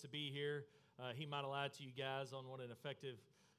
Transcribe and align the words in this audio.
to 0.00 0.08
be 0.08 0.30
here. 0.30 0.64
Uh, 0.98 1.12
he 1.14 1.26
might 1.26 1.42
have 1.42 1.50
lied 1.50 1.72
to 1.74 1.82
you 1.82 1.90
guys 1.96 2.32
on 2.32 2.48
what 2.48 2.60
an 2.60 2.70
effective 2.70 3.16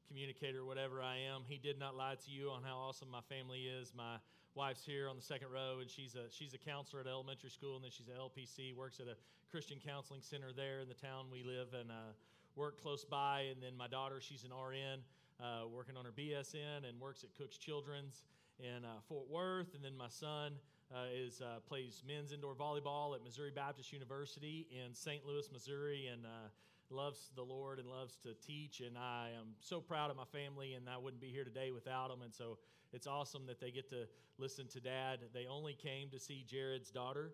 communicator, 0.08 0.66
whatever 0.66 1.02
I 1.02 1.17
am. 1.17 1.42
He 1.48 1.58
did 1.58 1.79
not 1.79 1.96
lie 1.96 2.16
to 2.16 2.32
you 2.32 2.50
on 2.50 2.64
how 2.64 2.78
awesome 2.78 3.10
my 3.10 3.21
family 3.21 3.66
is. 3.66 3.94
My 3.96 4.17
wife's 4.56 4.85
here 4.85 5.08
on 5.09 5.16
the 5.16 5.22
second 5.22 5.50
row, 5.51 5.80
and 5.80 5.90
she's 5.90 6.16
a 6.16 6.30
she's 6.30 6.54
a 6.54 6.58
counselor 6.58 7.01
at 7.01 7.08
elementary 7.08 7.50
school, 7.50 7.75
and 7.75 7.83
then 7.83 7.92
she's 7.92 8.07
an 8.07 8.16
LPC. 8.20 8.75
Works 8.75 9.00
at 9.00 9.07
a 9.07 9.16
Christian 9.50 9.77
counseling 9.84 10.21
center 10.21 10.52
there 10.55 10.80
in 10.82 10.88
the 10.88 10.96
town 10.96 11.25
we 11.32 11.44
live 11.44 11.73
and 11.73 11.91
uh, 11.91 12.14
work 12.55 12.82
close 12.82 13.05
by. 13.05 13.48
And 13.52 13.62
then 13.62 13.76
my 13.78 13.88
daughter, 13.88 14.20
she's 14.20 14.44
an 14.44 14.52
RN, 14.52 15.00
uh, 15.39 15.68
working 15.68 15.98
on 15.98 16.05
her 16.05 16.12
BSN, 16.12 16.88
and 16.88 17.00
works 17.00 17.23
at 17.23 17.36
Cook's 17.38 17.58
Children's 17.58 18.23
in 18.60 18.86
uh, 18.86 19.00
Fort 19.08 19.30
Worth. 19.30 19.73
And 19.76 19.84
then 19.84 19.96
my 19.96 20.10
son 20.10 20.54
uh, 20.94 21.05
is 21.14 21.42
uh, 21.42 21.60
plays 21.68 22.04
men's 22.05 22.32
indoor 22.32 22.54
volleyball 22.54 23.16
at 23.16 23.23
Missouri 23.23 23.52
Baptist 23.54 23.94
University 23.94 24.68
in 24.71 24.94
St. 24.94 25.26
Louis, 25.26 25.48
Missouri, 25.52 26.08
and 26.12 26.26
uh, 26.26 26.50
loves 26.90 27.32
the 27.36 27.41
Lord 27.41 27.80
and 27.80 27.88
loves 27.88 28.17
to 28.23 28.34
teach. 28.45 28.81
And 28.81 28.98
I 28.98 29.30
am 29.38 29.48
so 29.59 29.80
proud 29.80 30.12
of 30.12 30.17
my 30.17 30.26
family, 30.26 30.73
and 30.73 30.90
I 30.90 30.98
wouldn't 30.98 31.22
be 31.22 31.30
here 31.30 31.44
today 31.44 31.72
without 31.72 32.09
them. 32.09 32.22
And 32.22 32.34
so 32.34 32.58
it's 32.94 33.08
awesome 33.08 33.45
that 33.48 33.59
they 33.59 33.72
get 33.72 33.90
to 33.90 34.08
listen 34.38 34.67
to 34.70 34.80
Dad. 34.80 35.20
They 35.34 35.48
only 35.48 35.73
came 35.73 36.09
to 36.09 36.20
see 36.20 36.45
Jared's 36.48 36.92
daughter, 36.92 37.31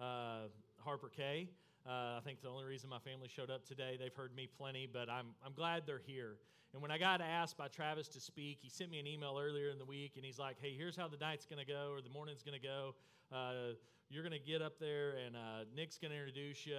uh, 0.00 0.48
Harper 0.78 1.08
Kay. 1.08 1.48
Uh, 1.88 2.18
I 2.18 2.20
think 2.22 2.42
the 2.42 2.50
only 2.50 2.66
reason 2.66 2.90
my 2.90 2.98
family 2.98 3.28
showed 3.28 3.48
up 3.48 3.66
today, 3.66 3.96
they've 3.98 4.12
heard 4.12 4.36
me 4.36 4.46
plenty, 4.46 4.86
but 4.92 5.08
I'm, 5.08 5.28
I'm 5.44 5.54
glad 5.54 5.84
they're 5.86 6.02
here. 6.04 6.36
And 6.74 6.82
when 6.82 6.90
I 6.90 6.98
got 6.98 7.22
asked 7.22 7.56
by 7.56 7.68
Travis 7.68 8.08
to 8.08 8.20
speak, 8.20 8.58
he 8.60 8.68
sent 8.68 8.90
me 8.90 9.00
an 9.00 9.06
email 9.06 9.38
earlier 9.40 9.70
in 9.70 9.78
the 9.78 9.86
week 9.86 10.12
and 10.16 10.24
he's 10.24 10.38
like, 10.38 10.56
hey, 10.60 10.74
here's 10.76 10.96
how 10.96 11.08
the 11.08 11.16
night's 11.16 11.46
going 11.46 11.64
to 11.64 11.64
go 11.64 11.90
or 11.90 12.02
the 12.02 12.10
morning's 12.10 12.42
going 12.42 12.60
to 12.60 12.66
go. 12.66 12.94
Uh, 13.32 13.72
you're 14.10 14.22
going 14.22 14.38
to 14.38 14.46
get 14.46 14.60
up 14.60 14.78
there 14.78 15.14
and 15.24 15.34
uh, 15.34 15.64
Nick's 15.74 15.96
going 15.96 16.10
to 16.12 16.18
introduce 16.18 16.66
you, 16.66 16.76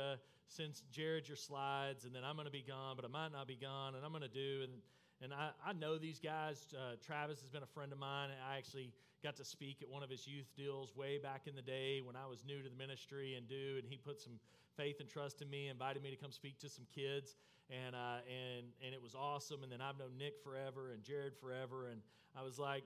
send 0.47 0.79
Jared 0.91 1.27
your 1.27 1.37
slides, 1.37 2.05
and 2.05 2.13
then 2.13 2.23
I'm 2.23 2.35
going 2.35 2.45
to 2.45 2.51
be 2.51 2.65
gone, 2.67 2.95
but 2.95 3.03
I 3.03 3.07
might 3.07 3.31
not 3.31 3.47
be 3.47 3.57
gone, 3.57 3.95
and 3.95 4.05
I'm 4.05 4.11
going 4.11 4.21
to 4.21 4.27
do. 4.27 4.61
And 4.63 4.73
and 5.21 5.33
I, 5.33 5.49
I 5.65 5.73
know 5.73 5.97
these 5.97 6.19
guys. 6.19 6.67
Uh, 6.73 6.95
Travis 7.05 7.41
has 7.41 7.49
been 7.49 7.63
a 7.63 7.73
friend 7.73 7.91
of 7.91 7.99
mine. 7.99 8.29
I 8.49 8.57
actually 8.57 8.91
got 9.23 9.35
to 9.35 9.45
speak 9.45 9.81
at 9.81 9.89
one 9.89 10.03
of 10.03 10.09
his 10.09 10.27
youth 10.27 10.47
deals 10.55 10.95
way 10.95 11.17
back 11.17 11.41
in 11.45 11.55
the 11.55 11.61
day 11.61 12.01
when 12.01 12.15
I 12.15 12.25
was 12.25 12.45
new 12.45 12.61
to 12.61 12.69
the 12.69 12.75
ministry 12.75 13.35
and 13.35 13.47
do, 13.47 13.75
and 13.77 13.85
he 13.87 13.97
put 13.97 14.19
some 14.19 14.33
faith 14.77 15.01
and 15.01 15.09
trust 15.09 15.41
in 15.41 15.49
me, 15.49 15.67
invited 15.67 16.01
me 16.01 16.09
to 16.09 16.15
come 16.15 16.31
speak 16.31 16.57
to 16.59 16.69
some 16.69 16.85
kids, 16.95 17.35
and, 17.69 17.95
uh, 17.95 18.23
and, 18.27 18.65
and 18.85 18.93
it 18.93 19.01
was 19.01 19.15
awesome. 19.15 19.63
And 19.63 19.71
then 19.71 19.81
I've 19.81 19.97
known 19.97 20.17
Nick 20.17 20.41
forever 20.41 20.91
and 20.93 21.03
Jared 21.03 21.35
forever, 21.35 21.89
and 21.89 21.99
I 22.35 22.43
was 22.43 22.57
like, 22.57 22.83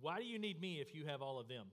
why 0.00 0.18
do 0.18 0.24
you 0.24 0.38
need 0.38 0.60
me 0.60 0.80
if 0.80 0.94
you 0.94 1.06
have 1.06 1.22
all 1.22 1.38
of 1.38 1.48
them? 1.48 1.66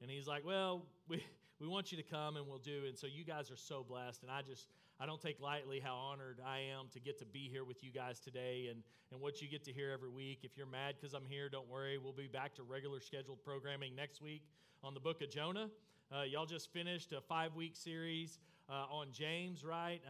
And 0.00 0.10
he's 0.10 0.26
like, 0.26 0.44
Well, 0.44 0.82
we, 1.08 1.22
we 1.60 1.66
want 1.66 1.90
you 1.92 1.98
to 1.98 2.04
come 2.04 2.36
and 2.36 2.46
we'll 2.46 2.58
do. 2.58 2.84
And 2.86 2.96
so 2.96 3.06
you 3.06 3.24
guys 3.24 3.50
are 3.50 3.56
so 3.56 3.84
blessed. 3.86 4.22
And 4.22 4.30
I 4.30 4.42
just, 4.42 4.68
I 4.98 5.04
don't 5.04 5.20
take 5.20 5.40
lightly 5.40 5.78
how 5.78 5.94
honored 5.94 6.40
I 6.44 6.60
am 6.78 6.86
to 6.94 7.00
get 7.00 7.18
to 7.18 7.26
be 7.26 7.48
here 7.50 7.64
with 7.64 7.84
you 7.84 7.90
guys 7.90 8.18
today 8.18 8.68
and, 8.70 8.82
and 9.12 9.20
what 9.20 9.42
you 9.42 9.48
get 9.48 9.62
to 9.64 9.72
hear 9.72 9.90
every 9.90 10.08
week. 10.08 10.38
If 10.42 10.56
you're 10.56 10.66
mad 10.66 10.94
because 10.98 11.12
I'm 11.12 11.26
here, 11.28 11.50
don't 11.50 11.68
worry. 11.68 11.98
We'll 11.98 12.14
be 12.14 12.28
back 12.28 12.54
to 12.54 12.62
regular 12.62 13.00
scheduled 13.00 13.42
programming 13.44 13.94
next 13.94 14.22
week 14.22 14.42
on 14.82 14.94
the 14.94 15.00
book 15.00 15.20
of 15.20 15.30
Jonah. 15.30 15.68
Uh, 16.10 16.22
y'all 16.22 16.46
just 16.46 16.72
finished 16.72 17.12
a 17.12 17.20
five 17.20 17.54
week 17.54 17.76
series 17.76 18.38
uh, 18.70 18.86
on 18.90 19.08
James, 19.12 19.64
right? 19.64 20.00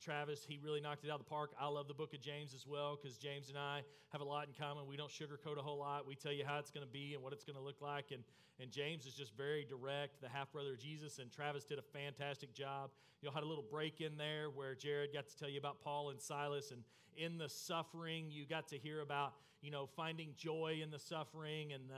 Travis, 0.00 0.44
he 0.46 0.58
really 0.62 0.80
knocked 0.80 1.04
it 1.04 1.10
out 1.10 1.20
of 1.20 1.26
the 1.26 1.30
park. 1.30 1.52
I 1.60 1.68
love 1.68 1.88
the 1.88 1.94
book 1.94 2.14
of 2.14 2.20
James 2.20 2.54
as 2.54 2.66
well 2.66 2.98
because 3.00 3.16
James 3.18 3.48
and 3.48 3.58
I 3.58 3.82
have 4.10 4.20
a 4.20 4.24
lot 4.24 4.46
in 4.46 4.54
common. 4.54 4.86
We 4.86 4.96
don't 4.96 5.10
sugarcoat 5.10 5.58
a 5.58 5.62
whole 5.62 5.78
lot. 5.78 6.06
We 6.06 6.14
tell 6.14 6.32
you 6.32 6.44
how 6.44 6.58
it's 6.58 6.70
going 6.70 6.86
to 6.86 6.92
be 6.92 7.14
and 7.14 7.22
what 7.22 7.32
it's 7.32 7.44
going 7.44 7.56
to 7.56 7.62
look 7.62 7.80
like. 7.80 8.10
And, 8.12 8.22
and 8.60 8.70
James 8.70 9.06
is 9.06 9.14
just 9.14 9.36
very 9.36 9.64
direct, 9.68 10.20
the 10.20 10.28
half 10.28 10.52
brother 10.52 10.72
of 10.72 10.78
Jesus. 10.78 11.18
And 11.18 11.32
Travis 11.32 11.64
did 11.64 11.78
a 11.78 11.82
fantastic 11.82 12.54
job. 12.54 12.90
You 13.22 13.30
had 13.30 13.42
a 13.42 13.46
little 13.46 13.64
break 13.68 14.00
in 14.00 14.16
there 14.16 14.50
where 14.50 14.74
Jared 14.74 15.12
got 15.12 15.28
to 15.28 15.36
tell 15.36 15.48
you 15.48 15.58
about 15.58 15.80
Paul 15.80 16.10
and 16.10 16.20
Silas. 16.20 16.70
And 16.70 16.82
in 17.16 17.38
the 17.38 17.48
suffering, 17.48 18.26
you 18.30 18.46
got 18.46 18.68
to 18.68 18.78
hear 18.78 19.00
about, 19.00 19.34
you 19.62 19.70
know, 19.70 19.86
finding 19.96 20.30
joy 20.36 20.80
in 20.82 20.90
the 20.90 20.98
suffering 20.98 21.72
and 21.72 21.90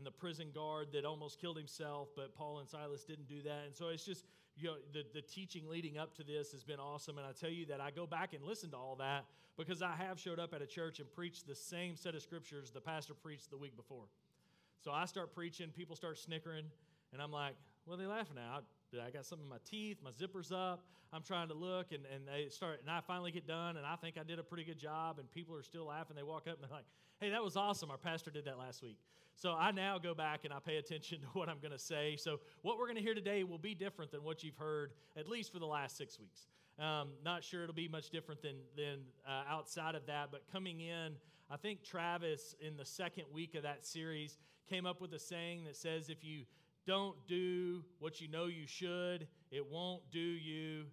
and 0.00 0.06
the 0.06 0.10
prison 0.10 0.48
guard 0.54 0.88
that 0.94 1.04
almost 1.04 1.38
killed 1.38 1.58
himself, 1.58 2.08
but 2.16 2.34
Paul 2.34 2.60
and 2.60 2.68
Silas 2.68 3.04
didn't 3.04 3.28
do 3.28 3.42
that. 3.42 3.64
And 3.66 3.76
so 3.76 3.88
it's 3.88 4.04
just, 4.04 4.24
you 4.60 4.68
know, 4.68 4.76
the, 4.92 5.04
the 5.14 5.22
teaching 5.22 5.68
leading 5.68 5.98
up 5.98 6.14
to 6.16 6.24
this 6.24 6.52
has 6.52 6.62
been 6.62 6.78
awesome. 6.78 7.18
And 7.18 7.26
I 7.26 7.32
tell 7.32 7.50
you 7.50 7.66
that 7.66 7.80
I 7.80 7.90
go 7.90 8.06
back 8.06 8.34
and 8.34 8.44
listen 8.44 8.70
to 8.70 8.76
all 8.76 8.96
that 8.96 9.24
because 9.56 9.82
I 9.82 9.92
have 9.92 10.18
showed 10.18 10.38
up 10.38 10.54
at 10.54 10.62
a 10.62 10.66
church 10.66 11.00
and 11.00 11.10
preached 11.12 11.46
the 11.46 11.54
same 11.54 11.96
set 11.96 12.14
of 12.14 12.22
scriptures 12.22 12.70
the 12.70 12.80
pastor 12.80 13.14
preached 13.14 13.50
the 13.50 13.58
week 13.58 13.76
before. 13.76 14.04
So 14.82 14.90
I 14.92 15.04
start 15.04 15.34
preaching, 15.34 15.68
people 15.76 15.96
start 15.96 16.18
snickering, 16.18 16.64
and 17.12 17.20
I'm 17.20 17.32
like, 17.32 17.54
are 17.90 17.96
they 17.96 18.06
laughing 18.06 18.38
at? 18.38 18.62
I 18.98 19.10
got 19.10 19.24
something 19.24 19.44
in 19.44 19.50
my 19.50 19.58
teeth, 19.68 19.98
my 20.02 20.10
zipper's 20.10 20.50
up. 20.50 20.84
I'm 21.12 21.22
trying 21.22 21.48
to 21.48 21.54
look, 21.54 21.92
and, 21.92 22.04
and 22.12 22.26
they 22.26 22.48
start, 22.48 22.80
and 22.80 22.90
I 22.90 23.00
finally 23.00 23.32
get 23.32 23.46
done, 23.46 23.76
and 23.76 23.84
I 23.84 23.96
think 23.96 24.16
I 24.18 24.22
did 24.22 24.38
a 24.38 24.44
pretty 24.44 24.64
good 24.64 24.78
job, 24.78 25.18
and 25.18 25.30
people 25.32 25.56
are 25.56 25.62
still 25.62 25.86
laughing. 25.86 26.16
They 26.16 26.22
walk 26.22 26.46
up 26.48 26.54
and 26.54 26.62
they're 26.62 26.76
like, 26.76 26.86
hey, 27.20 27.30
that 27.30 27.42
was 27.42 27.56
awesome. 27.56 27.90
Our 27.90 27.98
pastor 27.98 28.30
did 28.30 28.44
that 28.46 28.58
last 28.58 28.82
week. 28.82 28.96
So 29.36 29.52
I 29.52 29.70
now 29.70 29.98
go 29.98 30.14
back 30.14 30.40
and 30.44 30.52
I 30.52 30.58
pay 30.58 30.76
attention 30.76 31.20
to 31.22 31.26
what 31.32 31.48
I'm 31.48 31.58
going 31.60 31.72
to 31.72 31.78
say. 31.78 32.16
So 32.16 32.40
what 32.62 32.78
we're 32.78 32.86
going 32.86 32.96
to 32.96 33.02
hear 33.02 33.14
today 33.14 33.44
will 33.44 33.58
be 33.58 33.74
different 33.74 34.10
than 34.10 34.22
what 34.22 34.42
you've 34.42 34.56
heard, 34.56 34.92
at 35.16 35.28
least 35.28 35.52
for 35.52 35.58
the 35.58 35.66
last 35.66 35.96
six 35.96 36.18
weeks. 36.18 36.46
Um, 36.78 37.08
not 37.24 37.44
sure 37.44 37.62
it'll 37.62 37.74
be 37.74 37.88
much 37.88 38.10
different 38.10 38.40
than, 38.42 38.56
than 38.76 39.00
uh, 39.26 39.42
outside 39.48 39.94
of 39.94 40.06
that, 40.06 40.28
but 40.30 40.42
coming 40.50 40.80
in, 40.80 41.14
I 41.50 41.56
think 41.56 41.82
Travis, 41.82 42.54
in 42.60 42.76
the 42.76 42.84
second 42.84 43.24
week 43.32 43.54
of 43.54 43.64
that 43.64 43.84
series, 43.84 44.38
came 44.68 44.86
up 44.86 45.00
with 45.00 45.12
a 45.12 45.18
saying 45.18 45.64
that 45.64 45.76
says 45.76 46.08
if 46.08 46.24
you 46.24 46.44
don't 46.90 47.14
do 47.28 47.84
what 48.00 48.20
you 48.20 48.26
know 48.26 48.46
you 48.46 48.66
should, 48.66 49.28
it 49.52 49.64
won't 49.64 50.02
do 50.10 50.18
you 50.18 50.86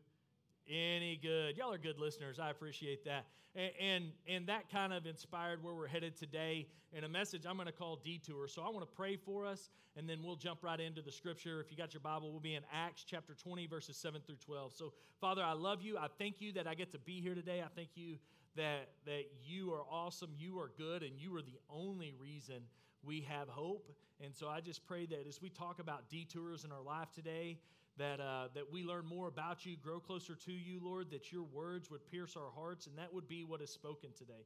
any 0.70 1.20
good. 1.20 1.58
Y'all 1.58 1.74
are 1.74 1.80
good 1.80 1.98
listeners. 1.98 2.38
I 2.38 2.52
appreciate 2.52 3.04
that. 3.06 3.26
And, 3.56 3.72
and, 3.82 4.06
and, 4.30 4.48
that 4.48 4.70
kind 4.70 4.94
of 4.94 5.08
inspired 5.08 5.64
where 5.64 5.74
we're 5.74 5.88
headed 5.88 6.16
today 6.16 6.68
in 6.94 7.04
a 7.04 7.10
message 7.10 7.48
I'm 7.48 7.56
going 7.56 7.66
to 7.66 7.72
call 7.72 7.96
Detour. 7.96 8.48
So 8.48 8.62
I 8.62 8.70
want 8.70 8.82
to 8.82 8.96
pray 8.96 9.16
for 9.16 9.48
us, 9.48 9.72
and 9.96 10.08
then 10.08 10.20
we'll 10.22 10.36
jump 10.36 10.60
right 10.62 10.80
into 10.80 11.02
the 11.02 11.12
scripture. 11.12 11.60
If 11.62 11.72
you 11.72 11.78
got 11.78 11.96
your 11.96 12.02
Bible, 12.02 12.30
we'll 12.30 12.42
be 12.42 12.54
in 12.54 12.64
Acts 12.72 13.04
chapter 13.04 13.34
20, 13.34 13.66
verses 13.66 13.98
7 13.98 14.22
through 14.24 14.36
12. 14.46 14.74
So, 14.74 14.94
Father, 15.20 15.42
I 15.42 15.54
love 15.54 15.82
you. 15.82 15.98
I 15.98 16.10
thank 16.20 16.42
you 16.42 16.54
that 16.54 16.68
I 16.68 16.76
get 16.76 16.92
to 16.92 17.00
be 17.00 17.22
here 17.22 17.34
today. 17.34 17.64
I 17.66 17.70
thank 17.76 17.90
you 17.96 18.18
that, 18.56 18.90
that 19.08 19.24
you 19.44 19.74
are 19.74 19.82
awesome, 19.92 20.30
you 20.38 20.60
are 20.60 20.70
good, 20.78 21.02
and 21.02 21.14
you 21.18 21.36
are 21.36 21.42
the 21.42 21.58
only 21.72 22.14
reason 22.22 22.62
we 23.08 23.26
have 23.30 23.48
hope. 23.48 23.90
And 24.24 24.36
so 24.36 24.50
I 24.50 24.60
just 24.60 24.86
pray 24.86 25.06
that 25.06 25.26
as 25.28 25.42
we 25.42 25.50
talk 25.50 25.80
about 25.80 26.10
detours 26.10 26.66
in 26.66 26.72
our 26.72 26.82
life 26.82 27.12
today, 27.16 27.58
that, 27.98 28.20
uh, 28.20 28.50
that 28.54 28.72
we 28.72 28.84
learn 28.84 29.06
more 29.06 29.28
about 29.28 29.66
you, 29.66 29.76
grow 29.78 30.00
closer 30.00 30.36
to 30.36 30.52
you, 30.52 30.80
Lord, 30.84 31.10
that 31.12 31.32
your 31.32 31.44
words 31.44 31.90
would 31.90 32.06
pierce 32.12 32.36
our 32.36 32.52
hearts, 32.54 32.86
and 32.86 32.98
that 32.98 33.14
would 33.14 33.28
be 33.28 33.44
what 33.44 33.62
is 33.62 33.72
spoken 33.72 34.10
today. 34.16 34.46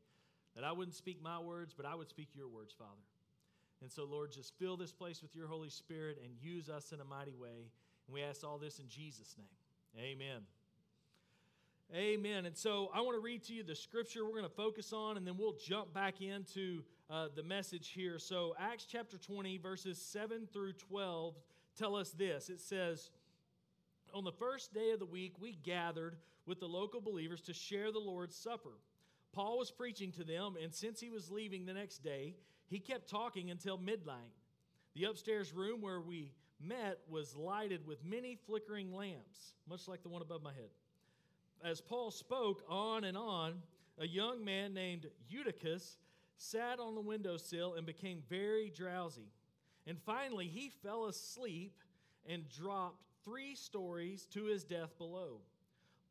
That 0.56 0.64
I 0.64 0.72
wouldn't 0.72 0.96
speak 0.96 1.22
my 1.22 1.40
words, 1.40 1.74
but 1.76 1.86
I 1.86 1.96
would 1.96 2.08
speak 2.08 2.30
your 2.36 2.48
words, 2.48 2.74
Father. 2.78 3.02
And 3.82 3.92
so, 3.92 4.06
Lord, 4.06 4.32
just 4.32 4.54
fill 4.60 4.78
this 4.78 4.92
place 4.92 5.22
with 5.22 5.36
your 5.36 5.48
Holy 5.48 5.70
Spirit 5.70 6.20
and 6.24 6.32
use 6.40 6.70
us 6.70 6.92
in 6.92 7.02
a 7.02 7.06
mighty 7.06 7.34
way. 7.34 7.72
And 8.08 8.14
we 8.14 8.22
ask 8.22 8.44
all 8.44 8.58
this 8.58 8.80
in 8.80 8.88
Jesus' 8.88 9.36
name. 9.38 10.04
Amen. 10.06 10.42
Amen. 11.94 12.46
And 12.46 12.56
so 12.56 12.90
I 12.94 13.02
want 13.02 13.18
to 13.18 13.22
read 13.22 13.44
to 13.46 13.54
you 13.54 13.64
the 13.64 13.76
scripture 13.76 14.24
we're 14.24 14.32
going 14.32 14.44
to 14.44 14.50
focus 14.50 14.94
on, 14.94 15.18
and 15.18 15.28
then 15.28 15.36
we'll 15.38 15.58
jump 15.66 15.94
back 15.94 16.22
into 16.22 16.84
uh, 17.12 17.28
the 17.36 17.44
message 17.44 17.90
here. 17.90 18.18
So, 18.20 18.56
Acts 18.60 18.86
chapter 18.90 19.18
20, 19.18 19.58
verses 19.58 20.02
7 20.02 20.48
through 20.52 20.74
12 20.74 21.36
tell 21.78 21.96
us 21.96 22.12
this 22.12 22.50
it 22.50 22.62
says, 22.62 23.10
On 24.14 24.24
the 24.24 24.32
first 24.32 24.74
day 24.74 24.92
of 24.92 25.00
the 25.00 25.06
week, 25.06 25.36
we 25.40 25.54
gathered 25.64 26.16
with 26.46 26.60
the 26.60 26.68
local 26.68 27.02
believers 27.02 27.42
to 27.42 27.54
share 27.54 27.92
the 27.92 28.00
Lord's 28.00 28.36
Supper. 28.36 28.80
Paul 29.34 29.58
was 29.58 29.72
preaching 29.72 30.12
to 30.14 30.24
them, 30.24 30.56
and 30.62 30.74
since 30.74 31.00
he 31.00 31.10
was 31.10 31.32
leaving 31.32 31.66
the 31.66 31.74
next 31.74 32.04
day, 32.04 32.36
he 32.68 32.80
kept 32.80 33.10
talking 33.10 33.52
until 33.52 33.78
midnight. 33.78 34.32
The 34.94 35.06
upstairs 35.06 35.54
room 35.54 35.82
where 35.82 36.02
we 36.02 36.34
met 36.60 37.00
was 37.10 37.36
lighted 37.36 37.88
with 37.88 38.04
many 38.04 38.38
flickering 38.46 38.94
lamps, 38.94 39.54
much 39.70 39.88
like 39.88 40.04
the 40.04 40.10
one 40.10 40.22
above 40.22 40.44
my 40.44 40.54
head 40.54 40.70
as 41.64 41.82
Paul 41.82 42.12
spoke 42.12 42.64
on 42.68 43.04
and 43.04 43.18
on, 43.18 43.56
a 44.00 44.08
young 44.08 44.44
man 44.44 44.74
named 44.74 45.08
Eutychus 45.30 45.98
sat 46.42 46.80
on 46.80 46.96
the 46.96 47.02
windowsill 47.02 47.76
and 47.76 47.86
became 47.86 48.24
very 48.28 48.72
drowsy. 48.76 49.32
And 49.86 50.00
finally, 50.00 50.48
he 50.48 50.70
fell 50.70 51.06
asleep 51.06 51.78
and 52.28 52.50
dropped 52.50 53.04
three 53.24 53.56
stories 53.56 54.26
to 54.34 54.46
his 54.46 54.64
death 54.64 54.98
below. 54.98 55.42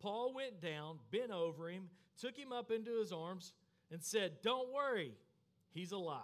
Paul 0.01 0.33
went 0.33 0.61
down, 0.61 0.99
bent 1.11 1.33
over 1.33 1.69
him, 1.69 1.89
took 2.19 2.37
him 2.37 2.53
up 2.53 2.71
into 2.71 2.99
his 2.99 3.13
arms, 3.13 3.53
and 3.91 4.03
said, 4.03 4.41
Don't 4.43 4.73
worry, 4.73 5.15
he's 5.73 5.93
alive. 5.93 6.23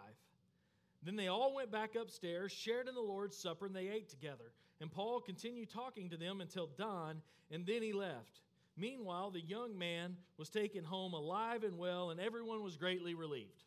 Then 1.03 1.17
they 1.17 1.29
all 1.29 1.55
went 1.55 1.71
back 1.71 1.95
upstairs, 1.95 2.53
shared 2.53 2.89
in 2.89 2.95
the 2.95 3.01
Lord's 3.01 3.37
Supper, 3.37 3.67
and 3.67 3.75
they 3.75 3.89
ate 3.89 4.09
together. 4.09 4.53
And 4.81 4.91
Paul 4.91 5.21
continued 5.21 5.71
talking 5.71 6.11
to 6.11 6.17
them 6.17 6.41
until 6.41 6.69
dawn, 6.79 7.23
and 7.51 7.67
then 7.67 7.83
he 7.83 7.93
left. 7.93 8.41
Meanwhile, 8.77 9.31
the 9.31 9.41
young 9.41 9.77
man 9.77 10.17
was 10.37 10.49
taken 10.49 10.85
home 10.85 11.13
alive 11.13 11.65
and 11.65 11.79
well, 11.79 12.11
and 12.11 12.21
everyone 12.21 12.63
was 12.63 12.77
greatly 12.77 13.15
relieved. 13.15 13.66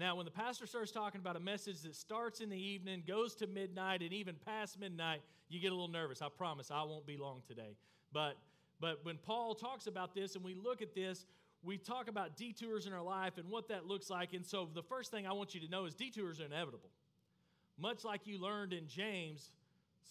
Now, 0.00 0.16
when 0.16 0.24
the 0.24 0.30
pastor 0.32 0.66
starts 0.66 0.90
talking 0.90 1.20
about 1.20 1.36
a 1.36 1.40
message 1.40 1.82
that 1.82 1.94
starts 1.94 2.40
in 2.40 2.48
the 2.48 2.56
evening, 2.56 3.02
goes 3.06 3.34
to 3.36 3.46
midnight, 3.46 4.00
and 4.00 4.14
even 4.14 4.34
past 4.46 4.80
midnight, 4.80 5.20
you 5.50 5.60
get 5.60 5.68
a 5.68 5.74
little 5.74 5.88
nervous. 5.88 6.22
I 6.22 6.28
promise 6.30 6.70
I 6.70 6.82
won't 6.84 7.06
be 7.06 7.18
long 7.18 7.42
today. 7.46 7.76
But 8.10 8.38
But 8.80 9.04
when 9.04 9.18
Paul 9.18 9.54
talks 9.54 9.86
about 9.86 10.14
this 10.14 10.34
and 10.36 10.42
we 10.42 10.54
look 10.54 10.80
at 10.80 10.94
this, 10.94 11.26
we 11.62 11.76
talk 11.76 12.08
about 12.08 12.36
detours 12.36 12.86
in 12.86 12.94
our 12.94 13.02
life 13.02 13.36
and 13.36 13.48
what 13.50 13.68
that 13.68 13.86
looks 13.86 14.08
like. 14.08 14.32
And 14.32 14.44
so 14.44 14.68
the 14.72 14.82
first 14.82 15.10
thing 15.10 15.26
I 15.26 15.32
want 15.34 15.54
you 15.54 15.60
to 15.60 15.68
know 15.68 15.84
is 15.84 15.94
detours 15.94 16.40
are 16.40 16.46
inevitable. 16.46 16.88
Much 17.78 18.02
like 18.02 18.26
you 18.26 18.40
learned 18.40 18.72
in 18.72 18.88
James, 18.88 19.50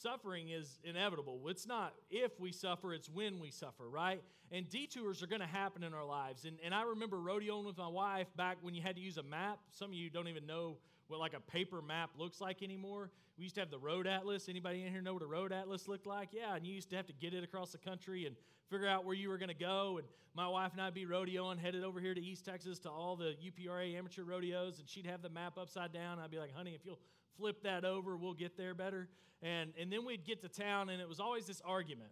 suffering 0.01 0.49
is 0.49 0.79
inevitable. 0.83 1.41
It's 1.47 1.67
not 1.67 1.93
if 2.09 2.39
we 2.39 2.51
suffer, 2.51 2.93
it's 2.93 3.09
when 3.09 3.39
we 3.39 3.51
suffer, 3.51 3.89
right? 3.89 4.21
And 4.51 4.67
detours 4.69 5.21
are 5.21 5.27
going 5.27 5.41
to 5.41 5.47
happen 5.47 5.83
in 5.83 5.93
our 5.93 6.05
lives. 6.05 6.45
And, 6.45 6.57
and 6.63 6.73
I 6.73 6.83
remember 6.83 7.17
rodeoing 7.17 7.65
with 7.65 7.77
my 7.77 7.87
wife 7.87 8.27
back 8.35 8.57
when 8.61 8.73
you 8.73 8.81
had 8.81 8.95
to 8.95 9.01
use 9.01 9.17
a 9.17 9.23
map. 9.23 9.59
Some 9.71 9.89
of 9.91 9.93
you 9.93 10.09
don't 10.09 10.27
even 10.27 10.45
know 10.45 10.77
what 11.07 11.19
like 11.19 11.33
a 11.33 11.39
paper 11.39 11.81
map 11.81 12.11
looks 12.17 12.39
like 12.41 12.63
anymore. 12.63 13.11
We 13.37 13.43
used 13.43 13.55
to 13.55 13.61
have 13.61 13.71
the 13.71 13.79
road 13.79 14.07
atlas. 14.07 14.49
Anybody 14.49 14.83
in 14.83 14.91
here 14.91 15.01
know 15.01 15.13
what 15.13 15.23
a 15.23 15.27
road 15.27 15.51
atlas 15.51 15.87
looked 15.87 16.07
like? 16.07 16.29
Yeah, 16.31 16.55
and 16.55 16.65
you 16.65 16.73
used 16.73 16.89
to 16.89 16.95
have 16.95 17.07
to 17.07 17.13
get 17.13 17.33
it 17.33 17.43
across 17.43 17.71
the 17.71 17.77
country 17.77 18.25
and 18.25 18.35
figure 18.69 18.87
out 18.87 19.05
where 19.05 19.15
you 19.15 19.29
were 19.29 19.37
going 19.37 19.49
to 19.49 19.55
go. 19.55 19.97
And 19.97 20.07
my 20.35 20.47
wife 20.47 20.73
and 20.73 20.81
I'd 20.81 20.93
be 20.93 21.05
rodeoing, 21.05 21.57
headed 21.57 21.83
over 21.83 21.99
here 21.99 22.13
to 22.13 22.21
East 22.21 22.45
Texas 22.45 22.79
to 22.79 22.89
all 22.89 23.15
the 23.15 23.35
UPRA 23.43 23.97
amateur 23.97 24.23
rodeos, 24.23 24.79
and 24.79 24.87
she'd 24.87 25.05
have 25.05 25.21
the 25.21 25.29
map 25.29 25.57
upside 25.57 25.91
down. 25.91 26.19
I'd 26.19 26.31
be 26.31 26.37
like, 26.37 26.53
honey, 26.53 26.75
if 26.75 26.85
you'll 26.85 26.99
flip 27.37 27.63
that 27.63 27.85
over, 27.85 28.17
we'll 28.17 28.33
get 28.33 28.57
there 28.57 28.73
better. 28.73 29.07
And, 29.41 29.71
and 29.79 29.91
then 29.91 30.05
we'd 30.05 30.25
get 30.25 30.41
to 30.41 30.49
town, 30.49 30.89
and 30.89 31.01
it 31.01 31.07
was 31.07 31.19
always 31.19 31.45
this 31.45 31.61
argument 31.63 32.11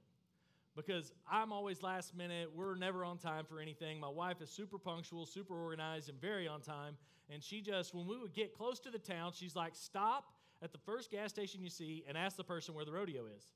because 0.75 1.11
I'm 1.29 1.51
always 1.51 1.81
last 1.81 2.15
minute. 2.15 2.49
We're 2.55 2.75
never 2.75 3.03
on 3.03 3.17
time 3.17 3.45
for 3.45 3.59
anything. 3.59 3.99
My 3.99 4.09
wife 4.09 4.41
is 4.41 4.49
super 4.49 4.77
punctual, 4.77 5.25
super 5.25 5.55
organized, 5.55 6.07
and 6.07 6.21
very 6.21 6.47
on 6.47 6.61
time. 6.61 6.95
And 7.29 7.43
she 7.43 7.61
just, 7.61 7.93
when 7.93 8.07
we 8.07 8.17
would 8.17 8.33
get 8.33 8.53
close 8.53 8.79
to 8.81 8.91
the 8.91 8.99
town, 8.99 9.33
she's 9.35 9.55
like, 9.55 9.75
stop 9.75 10.31
at 10.61 10.71
the 10.71 10.77
first 10.77 11.11
gas 11.11 11.29
station 11.29 11.61
you 11.61 11.69
see 11.69 12.05
and 12.07 12.17
ask 12.17 12.37
the 12.37 12.43
person 12.43 12.73
where 12.73 12.85
the 12.85 12.91
rodeo 12.91 13.25
is. 13.25 13.47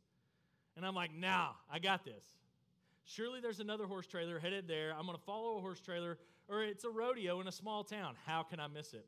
And 0.76 0.86
I'm 0.86 0.96
like, 0.96 1.14
nah, 1.16 1.50
I 1.72 1.80
got 1.80 2.04
this. 2.04 2.26
Surely 3.06 3.40
there's 3.40 3.60
another 3.60 3.86
horse 3.86 4.08
trailer 4.08 4.40
headed 4.40 4.68
there. 4.68 4.94
I'm 4.98 5.06
going 5.06 5.18
to 5.18 5.24
follow 5.24 5.58
a 5.58 5.62
horse 5.62 5.80
trailer, 5.80 6.18
or 6.48 6.64
it's 6.64 6.84
a 6.84 6.90
rodeo 6.90 7.40
in 7.40 7.48
a 7.48 7.52
small 7.52 7.84
town. 7.84 8.16
How 8.26 8.44
can 8.44 8.60
I 8.60 8.68
miss 8.68 8.94
it? 8.94 9.06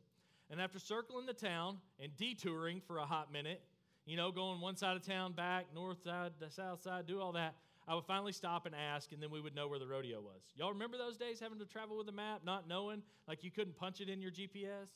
And 0.50 0.62
after 0.62 0.80
circling 0.80 1.26
the 1.26 1.34
town 1.34 1.78
and 2.00 2.16
detouring 2.18 2.82
for 2.86 2.98
a 2.98 3.06
hot 3.06 3.32
minute, 3.32 3.62
you 4.06 4.18
know, 4.18 4.32
going 4.32 4.60
one 4.62 4.76
side 4.76 4.96
of 4.96 5.06
town, 5.06 5.34
back, 5.34 5.66
north 5.74 6.04
side, 6.04 6.34
the 6.40 6.50
south 6.50 6.82
side, 6.82 7.08
do 7.08 7.20
all 7.22 7.32
that, 7.34 7.56
I 7.88 7.96
would 7.96 8.06
finally 8.06 8.32
stop 8.32 8.66
and 8.66 8.74
ask, 8.76 9.12
and 9.12 9.22
then 9.22 9.30
we 9.30 9.42
would 9.42 9.56
know 9.56 9.68
where 9.68 9.80
the 9.80 9.88
rodeo 9.88 10.22
was. 10.22 10.42
Y'all 10.56 10.72
remember 10.72 10.98
those 10.98 11.18
days 11.18 11.40
having 11.40 11.60
to 11.60 11.66
travel 11.66 11.98
with 11.98 12.08
a 12.08 12.14
map, 12.14 12.42
not 12.46 12.68
knowing? 12.68 13.02
Like 13.28 13.44
you 13.44 13.52
couldn't 13.52 13.76
punch 13.76 14.00
it 14.00 14.10
in 14.10 14.22
your 14.22 14.32
GPS? 14.32 14.90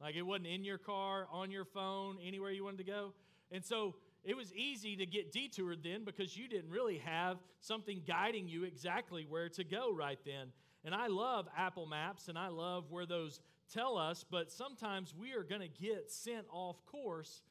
Like 0.00 0.16
it 0.16 0.22
wasn't 0.22 0.48
in 0.48 0.64
your 0.64 0.78
car, 0.78 1.28
on 1.30 1.50
your 1.50 1.64
phone, 1.64 2.18
anywhere 2.24 2.50
you 2.50 2.64
wanted 2.64 2.78
to 2.78 2.84
go? 2.84 3.12
And 3.52 3.64
so 3.64 3.94
it 4.24 4.36
was 4.36 4.52
easy 4.54 4.96
to 4.96 5.06
get 5.06 5.30
detoured 5.30 5.82
then 5.84 6.04
because 6.04 6.36
you 6.36 6.48
didn't 6.48 6.70
really 6.70 6.98
have 6.98 7.38
something 7.60 8.02
guiding 8.06 8.48
you 8.48 8.64
exactly 8.64 9.24
where 9.28 9.48
to 9.50 9.64
go 9.64 9.92
right 9.92 10.18
then. 10.24 10.48
And 10.84 10.94
I 10.94 11.06
love 11.06 11.48
Apple 11.56 11.86
Maps 11.86 12.28
and 12.28 12.36
I 12.36 12.48
love 12.48 12.90
where 12.90 13.06
those 13.06 13.40
tell 13.72 13.96
us, 13.96 14.24
but 14.28 14.50
sometimes 14.50 15.14
we 15.18 15.32
are 15.32 15.42
going 15.42 15.60
to 15.60 15.82
get 15.82 16.10
sent 16.10 16.46
off 16.50 16.84
course. 16.86 17.42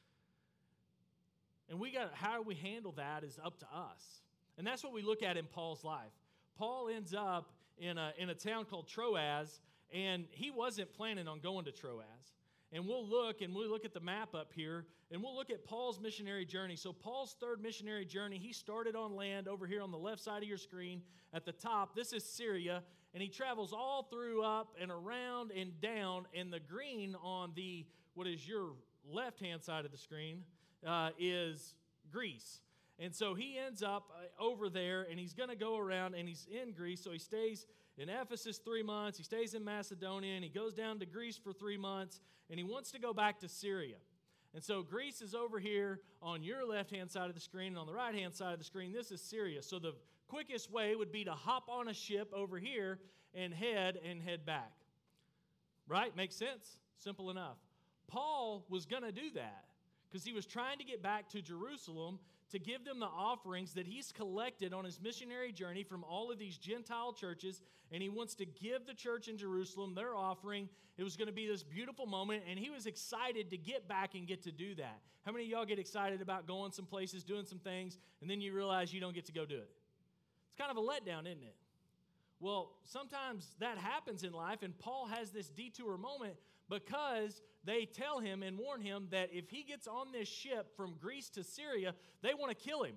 And 1.69 1.79
we 1.79 1.91
got 1.91 2.13
how 2.13 2.41
we 2.41 2.55
handle 2.55 2.93
that 2.97 3.23
is 3.23 3.39
up 3.43 3.59
to 3.59 3.65
us. 3.65 4.21
And 4.57 4.67
that's 4.67 4.83
what 4.83 4.93
we 4.93 5.01
look 5.01 5.23
at 5.23 5.37
in 5.37 5.45
Paul's 5.45 5.83
life. 5.83 6.11
Paul 6.57 6.89
ends 6.89 7.13
up 7.13 7.49
in 7.77 7.97
a, 7.97 8.13
in 8.17 8.29
a 8.29 8.35
town 8.35 8.65
called 8.65 8.87
Troas, 8.87 9.59
and 9.93 10.25
he 10.31 10.51
wasn't 10.51 10.93
planning 10.93 11.27
on 11.27 11.39
going 11.39 11.65
to 11.65 11.71
Troas. 11.71 12.05
And 12.73 12.87
we'll 12.87 13.05
look 13.05 13.41
and 13.41 13.53
we'll 13.53 13.69
look 13.69 13.83
at 13.83 13.93
the 13.93 13.99
map 13.99 14.33
up 14.33 14.51
here 14.53 14.85
and 15.11 15.21
we'll 15.21 15.35
look 15.35 15.49
at 15.49 15.65
Paul's 15.65 15.99
missionary 15.99 16.45
journey. 16.45 16.77
So, 16.77 16.93
Paul's 16.93 17.35
third 17.41 17.61
missionary 17.61 18.05
journey, 18.05 18.37
he 18.37 18.53
started 18.53 18.95
on 18.95 19.15
land 19.15 19.47
over 19.47 19.67
here 19.67 19.81
on 19.81 19.91
the 19.91 19.97
left 19.97 20.21
side 20.21 20.41
of 20.41 20.47
your 20.47 20.57
screen 20.57 21.01
at 21.33 21.45
the 21.45 21.51
top. 21.51 21.95
This 21.95 22.13
is 22.13 22.23
Syria, 22.23 22.81
and 23.13 23.21
he 23.21 23.27
travels 23.27 23.73
all 23.73 24.03
through 24.03 24.43
up 24.43 24.75
and 24.81 24.89
around 24.89 25.51
and 25.51 25.79
down. 25.81 26.25
And 26.33 26.51
the 26.51 26.61
green 26.61 27.15
on 27.21 27.51
the 27.55 27.85
what 28.13 28.27
is 28.27 28.47
your 28.47 28.69
left 29.09 29.39
hand 29.41 29.61
side 29.63 29.83
of 29.83 29.91
the 29.91 29.97
screen 29.97 30.43
uh, 30.85 31.09
is 31.19 31.75
Greece. 32.11 32.61
And 32.99 33.15
so 33.15 33.33
he 33.33 33.57
ends 33.57 33.81
up 33.81 34.11
uh, 34.11 34.43
over 34.43 34.69
there 34.69 35.07
and 35.09 35.19
he's 35.19 35.33
going 35.33 35.49
to 35.49 35.55
go 35.55 35.77
around 35.77 36.13
and 36.13 36.27
he's 36.27 36.47
in 36.51 36.71
Greece. 36.71 37.03
So 37.03 37.11
he 37.11 37.17
stays 37.17 37.65
in 37.97 38.09
Ephesus 38.09 38.57
three 38.57 38.83
months, 38.83 39.17
he 39.17 39.23
stays 39.23 39.53
in 39.53 39.63
Macedonia, 39.63 40.35
and 40.35 40.43
he 40.43 40.49
goes 40.49 40.73
down 40.73 40.99
to 40.99 41.05
Greece 41.05 41.37
for 41.37 41.53
three 41.53 41.77
months, 41.77 42.19
and 42.49 42.57
he 42.57 42.63
wants 42.63 42.91
to 42.91 42.99
go 42.99 43.13
back 43.13 43.39
to 43.41 43.49
Syria. 43.49 43.97
And 44.53 44.63
so 44.63 44.81
Greece 44.81 45.21
is 45.21 45.33
over 45.33 45.59
here 45.59 46.01
on 46.21 46.43
your 46.43 46.65
left 46.65 46.91
hand 46.91 47.09
side 47.09 47.29
of 47.29 47.35
the 47.35 47.41
screen, 47.41 47.69
and 47.69 47.77
on 47.77 47.87
the 47.87 47.93
right 47.93 48.13
hand 48.13 48.33
side 48.33 48.53
of 48.53 48.59
the 48.59 48.65
screen, 48.65 48.91
this 48.91 49.11
is 49.11 49.21
Syria. 49.21 49.61
So 49.61 49.79
the 49.79 49.93
quickest 50.27 50.71
way 50.71 50.95
would 50.95 51.11
be 51.11 51.23
to 51.25 51.31
hop 51.31 51.69
on 51.69 51.87
a 51.87 51.93
ship 51.93 52.31
over 52.33 52.57
here 52.57 52.99
and 53.33 53.53
head 53.53 53.99
and 54.03 54.21
head 54.21 54.45
back. 54.45 54.71
Right? 55.87 56.15
Makes 56.15 56.35
sense? 56.35 56.77
Simple 56.97 57.29
enough. 57.29 57.57
Paul 58.07 58.65
was 58.69 58.85
going 58.85 59.03
to 59.03 59.11
do 59.11 59.31
that 59.35 59.65
because 60.09 60.25
he 60.25 60.33
was 60.33 60.45
trying 60.45 60.77
to 60.79 60.83
get 60.83 61.01
back 61.01 61.29
to 61.29 61.41
Jerusalem 61.41 62.19
to 62.51 62.59
give 62.59 62.85
them 62.85 62.99
the 62.99 63.05
offerings 63.05 63.73
that 63.73 63.87
he's 63.87 64.11
collected 64.11 64.73
on 64.73 64.85
his 64.85 64.99
missionary 65.01 65.51
journey 65.51 65.83
from 65.83 66.03
all 66.03 66.31
of 66.31 66.39
these 66.39 66.57
Gentile 66.57 67.13
churches, 67.13 67.61
and 67.91 68.01
he 68.01 68.09
wants 68.09 68.35
to 68.35 68.45
give 68.45 68.85
the 68.85 68.93
church 68.93 69.27
in 69.27 69.37
Jerusalem 69.37 69.95
their 69.95 70.15
offering. 70.15 70.69
It 70.97 71.03
was 71.03 71.17
going 71.17 71.27
to 71.27 71.33
be 71.33 71.47
this 71.47 71.63
beautiful 71.63 72.05
moment, 72.05 72.43
and 72.49 72.59
he 72.59 72.69
was 72.69 72.85
excited 72.85 73.49
to 73.51 73.57
get 73.57 73.87
back 73.87 74.15
and 74.15 74.27
get 74.27 74.43
to 74.43 74.51
do 74.51 74.75
that. 74.75 74.99
How 75.25 75.31
many 75.31 75.45
of 75.45 75.49
y'all 75.49 75.65
get 75.65 75.79
excited 75.79 76.21
about 76.21 76.47
going 76.47 76.71
some 76.71 76.85
places, 76.85 77.23
doing 77.23 77.45
some 77.45 77.59
things, 77.59 77.97
and 78.21 78.29
then 78.29 78.41
you 78.41 78.53
realize 78.53 78.93
you 78.93 79.01
don't 79.01 79.15
get 79.15 79.25
to 79.25 79.33
go 79.33 79.45
do 79.45 79.57
it? 79.57 79.69
It's 80.47 80.55
kind 80.57 80.71
of 80.71 80.77
a 80.77 80.81
letdown, 80.81 81.21
isn't 81.21 81.43
it? 81.43 81.55
Well, 82.39 82.71
sometimes 82.83 83.55
that 83.59 83.77
happens 83.77 84.23
in 84.23 84.33
life, 84.33 84.63
and 84.63 84.77
Paul 84.79 85.07
has 85.07 85.29
this 85.29 85.47
detour 85.47 85.97
moment 85.97 86.33
because 86.69 87.41
they 87.63 87.85
tell 87.85 88.19
him 88.19 88.43
and 88.43 88.57
warn 88.57 88.81
him 88.81 89.07
that 89.11 89.29
if 89.31 89.49
he 89.49 89.63
gets 89.63 89.87
on 89.87 90.11
this 90.11 90.27
ship 90.27 90.75
from 90.75 90.95
Greece 90.99 91.29
to 91.31 91.43
Syria, 91.43 91.93
they 92.21 92.33
want 92.33 92.57
to 92.57 92.63
kill 92.63 92.83
him. 92.83 92.95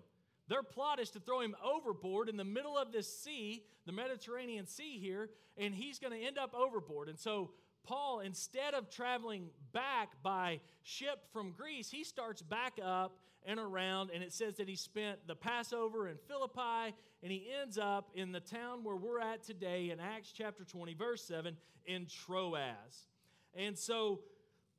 Their 0.48 0.62
plot 0.62 1.00
is 1.00 1.10
to 1.10 1.20
throw 1.20 1.40
him 1.40 1.56
overboard 1.64 2.28
in 2.28 2.36
the 2.36 2.44
middle 2.44 2.76
of 2.76 2.92
this 2.92 3.18
sea, 3.18 3.62
the 3.86 3.92
Mediterranean 3.92 4.66
Sea 4.66 4.98
here, 4.98 5.30
and 5.56 5.74
he's 5.74 5.98
going 5.98 6.12
to 6.12 6.26
end 6.26 6.38
up 6.38 6.54
overboard. 6.54 7.08
And 7.08 7.18
so, 7.18 7.50
Paul, 7.82 8.20
instead 8.20 8.74
of 8.74 8.90
traveling 8.90 9.48
back 9.72 10.22
by 10.22 10.60
ship 10.82 11.20
from 11.32 11.52
Greece, 11.52 11.90
he 11.90 12.04
starts 12.04 12.42
back 12.42 12.78
up 12.82 13.18
and 13.46 13.60
around, 13.60 14.10
and 14.12 14.22
it 14.22 14.32
says 14.32 14.56
that 14.56 14.68
he 14.68 14.76
spent 14.76 15.26
the 15.26 15.34
Passover 15.34 16.08
in 16.08 16.16
Philippi, 16.28 16.94
and 17.22 17.30
he 17.30 17.46
ends 17.60 17.78
up 17.78 18.10
in 18.14 18.32
the 18.32 18.40
town 18.40 18.84
where 18.84 18.96
we're 18.96 19.20
at 19.20 19.42
today 19.42 19.90
in 19.90 20.00
Acts 20.00 20.32
chapter 20.32 20.64
20, 20.64 20.94
verse 20.94 21.22
7, 21.24 21.56
in 21.84 22.06
Troas. 22.06 23.06
And 23.54 23.76
so 23.78 24.20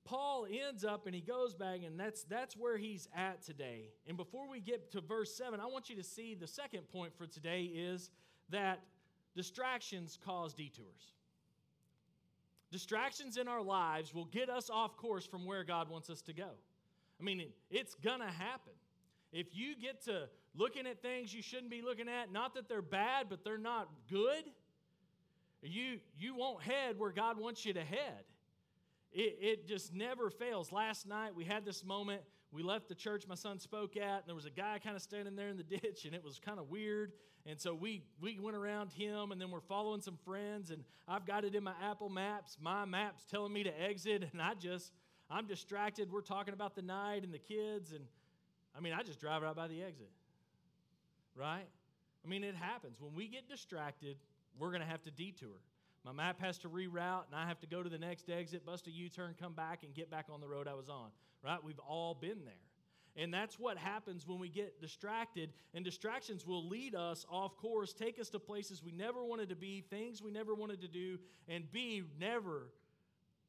Paul 0.06 0.46
ends 0.50 0.86
up 0.86 1.08
and 1.08 1.16
he 1.16 1.22
goes 1.22 1.56
back, 1.56 1.80
and 1.84 2.00
that's, 2.00 2.24
that's 2.24 2.56
where 2.56 2.78
he's 2.78 3.10
at 3.16 3.42
today. 3.42 3.90
And 4.08 4.16
before 4.16 4.48
we 4.48 4.62
get 4.62 4.92
to 4.92 5.02
verse 5.02 5.36
7, 5.36 5.60
I 5.60 5.66
want 5.66 5.90
you 5.90 5.96
to 5.96 6.04
see 6.04 6.36
the 6.36 6.48
second 6.48 6.88
point 6.92 7.12
for 7.18 7.26
today 7.26 7.64
is 7.64 8.12
that 8.50 8.82
distractions 9.36 10.20
cause 10.24 10.54
detours. 10.54 11.14
Distractions 12.72 13.38
in 13.38 13.48
our 13.48 13.64
lives 13.64 14.14
will 14.14 14.26
get 14.26 14.50
us 14.50 14.70
off 14.70 14.96
course 14.96 15.26
from 15.26 15.46
where 15.46 15.64
God 15.64 15.90
wants 15.90 16.10
us 16.10 16.22
to 16.24 16.34
go. 16.34 16.50
I 17.20 17.24
mean, 17.24 17.44
it's 17.72 17.96
going 17.96 18.20
to 18.20 18.28
happen. 18.28 18.74
If 19.32 19.48
you 19.54 19.76
get 19.76 20.04
to 20.06 20.30
looking 20.56 20.86
at 20.86 21.02
things 21.02 21.34
you 21.34 21.42
shouldn't 21.42 21.72
be 21.72 21.82
looking 21.82 22.08
at, 22.08 22.32
not 22.32 22.54
that 22.56 22.70
they're 22.70 22.82
bad, 22.82 23.28
but 23.30 23.44
they're 23.44 23.58
not 23.58 23.90
good, 24.10 24.44
you, 25.64 26.00
you 26.18 26.36
won't 26.36 26.62
head 26.62 27.00
where 27.00 27.12
God 27.12 27.40
wants 27.40 27.66
you 27.66 27.74
to 27.74 27.84
head. 27.84 28.24
It, 29.16 29.38
it 29.40 29.68
just 29.68 29.94
never 29.94 30.30
fails. 30.30 30.74
Last 30.74 31.08
night 31.08 31.34
we 31.34 31.46
had 31.46 31.64
this 31.64 31.86
moment. 31.86 32.22
We 32.52 32.64
left 32.64 32.90
the 32.90 32.96
church 32.96 33.26
my 33.28 33.36
son 33.36 33.60
spoke 33.60 33.96
at, 33.96 34.20
and 34.20 34.24
there 34.28 34.36
was 34.36 34.46
a 34.46 34.50
guy 34.50 34.78
kind 34.84 34.96
of 34.96 35.02
standing 35.02 35.38
there 35.38 35.48
in 35.48 35.56
the 35.56 35.64
ditch, 35.78 36.04
and 36.04 36.14
it 36.14 36.22
was 36.24 36.38
kind 36.38 36.60
of 36.60 36.70
weird. 36.70 37.14
And 37.46 37.60
so 37.60 37.74
we, 37.74 38.04
we 38.20 38.40
went 38.40 38.58
around 38.58 38.92
him, 38.92 39.32
and 39.32 39.40
then 39.40 39.52
we're 39.52 39.62
following 39.62 40.02
some 40.02 40.18
friends, 40.26 40.70
and 40.70 40.84
I've 41.08 41.26
got 41.26 41.46
it 41.46 41.56
in 41.56 41.64
my 41.64 41.74
Apple 41.82 42.10
Maps. 42.10 42.58
My 42.60 42.84
map's 42.84 43.24
telling 43.24 43.54
me 43.54 43.64
to 43.64 43.82
exit, 43.82 44.28
and 44.34 44.42
I 44.42 44.54
just, 44.54 44.92
I'm 45.30 45.48
distracted. 45.48 46.12
We're 46.12 46.22
talking 46.22 46.54
about 46.54 46.76
the 46.76 46.82
night 46.82 47.24
and 47.24 47.34
the 47.34 47.40
kids, 47.40 47.94
and 47.94 48.04
I 48.78 48.82
mean, 48.82 48.92
I 48.92 49.02
just 49.02 49.22
drive 49.22 49.44
right 49.44 49.56
by 49.56 49.68
the 49.68 49.82
exit, 49.82 50.12
right? 51.36 51.68
I 52.26 52.28
mean, 52.28 52.44
it 52.44 52.56
happens. 52.56 53.00
When 53.00 53.16
we 53.16 53.30
get 53.30 53.48
distracted, 53.48 54.18
we're 54.60 54.72
going 54.72 54.82
to 54.82 54.88
have 54.88 55.04
to 55.04 55.12
detour. 55.12 55.62
My 56.06 56.12
map 56.12 56.40
has 56.40 56.60
to 56.60 56.70
reroute, 56.70 57.26
and 57.26 57.36
I 57.36 57.48
have 57.48 57.60
to 57.62 57.68
go 57.68 57.82
to 57.82 57.90
the 57.90 57.98
next 57.98 58.30
exit, 58.30 58.64
bust 58.64 58.86
a 58.86 58.92
U 58.92 59.10
turn, 59.10 59.34
come 59.40 59.54
back, 59.54 59.84
and 59.84 59.92
get 59.94 60.12
back 60.12 60.28
on 60.32 60.40
the 60.40 60.48
road 60.48 60.68
I 60.68 60.76
was 60.76 60.88
on. 60.88 61.10
Right? 61.44 61.58
We've 61.64 61.80
all 61.80 62.14
been 62.14 62.46
there. 62.46 62.54
And 63.18 63.34
that's 63.34 63.58
what 63.58 63.78
happens 63.78 64.28
when 64.28 64.40
we 64.40 64.50
get 64.50 64.80
distracted. 64.82 65.50
And 65.74 65.84
distractions 65.84 66.46
will 66.46 66.68
lead 66.68 66.94
us 66.94 67.26
off 67.30 67.58
course, 67.58 67.94
take 67.94 68.20
us 68.20 68.30
to 68.30 68.40
places 68.40 68.84
we 68.84 68.92
never 68.92 69.24
wanted 69.24 69.50
to 69.50 69.56
be, 69.56 69.84
things 69.90 70.22
we 70.22 70.32
never 70.32 70.54
wanted 70.54 70.82
to 70.82 70.88
do, 70.88 71.18
and 71.48 71.72
be 71.72 72.04
never 72.20 72.68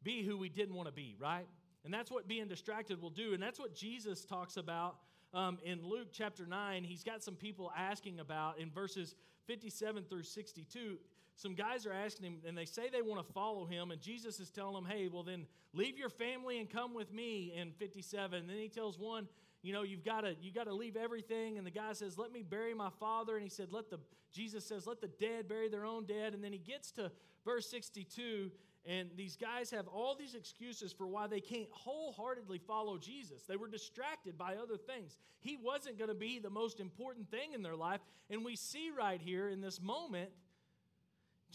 be 0.02 0.25
who 0.25 0.38
we 0.38 0.48
didn't 0.48 0.75
want 0.75 0.88
to 0.88 0.94
be, 0.94 1.16
right? 1.18 1.46
And 1.84 1.92
that's 1.92 2.10
what 2.10 2.28
being 2.28 2.48
distracted 2.48 3.02
will 3.02 3.10
do. 3.10 3.34
And 3.34 3.42
that's 3.42 3.58
what 3.58 3.75
Jesus 3.75 4.25
talks 4.25 4.56
about 4.56 4.96
um, 5.34 5.58
in 5.64 5.84
Luke 5.84 6.08
chapter 6.12 6.46
9. 6.46 6.84
He's 6.84 7.02
got 7.02 7.22
some 7.22 7.34
people 7.34 7.72
asking 7.76 8.20
about 8.20 8.58
in 8.58 8.70
verses 8.70 9.14
57 9.46 10.04
through 10.08 10.22
62, 10.22 10.98
some 11.37 11.55
guys 11.55 11.87
are 11.87 11.93
asking 11.93 12.26
him, 12.26 12.37
and 12.47 12.57
they 12.57 12.64
say 12.64 12.88
they 12.90 13.02
want 13.02 13.25
to 13.25 13.33
follow 13.33 13.66
him, 13.66 13.90
and 13.90 14.00
Jesus 14.00 14.40
is 14.40 14.50
telling 14.50 14.75
them, 14.75 14.87
hey, 14.87 15.09
well, 15.09 15.23
then 15.23 15.47
leave 15.75 15.99
your 15.99 16.09
family 16.09 16.59
and 16.59 16.69
come 16.69 16.95
with 16.95 17.12
me 17.12 17.52
in 17.55 17.73
57. 17.73 18.40
And 18.40 18.49
then 18.49 18.57
he 18.57 18.69
tells 18.69 18.99
one, 18.99 19.28
you 19.62 19.73
know, 19.73 19.83
you've 19.83 20.05
got 20.05 20.23
to 20.23 20.35
you 20.40 20.52
got 20.52 20.64
to 20.64 20.75
leave 20.75 20.97
everything. 20.97 21.59
And 21.59 21.66
the 21.66 21.71
guy 21.71 21.93
says, 21.93 22.16
let 22.16 22.33
me 22.33 22.43
bury 22.43 22.73
my 22.73 22.90
father. 23.00 23.35
And 23.35 23.43
he 23.43 23.50
said, 23.50 23.73
let 23.73 23.90
the 23.90 23.99
Jesus 24.33 24.64
says, 24.64 24.87
let 24.87 25.00
the 25.00 25.09
dead 25.09 25.49
bury 25.49 25.69
their 25.69 25.85
own 25.85 26.05
dead. 26.05 26.35
And 26.35 26.43
then 26.43 26.52
he 26.52 26.59
gets 26.59 26.90
to 26.93 27.11
verse 27.45 27.69
62, 27.71 28.50
and 28.85 29.11
these 29.16 29.37
guys 29.37 29.71
have 29.71 29.88
all 29.88 30.14
these 30.14 30.35
excuses 30.35 30.93
for 30.93 31.07
why 31.07 31.26
they 31.26 31.40
can't 31.40 31.69
wholeheartedly 31.71 32.59
follow 32.59 32.99
Jesus. 32.99 33.43
They 33.43 33.57
were 33.57 33.69
distracted 33.69 34.38
by 34.38 34.57
other 34.57 34.76
things. 34.76 35.16
He 35.40 35.57
wasn't 35.57 35.99
going 35.99 36.09
to 36.09 36.14
be 36.14 36.38
the 36.38 36.50
most 36.50 36.81
important 36.81 37.31
thing 37.31 37.52
in 37.52 37.62
their 37.62 37.76
life. 37.76 38.00
And 38.31 38.45
we 38.45 38.57
see 38.57 38.90
right 38.97 39.21
here 39.21 39.49
in 39.49 39.61
this 39.61 39.81
moment 39.81 40.31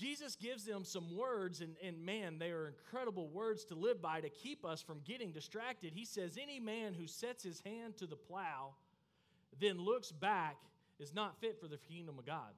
Jesus 0.01 0.35
gives 0.35 0.65
them 0.65 0.83
some 0.83 1.15
words, 1.15 1.61
and, 1.61 1.75
and 1.85 2.03
man, 2.03 2.39
they 2.39 2.49
are 2.49 2.67
incredible 2.67 3.27
words 3.27 3.63
to 3.65 3.75
live 3.75 4.01
by 4.01 4.19
to 4.19 4.29
keep 4.29 4.65
us 4.65 4.81
from 4.81 4.99
getting 5.05 5.31
distracted. 5.31 5.93
He 5.93 6.05
says, 6.05 6.39
Any 6.41 6.59
man 6.59 6.95
who 6.95 7.05
sets 7.05 7.43
his 7.43 7.61
hand 7.63 7.97
to 7.97 8.07
the 8.07 8.15
plow, 8.15 8.73
then 9.59 9.77
looks 9.77 10.11
back, 10.11 10.57
is 10.99 11.13
not 11.13 11.39
fit 11.39 11.59
for 11.61 11.67
the 11.67 11.77
kingdom 11.77 12.17
of 12.17 12.25
God. 12.25 12.51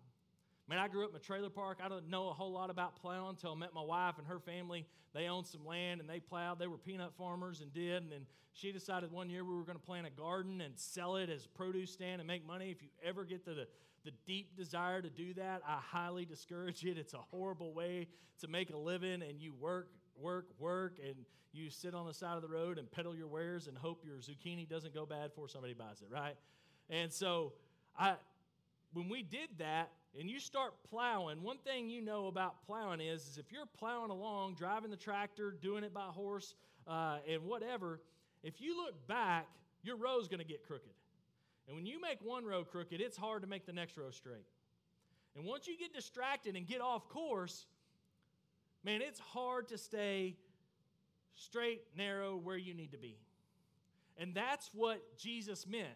Man, 0.69 0.79
I 0.79 0.87
grew 0.87 1.03
up 1.03 1.09
in 1.09 1.17
a 1.17 1.19
trailer 1.19 1.49
park. 1.49 1.79
I 1.83 1.89
don't 1.89 2.09
know 2.09 2.29
a 2.29 2.33
whole 2.33 2.53
lot 2.53 2.69
about 2.69 2.95
plowing 2.95 3.31
until 3.31 3.51
I 3.51 3.55
met 3.55 3.73
my 3.73 3.83
wife 3.83 4.17
and 4.17 4.27
her 4.27 4.39
family. 4.39 4.85
They 5.13 5.27
owned 5.27 5.45
some 5.45 5.65
land 5.65 5.99
and 5.99 6.09
they 6.09 6.21
plowed. 6.21 6.59
They 6.59 6.67
were 6.67 6.77
peanut 6.77 7.13
farmers 7.17 7.59
and 7.59 7.73
did. 7.73 8.03
And 8.03 8.11
then 8.13 8.25
she 8.53 8.71
decided 8.71 9.11
one 9.11 9.29
year 9.29 9.43
we 9.43 9.53
were 9.53 9.65
going 9.65 9.77
to 9.77 9.85
plant 9.85 10.07
a 10.07 10.09
garden 10.09 10.61
and 10.61 10.73
sell 10.77 11.17
it 11.17 11.29
as 11.29 11.45
a 11.45 11.49
produce 11.49 11.91
stand 11.91 12.21
and 12.21 12.27
make 12.27 12.47
money. 12.47 12.71
If 12.71 12.81
you 12.81 12.87
ever 13.03 13.25
get 13.25 13.43
to 13.43 13.53
the 13.53 13.67
the 14.03 14.11
deep 14.25 14.55
desire 14.55 15.01
to 15.01 15.09
do 15.09 15.33
that, 15.35 15.61
I 15.67 15.77
highly 15.79 16.25
discourage 16.25 16.83
it. 16.85 16.97
It's 16.97 17.13
a 17.13 17.21
horrible 17.31 17.73
way 17.73 18.07
to 18.41 18.47
make 18.47 18.71
a 18.71 18.77
living, 18.77 19.21
and 19.21 19.39
you 19.39 19.53
work, 19.53 19.89
work, 20.19 20.47
work, 20.59 20.97
and 21.03 21.15
you 21.51 21.69
sit 21.69 21.93
on 21.93 22.07
the 22.07 22.13
side 22.13 22.35
of 22.35 22.41
the 22.41 22.47
road 22.47 22.77
and 22.77 22.91
peddle 22.91 23.15
your 23.15 23.27
wares 23.27 23.67
and 23.67 23.77
hope 23.77 24.03
your 24.05 24.17
zucchini 24.17 24.67
doesn't 24.67 24.93
go 24.93 25.05
bad 25.05 25.29
before 25.29 25.47
somebody 25.47 25.73
buys 25.73 26.01
it, 26.01 26.07
right? 26.11 26.35
And 26.89 27.11
so, 27.11 27.53
I, 27.97 28.15
when 28.93 29.09
we 29.09 29.23
did 29.23 29.49
that, 29.59 29.91
and 30.19 30.29
you 30.29 30.39
start 30.39 30.73
plowing, 30.89 31.41
one 31.41 31.57
thing 31.57 31.89
you 31.89 32.01
know 32.01 32.27
about 32.27 32.65
plowing 32.65 33.01
is, 33.01 33.27
is 33.27 33.37
if 33.37 33.51
you're 33.51 33.65
plowing 33.65 34.11
along, 34.11 34.55
driving 34.55 34.91
the 34.91 34.97
tractor, 34.97 35.51
doing 35.51 35.83
it 35.83 35.93
by 35.93 36.05
horse, 36.07 36.53
uh, 36.87 37.17
and 37.27 37.43
whatever, 37.43 37.99
if 38.43 38.61
you 38.61 38.77
look 38.77 39.07
back, 39.07 39.47
your 39.81 39.95
row's 39.95 40.27
going 40.27 40.39
to 40.39 40.45
get 40.45 40.65
crooked. 40.65 40.91
And 41.67 41.75
when 41.75 41.85
you 41.85 42.01
make 42.01 42.19
one 42.21 42.45
row 42.45 42.63
crooked, 42.63 42.99
it's 42.99 43.17
hard 43.17 43.41
to 43.41 43.47
make 43.47 43.65
the 43.65 43.73
next 43.73 43.97
row 43.97 44.11
straight. 44.11 44.47
And 45.35 45.45
once 45.45 45.67
you 45.67 45.77
get 45.77 45.93
distracted 45.93 46.55
and 46.55 46.67
get 46.67 46.81
off 46.81 47.07
course, 47.09 47.65
man, 48.83 49.01
it's 49.01 49.19
hard 49.19 49.69
to 49.69 49.77
stay 49.77 50.35
straight, 51.35 51.81
narrow, 51.97 52.35
where 52.35 52.57
you 52.57 52.73
need 52.73 52.91
to 52.91 52.97
be. 52.97 53.17
And 54.17 54.35
that's 54.35 54.69
what 54.73 55.17
Jesus 55.17 55.65
meant. 55.65 55.87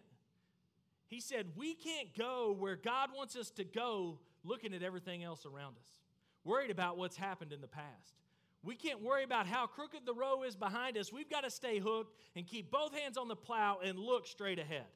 He 1.06 1.20
said, 1.20 1.46
We 1.56 1.74
can't 1.74 2.16
go 2.16 2.54
where 2.58 2.76
God 2.76 3.10
wants 3.14 3.36
us 3.36 3.50
to 3.52 3.64
go 3.64 4.18
looking 4.44 4.74
at 4.74 4.82
everything 4.82 5.22
else 5.22 5.46
around 5.46 5.76
us, 5.76 5.88
worried 6.44 6.70
about 6.70 6.96
what's 6.96 7.16
happened 7.16 7.52
in 7.52 7.60
the 7.60 7.68
past. 7.68 8.14
We 8.64 8.74
can't 8.74 9.02
worry 9.02 9.22
about 9.22 9.46
how 9.46 9.66
crooked 9.66 10.04
the 10.04 10.14
row 10.14 10.42
is 10.42 10.56
behind 10.56 10.98
us. 10.98 11.12
We've 11.12 11.30
got 11.30 11.42
to 11.42 11.50
stay 11.50 11.78
hooked 11.78 12.14
and 12.34 12.46
keep 12.46 12.70
both 12.70 12.92
hands 12.92 13.16
on 13.16 13.28
the 13.28 13.36
plow 13.36 13.78
and 13.84 13.98
look 13.98 14.26
straight 14.26 14.58
ahead. 14.58 14.86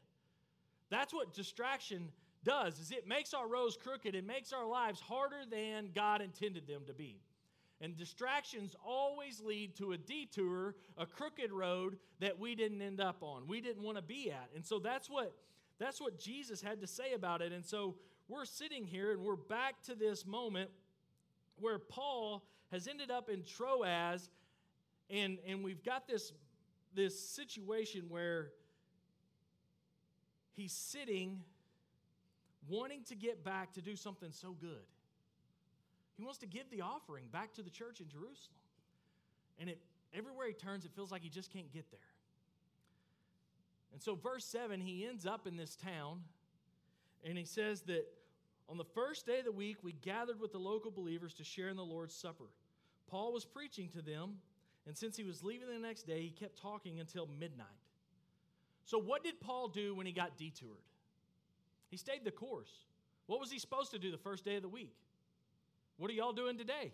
That's 0.93 1.15
what 1.15 1.33
distraction 1.33 2.11
does 2.45 2.79
is 2.79 2.91
it 2.91 3.09
makes 3.09 3.33
our 3.33 3.49
roads 3.49 3.79
crooked 3.83 4.15
it 4.15 4.27
makes 4.27 4.53
our 4.53 4.67
lives 4.67 5.01
harder 5.01 5.43
than 5.51 5.89
god 5.95 6.21
intended 6.21 6.67
them 6.67 6.83
to 6.87 6.93
be. 6.93 7.19
And 7.81 7.97
distractions 7.97 8.77
always 8.85 9.41
lead 9.41 9.75
to 9.77 9.93
a 9.93 9.97
detour 9.97 10.75
a 10.99 11.07
crooked 11.07 11.51
road 11.51 11.97
that 12.21 12.39
we 12.39 12.55
didn't 12.55 12.83
end 12.83 13.01
up 13.01 13.23
on 13.23 13.47
we 13.49 13.63
didn't 13.63 13.83
want 13.83 13.97
to 13.97 14.03
be 14.03 14.31
at. 14.31 14.51
And 14.55 14.65
so 14.65 14.79
that's 14.79 15.09
what 15.09 15.33
that's 15.79 15.99
what 15.99 16.19
jesus 16.19 16.61
had 16.61 16.81
to 16.83 16.87
say 16.87 17.15
about 17.15 17.41
it. 17.41 17.53
And 17.53 17.65
so 17.65 17.95
we're 18.29 18.45
sitting 18.45 18.85
here 18.85 19.13
and 19.13 19.23
we're 19.23 19.37
back 19.37 19.81
to 19.85 19.95
this 19.95 20.27
moment 20.27 20.69
where 21.59 21.79
paul 21.79 22.45
has 22.71 22.87
ended 22.87 23.11
up 23.11 23.31
in 23.31 23.45
troas 23.45 24.29
and 25.09 25.39
and 25.47 25.65
we've 25.65 25.83
got 25.83 26.07
this 26.07 26.33
this 26.95 27.19
situation 27.19 28.05
where 28.11 28.51
he's 30.55 30.73
sitting 30.73 31.41
wanting 32.69 33.03
to 33.05 33.15
get 33.15 33.45
back 33.45 33.73
to 33.75 33.83
do 33.83 33.97
something 33.97 34.31
so 34.31 34.53
good. 34.53 34.87
He 36.17 36.23
wants 36.23 36.39
to 36.39 36.47
give 36.47 36.71
the 36.71 36.83
offering 36.83 37.25
back 37.33 37.55
to 37.55 37.63
the 37.63 37.71
church 37.71 38.01
in 38.01 38.09
Jerusalem. 38.09 38.57
And 39.59 39.71
it, 39.71 39.79
everywhere 40.15 40.47
he 40.47 40.53
turns, 40.53 40.85
it 40.85 40.93
feels 40.95 41.11
like 41.11 41.23
he 41.23 41.29
just 41.29 41.53
can't 41.53 41.73
get 41.73 41.91
there. 41.91 42.01
And 43.93 44.01
so, 44.01 44.15
verse 44.15 44.45
7, 44.45 44.81
he 44.81 45.07
ends 45.07 45.27
up 45.27 45.47
in 45.47 45.57
this 45.57 45.77
town, 45.77 46.21
and 47.25 47.37
he 47.37 47.45
says 47.45 47.83
that 47.83 48.07
on 48.69 48.79
the 48.79 48.85
first 48.85 49.27
day 49.27 49.41
of 49.41 49.45
the 49.45 49.53
week, 49.53 49.79
we 49.83 49.93
gathered 49.93 50.41
with 50.41 50.53
the 50.53 50.59
local 50.59 50.91
believers 50.91 51.35
to 51.35 51.45
share 51.45 51.69
in 51.69 51.77
the 51.77 51.85
Lord's 51.85 52.15
Supper. 52.15 52.47
Paul 53.07 53.33
was 53.33 53.45
preaching 53.45 53.89
to 53.91 54.01
them, 54.01 54.39
and 54.87 54.97
since 54.97 55.17
he 55.17 55.25
was 55.25 55.43
leaving 55.43 55.69
the 55.69 55.79
next 55.79 56.07
day, 56.07 56.23
he 56.23 56.31
kept 56.31 56.61
talking 56.61 57.01
until 57.01 57.29
midnight. 57.39 57.67
So, 58.85 58.99
what 58.99 59.23
did 59.23 59.41
Paul 59.41 59.69
do 59.69 59.95
when 59.95 60.07
he 60.07 60.13
got 60.13 60.37
detoured? 60.37 60.83
He 61.91 61.97
stayed 61.97 62.25
the 62.25 62.31
course. 62.31 62.73
What 63.27 63.41
was 63.41 63.51
he 63.51 63.59
supposed 63.59 63.91
to 63.93 63.99
do 63.99 64.11
the 64.11 64.19
first 64.19 64.45
day 64.45 64.57
of 64.57 64.63
the 64.63 64.69
week? 64.69 64.95
What 65.97 66.11
are 66.11 66.15
y'all 66.15 66.33
doing 66.33 66.59
today? 66.59 66.93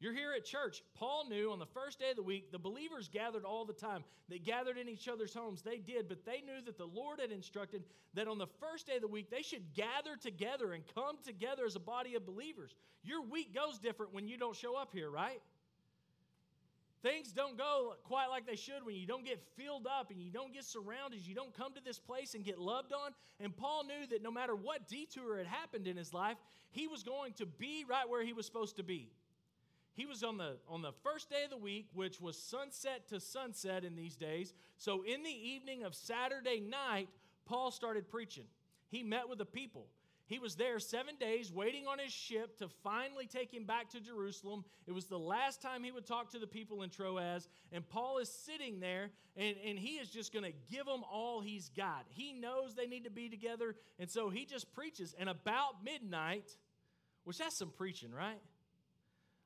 You're 0.00 0.12
here 0.12 0.32
at 0.36 0.44
church. 0.44 0.82
Paul 0.94 1.26
knew 1.28 1.50
on 1.50 1.58
the 1.58 1.66
first 1.66 1.98
day 1.98 2.10
of 2.10 2.16
the 2.16 2.22
week, 2.22 2.52
the 2.52 2.58
believers 2.58 3.08
gathered 3.12 3.44
all 3.44 3.64
the 3.64 3.72
time. 3.72 4.04
They 4.28 4.38
gathered 4.38 4.78
in 4.78 4.88
each 4.88 5.08
other's 5.08 5.34
homes. 5.34 5.62
They 5.62 5.78
did, 5.78 6.08
but 6.08 6.24
they 6.24 6.40
knew 6.40 6.62
that 6.66 6.78
the 6.78 6.86
Lord 6.86 7.18
had 7.20 7.32
instructed 7.32 7.82
that 8.14 8.28
on 8.28 8.38
the 8.38 8.46
first 8.60 8.86
day 8.86 8.96
of 8.96 9.02
the 9.02 9.08
week, 9.08 9.28
they 9.28 9.42
should 9.42 9.74
gather 9.74 10.14
together 10.20 10.72
and 10.72 10.84
come 10.94 11.16
together 11.24 11.64
as 11.66 11.74
a 11.74 11.80
body 11.80 12.14
of 12.14 12.24
believers. 12.24 12.76
Your 13.02 13.22
week 13.22 13.52
goes 13.52 13.78
different 13.78 14.14
when 14.14 14.28
you 14.28 14.36
don't 14.36 14.54
show 14.54 14.76
up 14.76 14.90
here, 14.92 15.10
right? 15.10 15.40
Things 17.02 17.30
don't 17.30 17.56
go 17.56 17.94
quite 18.02 18.26
like 18.26 18.46
they 18.46 18.56
should 18.56 18.84
when 18.84 18.96
you 18.96 19.06
don't 19.06 19.24
get 19.24 19.40
filled 19.56 19.86
up 19.86 20.10
and 20.10 20.20
you 20.20 20.32
don't 20.32 20.52
get 20.52 20.64
surrounded. 20.64 21.24
You 21.24 21.34
don't 21.34 21.56
come 21.56 21.72
to 21.74 21.80
this 21.84 21.98
place 21.98 22.34
and 22.34 22.44
get 22.44 22.58
loved 22.58 22.92
on. 22.92 23.12
And 23.38 23.56
Paul 23.56 23.84
knew 23.84 24.06
that 24.10 24.22
no 24.22 24.32
matter 24.32 24.56
what 24.56 24.88
detour 24.88 25.38
had 25.38 25.46
happened 25.46 25.86
in 25.86 25.96
his 25.96 26.12
life, 26.12 26.38
he 26.70 26.88
was 26.88 27.04
going 27.04 27.34
to 27.34 27.46
be 27.46 27.84
right 27.88 28.08
where 28.08 28.24
he 28.24 28.32
was 28.32 28.46
supposed 28.46 28.76
to 28.76 28.82
be. 28.82 29.10
He 29.94 30.06
was 30.06 30.22
on 30.22 30.38
the, 30.38 30.56
on 30.68 30.82
the 30.82 30.92
first 31.02 31.30
day 31.30 31.44
of 31.44 31.50
the 31.50 31.56
week, 31.56 31.86
which 31.92 32.20
was 32.20 32.36
sunset 32.36 33.08
to 33.08 33.20
sunset 33.20 33.84
in 33.84 33.96
these 33.96 34.16
days. 34.16 34.52
So 34.76 35.02
in 35.02 35.22
the 35.22 35.30
evening 35.30 35.84
of 35.84 35.94
Saturday 35.94 36.60
night, 36.60 37.08
Paul 37.46 37.70
started 37.70 38.08
preaching. 38.08 38.44
He 38.90 39.02
met 39.02 39.28
with 39.28 39.38
the 39.38 39.44
people. 39.44 39.86
He 40.28 40.38
was 40.38 40.56
there 40.56 40.78
seven 40.78 41.14
days 41.18 41.50
waiting 41.50 41.86
on 41.86 41.98
his 41.98 42.12
ship 42.12 42.58
to 42.58 42.68
finally 42.84 43.26
take 43.26 43.52
him 43.52 43.64
back 43.64 43.88
to 43.90 44.00
Jerusalem. 44.00 44.62
It 44.86 44.92
was 44.92 45.06
the 45.06 45.18
last 45.18 45.62
time 45.62 45.82
he 45.82 45.90
would 45.90 46.06
talk 46.06 46.30
to 46.32 46.38
the 46.38 46.46
people 46.46 46.82
in 46.82 46.90
Troas. 46.90 47.48
And 47.72 47.88
Paul 47.88 48.18
is 48.18 48.28
sitting 48.28 48.78
there 48.78 49.08
and, 49.38 49.56
and 49.66 49.78
he 49.78 49.96
is 49.96 50.10
just 50.10 50.34
going 50.34 50.44
to 50.44 50.52
give 50.70 50.84
them 50.84 51.02
all 51.10 51.40
he's 51.40 51.70
got. 51.74 52.04
He 52.10 52.34
knows 52.34 52.74
they 52.74 52.86
need 52.86 53.04
to 53.04 53.10
be 53.10 53.30
together. 53.30 53.74
And 53.98 54.10
so 54.10 54.28
he 54.28 54.44
just 54.44 54.70
preaches. 54.74 55.14
And 55.18 55.30
about 55.30 55.82
midnight, 55.82 56.54
which 57.24 57.38
that's 57.38 57.56
some 57.56 57.70
preaching, 57.70 58.10
right? 58.12 58.40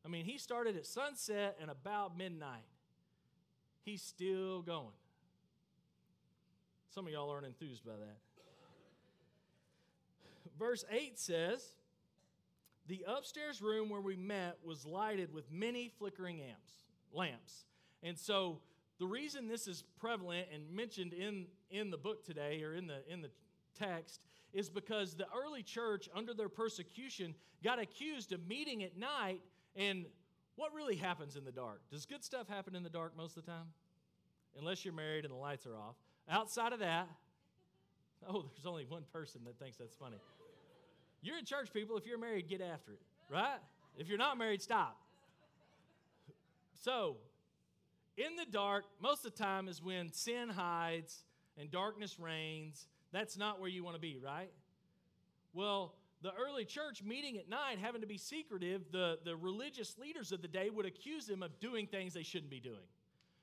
I 0.04 0.08
mean, 0.08 0.24
he 0.24 0.36
started 0.36 0.76
at 0.76 0.84
sunset 0.84 1.58
and 1.60 1.70
about 1.70 2.18
midnight. 2.18 2.66
He's 3.84 4.02
still 4.02 4.62
going. 4.62 4.88
Some 6.92 7.06
of 7.06 7.12
y'all 7.12 7.30
aren't 7.30 7.46
enthused 7.46 7.84
by 7.84 7.92
that 7.92 8.31
verse 10.62 10.84
8 10.90 11.18
says, 11.18 11.74
The 12.86 13.04
upstairs 13.06 13.60
room 13.60 13.90
where 13.90 14.00
we 14.00 14.16
met 14.16 14.58
was 14.64 14.86
lighted 14.86 15.34
with 15.34 15.50
many 15.50 15.90
flickering 15.98 16.40
amps, 16.40 16.72
lamps. 17.12 17.64
And 18.02 18.16
so 18.16 18.60
the 18.98 19.06
reason 19.06 19.48
this 19.48 19.66
is 19.66 19.82
prevalent 19.98 20.46
and 20.54 20.70
mentioned 20.70 21.12
in, 21.12 21.46
in 21.70 21.90
the 21.90 21.96
book 21.98 22.24
today 22.24 22.62
or 22.62 22.74
in 22.74 22.86
the, 22.86 22.98
in 23.08 23.20
the 23.22 23.30
text 23.76 24.24
is 24.52 24.70
because 24.70 25.14
the 25.14 25.26
early 25.36 25.62
church, 25.62 26.08
under 26.14 26.32
their 26.32 26.48
persecution, 26.48 27.34
got 27.64 27.80
accused 27.80 28.32
of 28.32 28.46
meeting 28.46 28.84
at 28.84 28.96
night. 28.96 29.40
And 29.74 30.04
what 30.54 30.72
really 30.74 30.96
happens 30.96 31.34
in 31.34 31.44
the 31.44 31.52
dark? 31.52 31.80
Does 31.90 32.06
good 32.06 32.22
stuff 32.22 32.48
happen 32.48 32.76
in 32.76 32.84
the 32.84 32.90
dark 32.90 33.16
most 33.16 33.36
of 33.36 33.44
the 33.44 33.50
time? 33.50 33.66
Unless 34.56 34.84
you're 34.84 34.94
married 34.94 35.24
and 35.24 35.32
the 35.32 35.38
lights 35.38 35.66
are 35.66 35.76
off. 35.76 35.96
Outside 36.28 36.72
of 36.72 36.78
that, 36.78 37.08
oh, 38.28 38.44
there's 38.54 38.66
only 38.66 38.84
one 38.84 39.02
person 39.12 39.40
that 39.46 39.58
thinks 39.58 39.78
that's 39.78 39.96
funny. 39.96 40.18
You're 41.22 41.38
in 41.38 41.44
church, 41.44 41.72
people. 41.72 41.96
If 41.96 42.06
you're 42.06 42.18
married, 42.18 42.48
get 42.48 42.60
after 42.60 42.92
it, 42.92 43.00
right? 43.30 43.58
If 43.96 44.08
you're 44.08 44.18
not 44.18 44.36
married, 44.36 44.60
stop. 44.60 44.98
So, 46.82 47.16
in 48.16 48.36
the 48.36 48.50
dark, 48.50 48.84
most 49.00 49.24
of 49.24 49.32
the 49.32 49.42
time 49.42 49.68
is 49.68 49.80
when 49.80 50.12
sin 50.12 50.48
hides 50.48 51.24
and 51.56 51.70
darkness 51.70 52.18
reigns. 52.18 52.86
That's 53.12 53.38
not 53.38 53.60
where 53.60 53.68
you 53.68 53.84
want 53.84 53.94
to 53.96 54.00
be, 54.00 54.18
right? 54.22 54.50
Well, 55.52 55.94
the 56.22 56.32
early 56.34 56.64
church 56.64 57.02
meeting 57.02 57.36
at 57.38 57.48
night, 57.48 57.78
having 57.80 58.00
to 58.00 58.06
be 58.06 58.18
secretive, 58.18 58.82
the, 58.90 59.18
the 59.24 59.36
religious 59.36 59.98
leaders 59.98 60.32
of 60.32 60.40
the 60.42 60.48
day 60.48 60.70
would 60.70 60.86
accuse 60.86 61.26
them 61.26 61.42
of 61.42 61.58
doing 61.60 61.86
things 61.86 62.14
they 62.14 62.22
shouldn't 62.22 62.50
be 62.50 62.60
doing, 62.60 62.76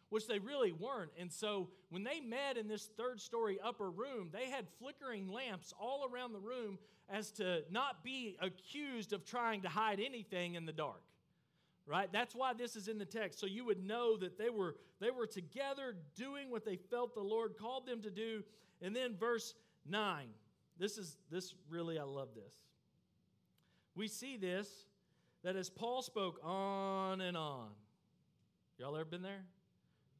which 0.09 0.27
they 0.27 0.39
really 0.39 0.71
weren't. 0.71 1.11
And 1.19 1.31
so 1.31 1.69
when 1.89 2.03
they 2.03 2.19
met 2.19 2.57
in 2.57 2.67
this 2.67 2.89
third 2.97 3.19
story 3.19 3.59
upper 3.63 3.89
room, 3.89 4.29
they 4.31 4.49
had 4.49 4.65
flickering 4.79 5.31
lamps 5.31 5.73
all 5.79 6.09
around 6.11 6.33
the 6.33 6.39
room 6.39 6.79
as 7.09 7.31
to 7.31 7.63
not 7.69 8.03
be 8.03 8.35
accused 8.41 9.13
of 9.13 9.25
trying 9.25 9.61
to 9.61 9.69
hide 9.69 9.99
anything 9.99 10.55
in 10.55 10.65
the 10.65 10.73
dark. 10.73 11.01
Right? 11.85 12.11
That's 12.11 12.35
why 12.35 12.53
this 12.53 12.75
is 12.75 12.87
in 12.87 12.99
the 12.99 13.05
text. 13.05 13.39
So 13.39 13.47
you 13.47 13.65
would 13.65 13.83
know 13.83 14.15
that 14.17 14.37
they 14.37 14.51
were 14.51 14.75
they 14.99 15.09
were 15.09 15.25
together 15.25 15.95
doing 16.15 16.51
what 16.51 16.63
they 16.63 16.75
felt 16.75 17.15
the 17.15 17.21
Lord 17.21 17.57
called 17.57 17.87
them 17.87 18.01
to 18.03 18.11
do. 18.11 18.43
And 18.81 18.95
then 18.95 19.15
verse 19.15 19.55
9. 19.87 20.27
This 20.77 20.99
is 20.99 21.17
this 21.31 21.55
really 21.67 21.97
I 21.97 22.03
love 22.03 22.29
this. 22.35 22.53
We 23.95 24.07
see 24.07 24.37
this 24.37 24.69
that 25.43 25.55
as 25.55 25.69
Paul 25.69 26.03
spoke 26.03 26.39
on 26.43 27.21
and 27.21 27.35
on. 27.35 27.69
Y'all 28.77 28.95
ever 28.95 29.05
been 29.05 29.23
there? 29.23 29.45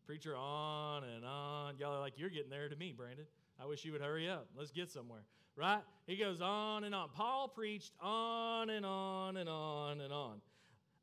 Preacher 0.09 0.35
on 0.35 1.03
and 1.03 1.23
on. 1.23 1.77
Y'all 1.77 1.93
are 1.93 1.99
like, 1.99 2.13
you're 2.17 2.31
getting 2.31 2.49
there 2.49 2.67
to 2.67 2.75
me, 2.75 2.91
Brandon. 2.97 3.25
I 3.61 3.67
wish 3.67 3.85
you 3.85 3.91
would 3.91 4.01
hurry 4.01 4.27
up. 4.27 4.47
Let's 4.57 4.71
get 4.71 4.89
somewhere 4.89 5.21
right? 5.59 5.81
He 6.07 6.15
goes 6.15 6.39
on 6.41 6.85
and 6.85 6.95
on. 6.95 7.09
Paul 7.13 7.49
preached 7.49 7.91
on 8.01 8.69
and 8.69 8.85
on 8.85 9.35
and 9.37 9.49
on 9.49 9.99
and 9.99 10.11
on. 10.11 10.41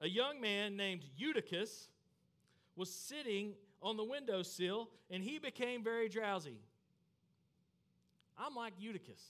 A 0.01 0.09
young 0.09 0.41
man 0.41 0.77
named 0.77 1.03
Eutychus 1.17 1.89
was 2.75 2.91
sitting 2.91 3.53
on 3.83 3.97
the 3.97 4.05
windowsill 4.05 4.89
and 5.11 5.23
he 5.23 5.39
became 5.39 5.85
very 5.85 6.09
drowsy. 6.09 6.59
I'm 8.39 8.55
like 8.55 8.73
Eutychus. 8.79 9.21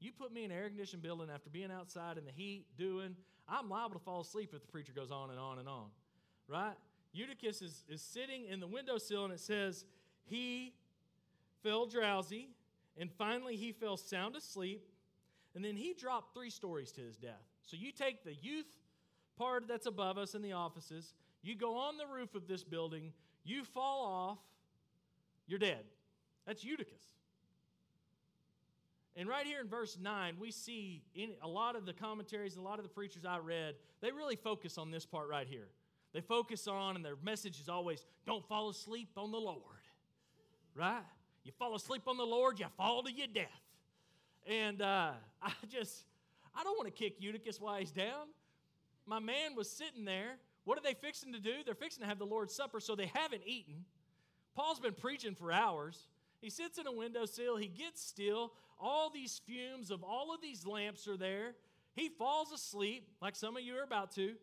You 0.00 0.12
put 0.12 0.32
me 0.32 0.44
in 0.44 0.50
an 0.50 0.56
air 0.56 0.68
conditioned 0.68 1.02
building 1.02 1.28
after 1.34 1.48
being 1.48 1.70
outside 1.70 2.18
in 2.18 2.26
the 2.26 2.30
heat 2.30 2.66
doing, 2.76 3.16
I'm 3.48 3.70
liable 3.70 3.98
to 3.98 4.04
fall 4.04 4.20
asleep 4.20 4.50
if 4.54 4.60
the 4.60 4.68
preacher 4.68 4.92
goes 4.94 5.10
on 5.10 5.30
and 5.30 5.38
on 5.38 5.58
and 5.58 5.68
on, 5.68 5.86
right? 6.46 6.74
Eutychus 7.14 7.62
is, 7.62 7.84
is 7.88 8.02
sitting 8.02 8.44
in 8.46 8.60
the 8.60 8.66
windowsill 8.66 9.24
and 9.24 9.32
it 9.32 9.40
says, 9.40 9.84
He 10.24 10.74
fell 11.62 11.86
drowsy 11.86 12.50
and 12.98 13.10
finally, 13.10 13.56
he 13.56 13.72
fell 13.72 13.96
sound 13.96 14.36
asleep. 14.36 14.86
And 15.54 15.64
then 15.64 15.76
he 15.76 15.94
dropped 15.94 16.34
three 16.34 16.50
stories 16.50 16.92
to 16.92 17.00
his 17.00 17.16
death. 17.16 17.42
So 17.62 17.76
you 17.76 17.92
take 17.92 18.24
the 18.24 18.34
youth 18.34 18.66
part 19.38 19.66
that's 19.68 19.86
above 19.86 20.18
us 20.18 20.34
in 20.34 20.42
the 20.42 20.52
offices, 20.52 21.14
you 21.42 21.56
go 21.56 21.76
on 21.76 21.96
the 21.96 22.06
roof 22.06 22.34
of 22.34 22.46
this 22.46 22.62
building, 22.62 23.12
you 23.44 23.64
fall 23.64 24.06
off, 24.06 24.38
you're 25.46 25.58
dead. 25.58 25.84
That's 26.46 26.64
Eutychus. 26.64 27.02
And 29.16 29.28
right 29.28 29.46
here 29.46 29.60
in 29.60 29.68
verse 29.68 29.98
9, 30.00 30.36
we 30.40 30.50
see 30.50 31.02
in 31.14 31.30
a 31.42 31.48
lot 31.48 31.76
of 31.76 31.86
the 31.86 31.92
commentaries, 31.92 32.56
a 32.56 32.60
lot 32.60 32.78
of 32.78 32.84
the 32.84 32.88
preachers 32.88 33.24
I 33.24 33.38
read, 33.38 33.74
they 34.00 34.10
really 34.10 34.36
focus 34.36 34.78
on 34.78 34.90
this 34.90 35.06
part 35.06 35.28
right 35.28 35.46
here. 35.46 35.68
They 36.14 36.20
focus 36.20 36.68
on, 36.68 36.94
and 36.94 37.04
their 37.04 37.16
message 37.22 37.60
is 37.60 37.68
always, 37.68 38.06
don't 38.24 38.46
fall 38.48 38.68
asleep 38.70 39.10
on 39.16 39.32
the 39.32 39.38
Lord. 39.38 39.58
Right? 40.74 41.02
You 41.42 41.52
fall 41.58 41.74
asleep 41.74 42.02
on 42.06 42.16
the 42.16 42.24
Lord, 42.24 42.60
you 42.60 42.66
fall 42.76 43.02
to 43.02 43.12
your 43.12 43.26
death. 43.26 43.48
And 44.46 44.80
uh, 44.80 45.10
I 45.42 45.52
just, 45.68 46.06
I 46.54 46.62
don't 46.62 46.78
want 46.78 46.86
to 46.86 46.92
kick 46.92 47.16
Eutychus 47.18 47.60
while 47.60 47.76
he's 47.76 47.90
down. 47.90 48.28
My 49.06 49.18
man 49.18 49.56
was 49.56 49.68
sitting 49.68 50.04
there. 50.04 50.36
What 50.64 50.78
are 50.78 50.82
they 50.82 50.94
fixing 50.94 51.32
to 51.32 51.40
do? 51.40 51.52
They're 51.66 51.74
fixing 51.74 52.02
to 52.02 52.08
have 52.08 52.18
the 52.18 52.24
Lord's 52.24 52.54
Supper, 52.54 52.80
so 52.80 52.94
they 52.94 53.10
haven't 53.12 53.42
eaten. 53.44 53.84
Paul's 54.54 54.80
been 54.80 54.94
preaching 54.94 55.34
for 55.34 55.52
hours. 55.52 56.06
He 56.40 56.48
sits 56.48 56.78
in 56.78 56.86
a 56.86 56.92
windowsill, 56.92 57.56
he 57.56 57.68
gets 57.68 58.02
still. 58.02 58.52
All 58.80 59.10
these 59.10 59.40
fumes 59.46 59.90
of 59.90 60.04
all 60.04 60.32
of 60.32 60.40
these 60.40 60.64
lamps 60.64 61.08
are 61.08 61.16
there. 61.16 61.54
He 61.96 62.08
falls 62.08 62.52
asleep, 62.52 63.08
like 63.20 63.34
some 63.34 63.56
of 63.56 63.62
you 63.62 63.76
are 63.76 63.82
about 63.82 64.12
to, 64.12 64.34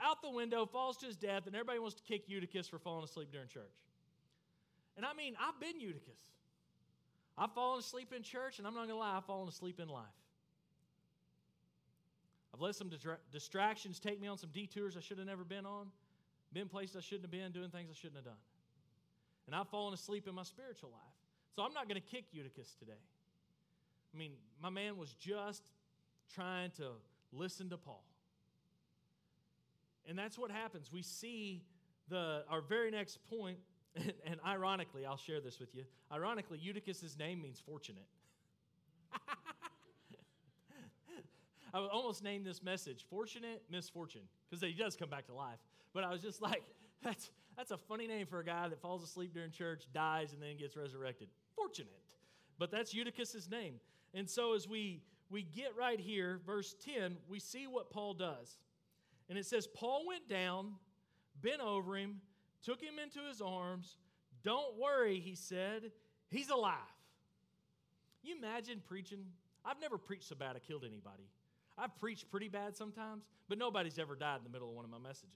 out 0.00 0.22
the 0.22 0.30
window, 0.30 0.66
falls 0.66 0.96
to 0.98 1.06
his 1.06 1.16
death, 1.16 1.46
and 1.46 1.54
everybody 1.54 1.78
wants 1.78 1.94
to 1.96 2.02
kick 2.02 2.28
Eutychus 2.28 2.68
for 2.68 2.78
falling 2.78 3.04
asleep 3.04 3.30
during 3.32 3.48
church. 3.48 3.74
And 4.96 5.04
I 5.04 5.14
mean, 5.14 5.34
I've 5.40 5.58
been 5.60 5.80
Eutychus. 5.80 6.18
I've 7.36 7.52
fallen 7.52 7.80
asleep 7.80 8.12
in 8.14 8.22
church, 8.22 8.58
and 8.58 8.66
I'm 8.66 8.74
not 8.74 8.86
going 8.86 8.90
to 8.90 8.96
lie, 8.96 9.16
I've 9.16 9.24
fallen 9.24 9.48
asleep 9.48 9.80
in 9.80 9.88
life. 9.88 10.04
I've 12.52 12.60
let 12.60 12.76
some 12.76 12.88
distra- 12.88 13.18
distractions 13.32 13.98
take 13.98 14.20
me 14.20 14.28
on 14.28 14.38
some 14.38 14.50
detours 14.50 14.96
I 14.96 15.00
should 15.00 15.18
have 15.18 15.26
never 15.26 15.42
been 15.42 15.66
on, 15.66 15.88
been 16.52 16.68
places 16.68 16.96
I 16.96 17.00
shouldn't 17.00 17.24
have 17.24 17.32
been, 17.32 17.50
doing 17.50 17.70
things 17.70 17.88
I 17.90 17.94
shouldn't 17.94 18.16
have 18.16 18.24
done. 18.24 18.42
And 19.46 19.56
I've 19.56 19.68
fallen 19.68 19.92
asleep 19.92 20.28
in 20.28 20.34
my 20.34 20.44
spiritual 20.44 20.90
life. 20.90 21.00
So 21.56 21.62
I'm 21.62 21.72
not 21.72 21.88
going 21.88 22.00
to 22.00 22.06
kick 22.06 22.26
Eutychus 22.32 22.76
today. 22.78 22.92
I 24.14 24.16
mean, 24.16 24.32
my 24.62 24.70
man 24.70 24.96
was 24.96 25.14
just 25.14 25.62
trying 26.32 26.70
to 26.72 26.90
listen 27.32 27.68
to 27.70 27.76
Paul. 27.76 28.04
And 30.08 30.18
that's 30.18 30.38
what 30.38 30.50
happens. 30.50 30.92
We 30.92 31.02
see 31.02 31.64
the 32.08 32.44
our 32.50 32.60
very 32.60 32.90
next 32.90 33.18
point 33.28 33.58
and, 33.96 34.12
and 34.26 34.36
ironically, 34.46 35.06
I'll 35.06 35.16
share 35.16 35.40
this 35.40 35.58
with 35.58 35.74
you. 35.74 35.84
Ironically, 36.12 36.58
Eutychus' 36.60 37.16
name 37.18 37.40
means 37.42 37.60
fortunate. 37.64 38.06
I 41.74 41.80
would 41.80 41.90
almost 41.90 42.22
name 42.22 42.44
this 42.44 42.62
message 42.62 43.04
Fortunate 43.10 43.62
Misfortune, 43.70 44.22
because 44.48 44.62
he 44.62 44.72
does 44.72 44.94
come 44.96 45.08
back 45.08 45.26
to 45.26 45.34
life. 45.34 45.58
But 45.92 46.04
I 46.04 46.10
was 46.10 46.22
just 46.22 46.40
like, 46.40 46.62
that's, 47.02 47.30
that's 47.56 47.70
a 47.70 47.76
funny 47.76 48.06
name 48.06 48.26
for 48.26 48.40
a 48.40 48.44
guy 48.44 48.68
that 48.68 48.80
falls 48.80 49.02
asleep 49.02 49.34
during 49.34 49.50
church, 49.50 49.86
dies, 49.92 50.32
and 50.32 50.42
then 50.42 50.56
gets 50.56 50.76
resurrected. 50.76 51.28
Fortunate. 51.56 52.00
But 52.58 52.70
that's 52.70 52.94
Eutychus' 52.94 53.50
name. 53.50 53.80
And 54.12 54.30
so 54.30 54.54
as 54.54 54.68
we, 54.68 55.02
we 55.30 55.42
get 55.42 55.72
right 55.76 55.98
here, 55.98 56.38
verse 56.46 56.76
10, 56.84 57.16
we 57.28 57.40
see 57.40 57.66
what 57.66 57.90
Paul 57.90 58.14
does. 58.14 58.58
And 59.28 59.38
it 59.38 59.46
says, 59.46 59.66
Paul 59.66 60.06
went 60.06 60.28
down, 60.28 60.72
bent 61.40 61.60
over 61.60 61.96
him, 61.96 62.20
took 62.62 62.80
him 62.80 62.94
into 63.02 63.20
his 63.28 63.40
arms. 63.40 63.96
Don't 64.42 64.78
worry, 64.78 65.20
he 65.20 65.34
said, 65.34 65.92
he's 66.30 66.50
alive. 66.50 66.78
You 68.22 68.36
imagine 68.36 68.82
preaching? 68.86 69.24
I've 69.64 69.80
never 69.80 69.98
preached 69.98 70.28
so 70.28 70.34
bad 70.34 70.56
I 70.56 70.58
killed 70.58 70.84
anybody. 70.84 71.28
I've 71.76 71.96
preached 71.98 72.30
pretty 72.30 72.48
bad 72.48 72.76
sometimes, 72.76 73.24
but 73.48 73.58
nobody's 73.58 73.98
ever 73.98 74.14
died 74.14 74.38
in 74.38 74.44
the 74.44 74.50
middle 74.50 74.68
of 74.68 74.74
one 74.74 74.84
of 74.84 74.90
my 74.90 74.98
messages. 74.98 75.30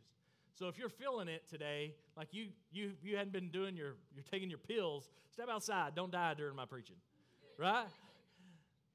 So 0.55 0.67
if 0.67 0.77
you're 0.77 0.89
feeling 0.89 1.29
it 1.29 1.49
today, 1.49 1.95
like 2.17 2.29
you 2.33 2.49
you 2.73 2.93
you 3.01 3.17
hadn't 3.17 3.33
been 3.33 3.49
doing 3.49 3.77
your 3.77 3.95
you're 4.13 4.25
taking 4.29 4.49
your 4.51 4.59
pills, 4.59 5.09
step 5.31 5.49
outside. 5.49 5.95
Don't 5.95 6.11
die 6.11 6.35
during 6.35 6.57
my 6.57 6.65
preaching. 6.65 6.97
Right? 7.57 7.87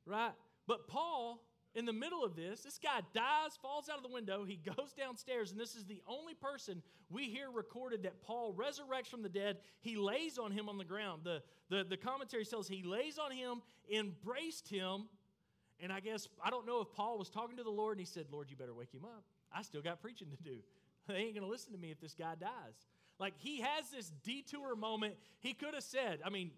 Right? 0.06 0.34
But 0.68 0.88
Paul 0.88 1.42
in 1.76 1.86
the 1.86 1.94
middle 1.94 2.24
of 2.24 2.36
this, 2.36 2.62
this 2.62 2.78
guy 2.78 3.02
dies, 3.14 3.58
falls 3.62 3.90
out 3.90 3.98
of 3.98 4.04
the 4.04 4.10
window. 4.10 4.46
He 4.46 4.56
goes 4.78 4.94
downstairs, 4.98 5.52
and 5.52 5.60
this 5.60 5.76
is 5.76 5.86
the 5.86 6.02
only 6.08 6.34
person 6.34 6.82
we 7.10 7.24
hear 7.24 7.50
recorded 7.52 8.04
that 8.04 8.22
Paul 8.22 8.54
resurrects 8.54 9.08
from 9.08 9.24
the 9.24 9.30
dead. 9.30 9.58
He 9.82 9.96
lays 9.96 10.38
on 10.38 10.52
him 10.52 10.70
on 10.70 10.78
the 10.78 10.86
ground. 10.86 11.22
The, 11.24 11.42
the, 11.70 11.84
the 11.84 11.98
commentary 11.98 12.46
tells 12.46 12.68
he 12.68 12.84
lays 12.84 13.18
on 13.18 13.32
him, 13.32 13.62
embraced 13.92 14.70
him, 14.70 15.06
and 15.80 15.92
I 15.92 16.00
guess, 16.00 16.28
I 16.44 16.50
don't 16.50 16.66
know 16.66 16.82
if 16.82 16.92
Paul 16.94 17.18
was 17.18 17.30
talking 17.30 17.58
to 17.58 17.64
the 17.64 17.70
Lord 17.70 17.98
and 17.98 18.06
he 18.06 18.12
said, 18.12 18.28
Lord, 18.32 18.50
you 18.50 18.56
better 18.56 18.74
wake 18.74 18.94
him 18.94 19.04
up. 19.04 19.24
I 19.54 19.64
still 19.64 19.82
got 19.82 20.02
preaching 20.02 20.30
to 20.30 20.44
do. 20.44 20.58
They 21.06 21.16
ain't 21.16 21.36
going 21.36 21.44
to 21.44 21.52
listen 21.52 21.74
to 21.74 21.78
me 21.78 21.92
if 21.92 22.00
this 22.00 22.14
guy 22.14 22.36
dies. 22.40 22.88
Like, 23.20 23.34
he 23.38 23.60
has 23.60 23.90
this 23.90 24.10
detour 24.24 24.74
moment. 24.74 25.16
He 25.42 25.54
could 25.54 25.74
have 25.74 25.84
said, 25.84 26.20
I 26.26 26.30
mean, 26.30 26.52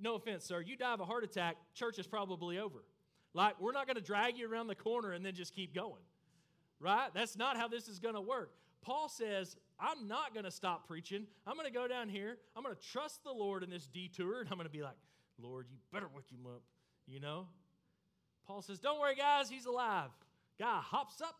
no 0.00 0.16
offense, 0.16 0.44
sir, 0.44 0.60
you 0.60 0.76
die 0.76 0.92
of 0.92 0.98
a 0.98 1.04
heart 1.04 1.22
attack, 1.22 1.58
church 1.72 2.00
is 2.00 2.08
probably 2.08 2.58
over. 2.58 2.82
Like, 3.34 3.60
we're 3.60 3.72
not 3.72 3.86
going 3.86 3.96
to 3.96 4.02
drag 4.02 4.36
you 4.36 4.50
around 4.50 4.66
the 4.66 4.74
corner 4.74 5.12
and 5.12 5.24
then 5.24 5.34
just 5.34 5.54
keep 5.54 5.74
going, 5.74 6.02
right? 6.80 7.08
That's 7.14 7.36
not 7.36 7.56
how 7.56 7.68
this 7.68 7.88
is 7.88 7.98
going 7.98 8.14
to 8.14 8.20
work. 8.20 8.52
Paul 8.82 9.08
says, 9.08 9.56
I'm 9.78 10.06
not 10.08 10.34
going 10.34 10.44
to 10.44 10.50
stop 10.50 10.86
preaching. 10.86 11.26
I'm 11.46 11.54
going 11.54 11.66
to 11.66 11.72
go 11.72 11.88
down 11.88 12.08
here. 12.08 12.36
I'm 12.56 12.62
going 12.62 12.74
to 12.74 12.80
trust 12.80 13.24
the 13.24 13.32
Lord 13.32 13.62
in 13.62 13.70
this 13.70 13.86
detour, 13.86 14.40
and 14.40 14.48
I'm 14.50 14.56
going 14.56 14.68
to 14.68 14.72
be 14.72 14.82
like, 14.82 14.96
Lord, 15.38 15.66
you 15.70 15.78
better 15.92 16.08
wake 16.14 16.30
him 16.30 16.46
up, 16.46 16.62
you 17.06 17.20
know? 17.20 17.46
Paul 18.46 18.62
says, 18.62 18.78
Don't 18.78 19.00
worry, 19.00 19.14
guys, 19.14 19.48
he's 19.48 19.66
alive. 19.66 20.10
Guy 20.58 20.80
hops 20.82 21.20
up. 21.20 21.36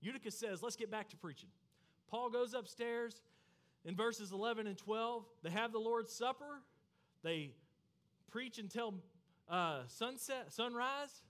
Eutychus 0.00 0.38
says, 0.38 0.62
Let's 0.62 0.76
get 0.76 0.90
back 0.90 1.08
to 1.10 1.16
preaching. 1.16 1.48
Paul 2.08 2.30
goes 2.30 2.54
upstairs 2.54 3.20
in 3.84 3.96
verses 3.96 4.32
11 4.32 4.66
and 4.66 4.76
12. 4.76 5.24
They 5.42 5.50
have 5.50 5.72
the 5.72 5.78
Lord's 5.78 6.12
Supper. 6.12 6.62
They 7.22 7.52
preach 8.30 8.58
until 8.58 8.94
uh, 9.50 9.80
sunset, 9.88 10.52
sunrise, 10.52 11.22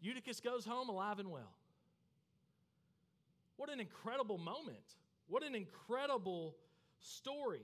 Eutychus 0.00 0.40
goes 0.40 0.64
home 0.64 0.88
alive 0.88 1.18
and 1.18 1.30
well. 1.30 1.52
What 3.56 3.70
an 3.70 3.80
incredible 3.80 4.38
moment. 4.38 4.96
What 5.28 5.42
an 5.42 5.54
incredible 5.54 6.56
story. 7.00 7.62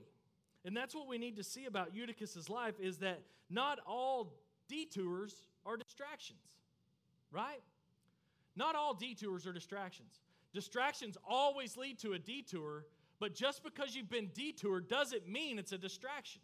And 0.65 0.75
that's 0.75 0.93
what 0.93 1.07
we 1.07 1.17
need 1.17 1.37
to 1.37 1.43
see 1.43 1.65
about 1.65 1.95
Eutychus's 1.95 2.49
life 2.49 2.79
is 2.79 2.97
that 2.97 3.21
not 3.49 3.79
all 3.87 4.33
detours 4.67 5.33
are 5.65 5.77
distractions, 5.77 6.39
right? 7.31 7.61
Not 8.55 8.75
all 8.75 8.93
detours 8.93 9.47
are 9.47 9.53
distractions. 9.53 10.19
Distractions 10.53 11.17
always 11.27 11.77
lead 11.77 11.99
to 11.99 12.13
a 12.13 12.19
detour, 12.19 12.85
but 13.19 13.35
just 13.35 13.63
because 13.63 13.95
you've 13.95 14.09
been 14.09 14.29
detoured 14.33 14.87
doesn't 14.87 15.27
mean 15.27 15.59
it's 15.59 15.71
a 15.71 15.77
distraction 15.77 16.41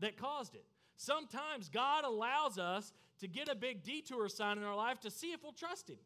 that 0.00 0.16
caused 0.16 0.54
it. 0.54 0.64
Sometimes 0.96 1.68
God 1.68 2.04
allows 2.04 2.58
us 2.58 2.92
to 3.20 3.28
get 3.28 3.48
a 3.48 3.54
big 3.54 3.82
detour 3.82 4.28
sign 4.28 4.58
in 4.58 4.64
our 4.64 4.76
life 4.76 5.00
to 5.00 5.10
see 5.10 5.32
if 5.32 5.42
we'll 5.42 5.52
trust 5.52 5.88
Him. 5.88 5.98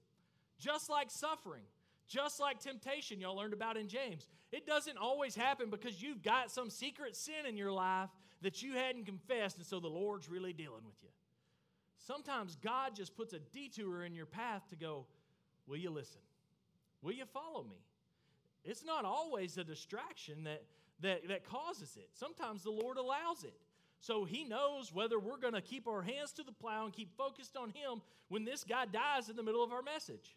Just 0.59 0.91
like 0.91 1.11
suffering, 1.11 1.63
just 2.07 2.41
like 2.41 2.59
temptation, 2.59 3.21
y'all 3.21 3.37
learned 3.37 3.53
about 3.53 3.77
in 3.77 3.89
James. 3.89 4.27
It 4.51 4.67
doesn't 4.67 4.99
always 4.99 5.35
happen 5.35 5.71
because 5.71 6.03
you've 6.03 6.23
got 6.23 6.51
some 6.51 6.71
secret 6.71 7.17
sin 7.17 7.47
in 7.47 7.57
your 7.57 7.73
life 7.73 8.09
that 8.43 8.63
you 8.63 8.75
hadn't 8.75 9.05
confessed, 9.05 9.59
and 9.59 9.67
so 9.67 9.79
the 9.79 9.89
Lord's 9.89 10.29
really 10.29 10.53
dealing 10.53 10.85
with 10.85 10.97
you. 11.03 11.09
Sometimes 11.99 12.57
God 12.57 12.95
just 12.95 13.17
puts 13.17 13.35
a 13.35 13.39
detour 13.39 14.05
in 14.05 14.15
your 14.15 14.27
path 14.27 14.63
to 14.71 14.77
go, 14.77 15.07
Will 15.67 15.77
you 15.77 15.91
listen? 15.91 16.23
Will 17.03 17.13
you 17.13 17.27
follow 17.27 17.63
me? 17.63 17.77
It's 18.65 18.85
not 18.85 19.05
always 19.05 19.59
a 19.59 19.65
distraction 19.65 20.45
that, 20.45 20.63
that, 21.01 21.29
that 21.29 21.45
causes 21.45 21.97
it. 21.97 22.09
Sometimes 22.15 22.63
the 22.63 22.71
Lord 22.71 22.97
allows 22.97 23.45
it. 23.45 23.55
So 24.01 24.25
he 24.25 24.45
knows 24.45 24.93
whether 24.93 25.19
we're 25.19 25.39
going 25.39 25.55
to 25.55 25.61
keep 25.61 25.89
our 25.89 26.03
hands 26.03 26.33
to 26.33 26.43
the 26.43 26.53
plow 26.53 26.85
and 26.85 26.93
keep 26.93 27.17
focused 27.17 27.57
on 27.57 27.71
him 27.71 28.01
when 28.29 28.45
this 28.45 28.65
guy 28.65 28.85
dies 28.87 29.29
in 29.29 29.37
the 29.37 29.43
middle 29.43 29.63
of 29.63 29.73
our 29.73 29.83
message, 29.83 30.37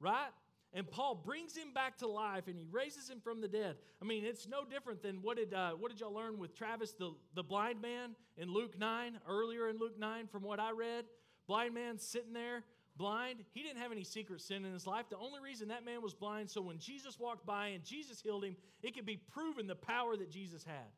right? 0.00 0.30
And 0.74 0.88
Paul 0.90 1.14
brings 1.14 1.56
him 1.56 1.72
back 1.72 1.96
to 1.98 2.06
life 2.06 2.46
and 2.46 2.56
he 2.56 2.66
raises 2.70 3.08
him 3.08 3.20
from 3.20 3.40
the 3.40 3.48
dead. 3.48 3.76
I 4.02 4.04
mean, 4.04 4.24
it's 4.24 4.46
no 4.46 4.64
different 4.64 5.02
than 5.02 5.22
what 5.22 5.38
did, 5.38 5.54
uh, 5.54 5.72
what 5.72 5.90
did 5.90 6.00
y'all 6.00 6.12
learn 6.12 6.38
with 6.38 6.54
Travis, 6.54 6.92
the, 6.92 7.14
the 7.34 7.42
blind 7.42 7.80
man 7.80 8.14
in 8.36 8.52
Luke 8.52 8.78
9, 8.78 9.18
earlier 9.26 9.68
in 9.68 9.78
Luke 9.78 9.98
9, 9.98 10.26
from 10.26 10.42
what 10.42 10.60
I 10.60 10.72
read? 10.72 11.06
Blind 11.46 11.72
man 11.72 11.98
sitting 11.98 12.34
there, 12.34 12.64
blind. 12.98 13.38
He 13.52 13.62
didn't 13.62 13.78
have 13.78 13.92
any 13.92 14.04
secret 14.04 14.42
sin 14.42 14.66
in 14.66 14.72
his 14.74 14.86
life. 14.86 15.06
The 15.08 15.16
only 15.16 15.40
reason 15.40 15.68
that 15.68 15.86
man 15.86 16.02
was 16.02 16.12
blind, 16.12 16.50
so 16.50 16.60
when 16.60 16.78
Jesus 16.78 17.18
walked 17.18 17.46
by 17.46 17.68
and 17.68 17.82
Jesus 17.82 18.20
healed 18.20 18.44
him, 18.44 18.54
it 18.82 18.94
could 18.94 19.06
be 19.06 19.16
proven 19.16 19.66
the 19.66 19.74
power 19.74 20.18
that 20.18 20.30
Jesus 20.30 20.64
had. 20.64 20.92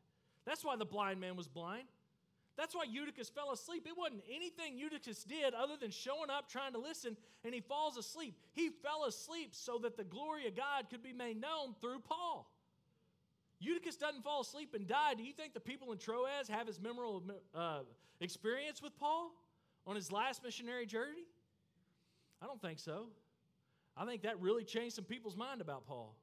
That's 0.45 0.65
why 0.65 0.75
the 0.75 0.85
blind 0.85 1.21
man 1.21 1.37
was 1.37 1.47
blind. 1.47 1.83
That's 2.57 2.75
why 2.75 2.83
Eutychus 2.83 3.29
fell 3.29 3.51
asleep. 3.51 3.87
It 3.87 3.97
wasn't 3.97 4.23
anything 4.29 4.77
Eutychus 4.77 5.23
did 5.23 5.53
other 5.53 5.77
than 5.79 5.89
showing 5.89 6.29
up, 6.29 6.49
trying 6.49 6.73
to 6.73 6.79
listen, 6.79 7.15
and 7.43 7.53
he 7.53 7.61
falls 7.61 7.97
asleep. 7.97 8.35
He 8.53 8.69
fell 8.69 9.05
asleep 9.05 9.49
so 9.53 9.79
that 9.79 9.97
the 9.97 10.03
glory 10.03 10.47
of 10.47 10.55
God 10.55 10.89
could 10.89 11.01
be 11.01 11.13
made 11.13 11.39
known 11.39 11.75
through 11.79 11.99
Paul. 11.99 12.51
Eutychus 13.59 13.95
doesn't 13.95 14.23
fall 14.23 14.41
asleep 14.41 14.73
and 14.73 14.87
die. 14.87 15.13
Do 15.13 15.23
you 15.23 15.33
think 15.33 15.53
the 15.53 15.59
people 15.59 15.91
in 15.91 15.97
Troas 15.97 16.47
have 16.49 16.67
his 16.67 16.79
memorable 16.79 17.23
uh, 17.55 17.81
experience 18.19 18.81
with 18.81 18.97
Paul 18.97 19.31
on 19.87 19.95
his 19.95 20.11
last 20.11 20.43
missionary 20.43 20.85
journey? 20.85 21.25
I 22.41 22.47
don't 22.47 22.61
think 22.61 22.79
so. 22.79 23.07
I 23.95 24.05
think 24.05 24.23
that 24.23 24.41
really 24.41 24.63
changed 24.63 24.95
some 24.95 25.05
people's 25.05 25.35
mind 25.35 25.61
about 25.61 25.85
Paul, 25.85 26.15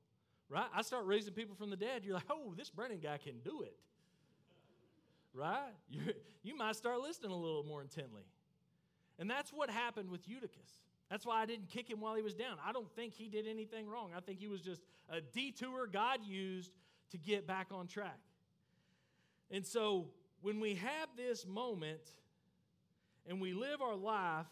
right? 0.49 0.67
I 0.75 0.83
start 0.83 1.07
raising 1.07 1.33
people 1.33 1.55
from 1.55 1.71
the 1.71 1.77
dead. 1.77 2.05
You're 2.05 2.15
like, 2.15 2.25
oh, 2.29 2.55
this 2.57 2.71
Brandon 2.71 2.99
guy 3.01 3.19
can 3.19 3.39
do 3.45 3.63
it 3.63 3.77
right? 5.39 5.73
You, 5.91 6.01
you 6.43 6.57
might 6.57 6.77
start 6.77 7.01
listening 7.01 7.31
a 7.31 7.37
little 7.37 7.65
more 7.65 7.81
intently. 7.81 8.23
And 9.19 9.29
that's 9.29 9.51
what 9.53 9.71
happened 9.71 10.11
with 10.11 10.29
Eutychus. 10.29 10.71
That's 11.11 11.25
why 11.25 11.41
I 11.41 11.47
didn't 11.47 11.69
kick 11.69 11.89
him 11.89 12.01
while 12.01 12.15
he 12.15 12.23
was 12.23 12.35
down. 12.35 12.59
I 12.65 12.73
don't 12.73 12.91
think 12.95 13.15
he 13.15 13.29
did 13.29 13.47
anything 13.47 13.89
wrong. 13.89 14.11
I 14.17 14.21
think 14.21 14.39
he 14.39 14.49
was 14.49 14.61
just 14.61 14.83
a 15.09 15.21
detour 15.21 15.87
God 15.87 16.21
used 16.25 16.73
to 17.11 17.19
get 17.19 17.47
back 17.47 17.69
on 17.71 17.87
track. 17.87 18.19
And 19.51 19.67
so 19.67 20.09
when 20.43 20.61
we 20.61 20.75
have 20.75 21.09
this 21.17 21.47
moment 21.47 22.03
and 23.27 23.41
we 23.41 23.55
live 23.55 23.81
our 23.81 23.97
life, 23.97 24.47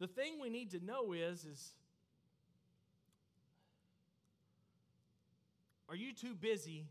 the 0.00 0.06
thing 0.06 0.40
we 0.40 0.48
need 0.50 0.70
to 0.70 0.84
know 0.84 1.12
is 1.12 1.44
is 1.44 1.72
are 5.88 5.96
you 5.96 6.12
too 6.12 6.34
busy 6.34 6.86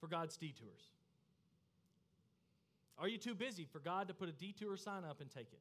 for 0.00 0.08
God's 0.08 0.36
detours? 0.36 0.90
Are 3.00 3.08
you 3.08 3.16
too 3.16 3.34
busy 3.34 3.64
for 3.64 3.78
God 3.78 4.08
to 4.08 4.14
put 4.14 4.28
a 4.28 4.32
detour 4.32 4.76
sign 4.76 5.04
up 5.04 5.22
and 5.22 5.30
take 5.30 5.52
it? 5.52 5.60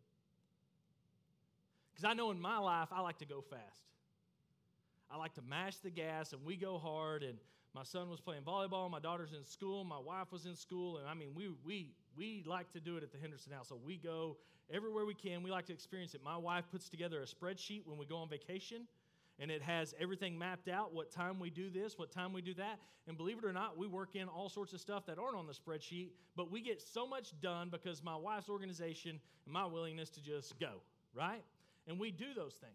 Because 1.93 2.03
I 2.03 2.13
know 2.13 2.31
in 2.31 2.39
my 2.39 2.57
life, 2.57 2.89
I 2.91 2.99
like 2.99 3.17
to 3.19 3.25
go 3.25 3.41
fast. 3.41 3.83
I 5.09 5.17
like 5.17 5.33
to 5.35 5.41
mash 5.41 5.77
the 5.77 5.89
gas 5.89 6.33
and 6.33 6.43
we 6.43 6.57
go 6.57 6.77
hard. 6.77 7.23
And 7.23 7.37
my 7.73 7.83
son 7.83 8.09
was 8.09 8.19
playing 8.19 8.43
volleyball, 8.43 8.91
my 8.91 8.99
daughter's 8.99 9.31
in 9.31 9.45
school, 9.45 9.83
my 9.83 9.97
wife 9.97 10.31
was 10.31 10.45
in 10.45 10.55
school. 10.55 10.97
And 10.97 11.07
I 11.07 11.13
mean, 11.13 11.29
we, 11.33 11.49
we, 11.65 11.93
we 12.17 12.43
like 12.45 12.71
to 12.73 12.79
do 12.79 12.97
it 12.97 13.03
at 13.03 13.11
the 13.11 13.17
Henderson 13.17 13.53
house. 13.53 13.69
So 13.69 13.79
we 13.83 13.97
go 13.97 14.35
everywhere 14.71 15.05
we 15.05 15.13
can. 15.13 15.41
We 15.41 15.49
like 15.49 15.65
to 15.67 15.73
experience 15.73 16.13
it. 16.15 16.21
My 16.23 16.37
wife 16.37 16.65
puts 16.71 16.89
together 16.89 17.21
a 17.21 17.25
spreadsheet 17.25 17.85
when 17.85 17.97
we 17.97 18.05
go 18.05 18.17
on 18.17 18.29
vacation 18.29 18.81
and 19.39 19.49
it 19.49 19.61
has 19.61 19.95
everything 19.99 20.37
mapped 20.37 20.67
out 20.67 20.93
what 20.93 21.11
time 21.11 21.39
we 21.39 21.49
do 21.49 21.69
this, 21.69 21.97
what 21.97 22.11
time 22.11 22.33
we 22.33 22.41
do 22.41 22.53
that. 22.55 22.79
And 23.07 23.17
believe 23.17 23.37
it 23.37 23.45
or 23.45 23.53
not, 23.53 23.77
we 23.77 23.87
work 23.87 24.15
in 24.15 24.27
all 24.27 24.49
sorts 24.49 24.73
of 24.73 24.81
stuff 24.81 25.05
that 25.05 25.17
aren't 25.17 25.35
on 25.35 25.47
the 25.47 25.53
spreadsheet, 25.53 26.09
but 26.35 26.51
we 26.51 26.61
get 26.61 26.81
so 26.81 27.07
much 27.07 27.39
done 27.41 27.69
because 27.69 28.03
my 28.03 28.15
wife's 28.15 28.49
organization 28.49 29.19
and 29.45 29.53
my 29.53 29.65
willingness 29.65 30.09
to 30.11 30.21
just 30.21 30.59
go, 30.59 30.81
right? 31.15 31.43
And 31.87 31.99
we 31.99 32.11
do 32.11 32.33
those 32.35 32.53
things. 32.53 32.73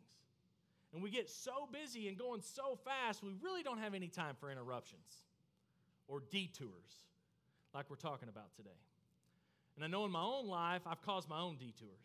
And 0.95 1.03
we 1.03 1.11
get 1.11 1.29
so 1.29 1.69
busy 1.71 2.09
and 2.09 2.17
going 2.17 2.41
so 2.41 2.79
fast, 2.85 3.23
we 3.23 3.35
really 3.43 3.63
don't 3.63 3.79
have 3.79 3.95
any 3.95 4.09
time 4.09 4.37
for 4.39 4.51
interruptions 4.51 5.25
or 6.09 6.23
detours 6.31 7.05
like 7.75 7.91
we're 7.91 7.97
talking 7.97 8.29
about 8.29 8.55
today. 8.57 8.71
And 9.77 9.85
I 9.85 9.89
know 9.89 10.05
in 10.05 10.13
my 10.13 10.23
own 10.23 10.47
life, 10.47 10.83
I've 10.87 11.03
caused 11.03 11.29
my 11.29 11.41
own 11.41 11.57
detours. 11.57 12.01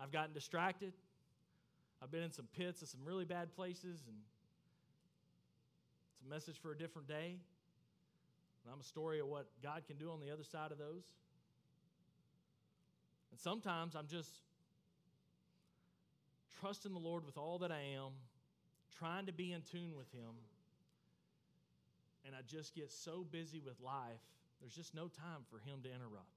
I've 0.00 0.12
gotten 0.12 0.32
distracted. 0.32 0.92
I've 2.04 2.10
been 2.10 2.22
in 2.22 2.32
some 2.32 2.46
pits 2.54 2.82
of 2.82 2.88
some 2.88 3.00
really 3.02 3.24
bad 3.24 3.56
places, 3.56 4.02
and 4.06 4.14
it's 6.12 6.20
a 6.26 6.28
message 6.28 6.60
for 6.60 6.70
a 6.70 6.76
different 6.76 7.08
day. 7.08 7.38
And 8.62 8.72
I'm 8.72 8.78
a 8.78 8.84
story 8.84 9.20
of 9.20 9.26
what 9.26 9.46
God 9.62 9.84
can 9.86 9.96
do 9.96 10.10
on 10.10 10.20
the 10.20 10.30
other 10.30 10.44
side 10.44 10.70
of 10.70 10.76
those. 10.76 11.04
And 13.30 13.40
sometimes 13.40 13.96
I'm 13.96 14.06
just 14.06 14.28
trusting 16.60 16.92
the 16.92 16.98
Lord 16.98 17.24
with 17.24 17.38
all 17.38 17.58
that 17.60 17.72
I 17.72 17.80
am, 17.96 18.12
trying 18.98 19.24
to 19.24 19.32
be 19.32 19.52
in 19.52 19.62
tune 19.62 19.96
with 19.96 20.12
Him. 20.12 20.36
And 22.26 22.34
I 22.34 22.40
just 22.46 22.74
get 22.74 22.92
so 22.92 23.24
busy 23.32 23.60
with 23.64 23.80
life, 23.80 24.20
there's 24.60 24.74
just 24.74 24.94
no 24.94 25.08
time 25.08 25.40
for 25.50 25.58
Him 25.58 25.80
to 25.84 25.88
interrupt. 25.88 26.36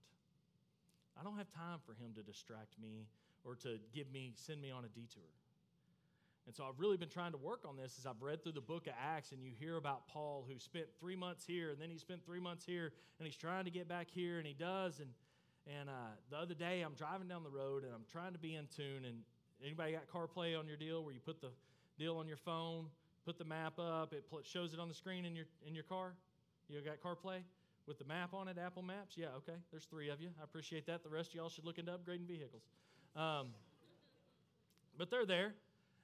I 1.19 1.23
don't 1.23 1.38
have 1.38 1.49
time 1.49 1.80
for 1.86 1.91
Him 1.91 2.13
to 2.15 2.23
distract 2.23 2.80
me 2.82 3.08
or 3.43 3.56
to 3.56 3.80
give 3.93 4.10
me, 4.13 4.32
send 4.36 4.62
me 4.62 4.71
on 4.71 4.86
a 4.86 4.89
detour. 4.89 5.27
And 6.47 6.55
so 6.55 6.63
I've 6.63 6.79
really 6.79 6.95
been 6.95 7.10
trying 7.10 7.33
to 7.33 7.38
work 7.38 7.65
on 7.67 7.75
this 7.75 7.97
as 7.99 8.05
I've 8.05 8.21
read 8.21 8.41
through 8.41 8.53
the 8.53 8.62
book 8.62 8.88
of 8.88 8.93
Acts 8.97 9.33
and 9.33 9.43
you 9.43 9.51
hear 9.60 9.75
about 9.75 10.07
Paul 10.07 10.45
who 10.49 10.57
spent 10.57 10.86
three 10.97 11.15
months 11.15 11.45
here 11.45 11.71
and 11.71 11.81
then 11.81 11.89
he 11.89 11.97
spent 11.97 12.25
three 12.25 12.39
months 12.39 12.65
here 12.65 12.93
and 13.19 13.27
he's 13.27 13.36
trying 13.36 13.65
to 13.65 13.69
get 13.69 13.89
back 13.89 14.07
here 14.10 14.38
and 14.38 14.47
he 14.47 14.53
does. 14.53 15.01
And, 15.01 15.10
and 15.67 15.89
uh, 15.89 16.15
the 16.31 16.38
other 16.38 16.53
day 16.53 16.83
I'm 16.83 16.93
driving 16.93 17.27
down 17.27 17.43
the 17.43 17.49
road 17.49 17.83
and 17.83 17.91
I'm 17.93 18.05
trying 18.10 18.31
to 18.31 18.39
be 18.39 18.55
in 18.55 18.65
tune. 18.73 19.03
And 19.05 19.17
anybody 19.62 19.91
got 19.91 20.07
CarPlay 20.07 20.57
on 20.57 20.69
your 20.69 20.77
deal 20.77 21.03
where 21.03 21.13
you 21.13 21.19
put 21.19 21.41
the 21.41 21.49
deal 21.99 22.15
on 22.15 22.29
your 22.29 22.38
phone, 22.38 22.86
put 23.25 23.38
the 23.38 23.45
map 23.45 23.77
up, 23.77 24.13
it 24.13 24.23
shows 24.43 24.73
it 24.73 24.79
on 24.79 24.88
the 24.88 24.95
screen 24.95 25.25
in 25.25 25.36
your, 25.36 25.47
in 25.67 25.75
your 25.75 25.83
car? 25.83 26.13
You 26.69 26.79
got 26.79 27.01
CarPlay? 27.01 27.39
With 27.88 27.99
the 27.99 28.05
map 28.05 28.33
on 28.33 28.47
it, 28.47 28.57
Apple 28.57 28.83
Maps? 28.83 29.15
Yeah, 29.17 29.27
okay. 29.38 29.57
There's 29.71 29.86
three 29.86 30.10
of 30.10 30.21
you. 30.21 30.29
I 30.39 30.43
appreciate 30.43 30.86
that. 30.88 31.03
The 31.03 31.10
rest 31.10 31.29
of 31.29 31.36
y'all 31.36 31.49
should 31.49 31.63
look 31.65 31.77
into 31.77 31.91
upgrading 31.91 32.27
vehicles. 32.27 32.63
Um, 33.15 33.47
but 34.97 35.10
they're 35.10 35.25
there. 35.25 35.53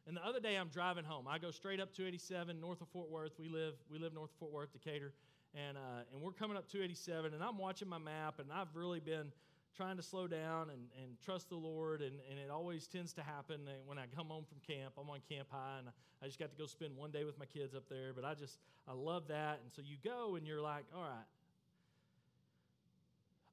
And 0.06 0.18
the 0.18 0.26
other 0.26 0.40
day 0.40 0.56
I'm 0.56 0.68
driving 0.68 1.06
home. 1.06 1.28
I 1.28 1.38
go 1.38 1.52
straight 1.52 1.80
up 1.80 1.94
287 1.94 2.60
north 2.60 2.82
of 2.82 2.90
Fort 2.90 3.10
Worth. 3.10 3.34
We 3.40 3.48
live 3.48 3.76
we 3.90 4.00
live 4.00 4.14
north 4.14 4.32
of 4.32 4.38
Fort 4.38 4.52
Worth, 4.52 4.74
Decatur, 4.74 5.14
and 5.56 5.78
uh, 5.78 6.04
and 6.14 6.22
we're 6.22 6.34
coming 6.34 6.58
up 6.58 6.68
287. 6.70 7.34
And 7.34 7.42
I'm 7.42 7.58
watching 7.58 7.88
my 7.88 8.00
map, 8.00 8.40
and 8.40 8.50
I've 8.52 8.76
really 8.76 9.00
been 9.00 9.32
trying 9.76 9.98
to 9.98 10.04
slow 10.04 10.28
down 10.28 10.70
and, 10.70 10.82
and 11.02 11.20
trust 11.24 11.50
the 11.50 11.56
Lord. 11.56 12.02
And, 12.02 12.14
and 12.30 12.38
it 12.38 12.52
always 12.52 12.86
tends 12.86 13.14
to 13.14 13.24
happen 13.24 13.62
when 13.86 13.98
I 13.98 14.04
come 14.16 14.28
home 14.28 14.46
from 14.48 14.60
camp. 14.68 14.94
I'm 15.00 15.10
on 15.10 15.20
Camp 15.28 15.48
High, 15.50 15.80
and 15.80 15.88
I 16.22 16.26
just 16.26 16.38
got 16.38 16.52
to 16.52 16.58
go 16.58 16.68
spend 16.68 16.96
one 16.96 17.12
day 17.12 17.24
with 17.24 17.40
my 17.40 17.46
kids 17.46 17.74
up 17.74 17.88
there. 17.90 18.12
But 18.14 18.26
I 18.26 18.34
just 18.34 18.60
I 18.88 18.94
love 18.94 19.30
that. 19.30 19.62
And 19.64 19.72
so 19.74 19.82
you 19.86 19.96
go, 20.04 20.36
and 20.36 20.46
you're 20.46 20.62
like, 20.62 20.84
all 20.94 21.02
right, 21.02 21.30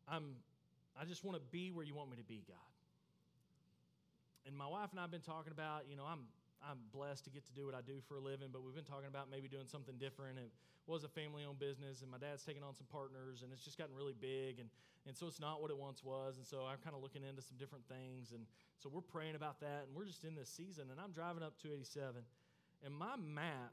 I'm 0.09 0.35
I 1.01 1.05
just 1.05 1.25
want 1.25 1.39
to 1.39 1.43
be 1.53 1.71
where 1.71 1.85
you 1.85 1.95
want 1.95 2.11
me 2.11 2.17
to 2.17 2.25
be, 2.25 2.43
God. 2.49 2.57
And 4.47 4.57
my 4.57 4.67
wife 4.67 4.89
and 4.91 4.99
I 4.99 5.03
have 5.03 5.11
been 5.11 5.21
talking 5.21 5.53
about, 5.53 5.85
you 5.89 5.97
know, 5.97 6.05
I'm 6.05 6.21
I'm 6.63 6.79
blessed 6.93 7.25
to 7.25 7.31
get 7.31 7.47
to 7.47 7.53
do 7.53 7.65
what 7.65 7.75
I 7.75 7.81
do 7.81 8.01
for 8.07 8.17
a 8.17 8.21
living, 8.21 8.49
but 8.53 8.63
we've 8.63 8.75
been 8.75 8.85
talking 8.85 9.09
about 9.09 9.31
maybe 9.31 9.49
doing 9.49 9.67
something 9.67 9.97
different. 9.97 10.39
It 10.39 10.51
was 10.87 11.05
a 11.05 11.09
family 11.09 11.43
owned 11.49 11.59
business, 11.59 12.03
and 12.03 12.11
my 12.11 12.19
dad's 12.19 12.45
taking 12.45 12.63
on 12.63 12.75
some 12.75 12.87
partners, 12.93 13.43
and 13.43 13.53
it's 13.53 13.65
just 13.65 13.79
gotten 13.79 13.95
really 13.95 14.15
big. 14.19 14.61
And, 14.61 14.69
and 15.07 15.17
so 15.17 15.27
it's 15.27 15.41
not 15.41 15.63
what 15.63 15.71
it 15.71 15.79
once 15.79 16.05
was. 16.05 16.37
And 16.37 16.47
so 16.47 16.69
I'm 16.69 16.79
kind 16.85 16.95
of 16.95 17.03
looking 17.03 17.23
into 17.25 17.41
some 17.41 17.57
different 17.57 17.85
things. 17.89 18.33
And 18.33 18.45
so 18.77 18.91
we're 18.93 19.01
praying 19.01 19.37
about 19.37 19.61
that, 19.61 19.89
and 19.89 19.97
we're 19.97 20.05
just 20.05 20.25
in 20.25 20.35
this 20.35 20.49
season. 20.49 20.89
And 20.91 21.01
I'm 21.01 21.13
driving 21.13 21.43
up 21.43 21.57
287, 21.63 22.21
and 22.85 22.95
my 22.95 23.17
map, 23.17 23.73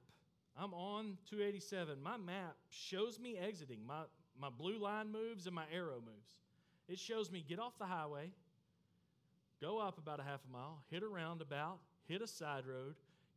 I'm 0.60 0.74
on 0.74 1.18
287. 1.30 2.02
My 2.02 2.18
map 2.18 2.56
shows 2.70 3.20
me 3.20 3.38
exiting. 3.38 3.86
My, 3.86 4.04
my 4.40 4.50
blue 4.50 4.80
line 4.80 5.12
moves 5.12 5.46
and 5.46 5.56
my 5.56 5.66
arrow 5.74 6.02
moves. 6.04 6.36
It 6.88 7.00
shows 7.00 7.30
me 7.32 7.44
get 7.48 7.60
off 7.60 7.78
the 7.78 7.86
highway, 7.86 8.32
go 9.62 9.80
up 9.80 9.98
about 9.98 10.20
a 10.20 10.24
half 10.24 10.40
a 10.50 10.52
mile, 10.52 10.80
hit 10.90 11.04
a 11.04 11.08
roundabout, 11.08 11.80
hit 12.08 12.22
a 12.22 12.28
side 12.28 12.66
road, 12.66 12.96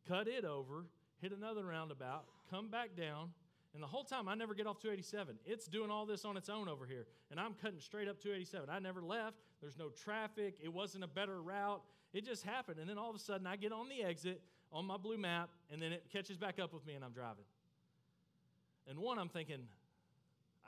cut 0.09 0.29
it 0.29 0.45
over, 0.45 0.87
hit 1.21 1.33
another 1.33 1.65
roundabout, 1.65 2.25
come 2.51 2.69
back 2.69 2.97
down, 2.97 3.31
And 3.73 3.83
the 3.83 3.87
whole 3.87 4.03
time, 4.03 4.29
I 4.29 4.35
never 4.35 4.55
get 4.55 4.67
off 4.67 4.81
287. 4.81 5.37
It's 5.47 5.67
doing 5.67 5.91
all 5.91 6.05
this 6.05 6.25
on 6.25 6.37
its 6.37 6.49
own 6.49 6.69
over 6.69 6.87
here. 6.87 7.07
And 7.31 7.39
I'm 7.39 7.55
cutting 7.55 7.79
straight 7.79 8.09
up 8.09 8.21
287. 8.21 8.69
I 8.69 8.81
never 8.81 9.01
left. 9.01 9.37
There's 9.61 9.79
no 9.79 9.91
traffic. 9.91 10.57
It 10.63 10.73
wasn't 10.73 11.05
a 11.05 11.07
better 11.07 11.41
route. 11.41 11.83
It 12.13 12.25
just 12.25 12.45
happened. 12.45 12.81
And 12.81 12.91
then 12.91 12.99
all 12.99 13.11
of 13.11 13.15
a 13.15 13.21
sudden, 13.21 13.47
I 13.47 13.55
get 13.57 13.71
on 13.73 13.89
the 13.89 14.03
exit 14.03 14.41
on 14.73 14.87
my 14.87 14.97
blue 14.97 15.19
map, 15.19 15.51
and 15.73 15.81
then 15.81 15.93
it 15.93 16.05
catches 16.13 16.37
back 16.37 16.59
up 16.59 16.73
with 16.73 16.87
me, 16.87 16.95
and 16.95 17.05
I'm 17.05 17.13
driving. 17.13 17.45
And 18.89 18.99
one, 18.99 19.19
I'm 19.19 19.29
thinking, 19.29 19.61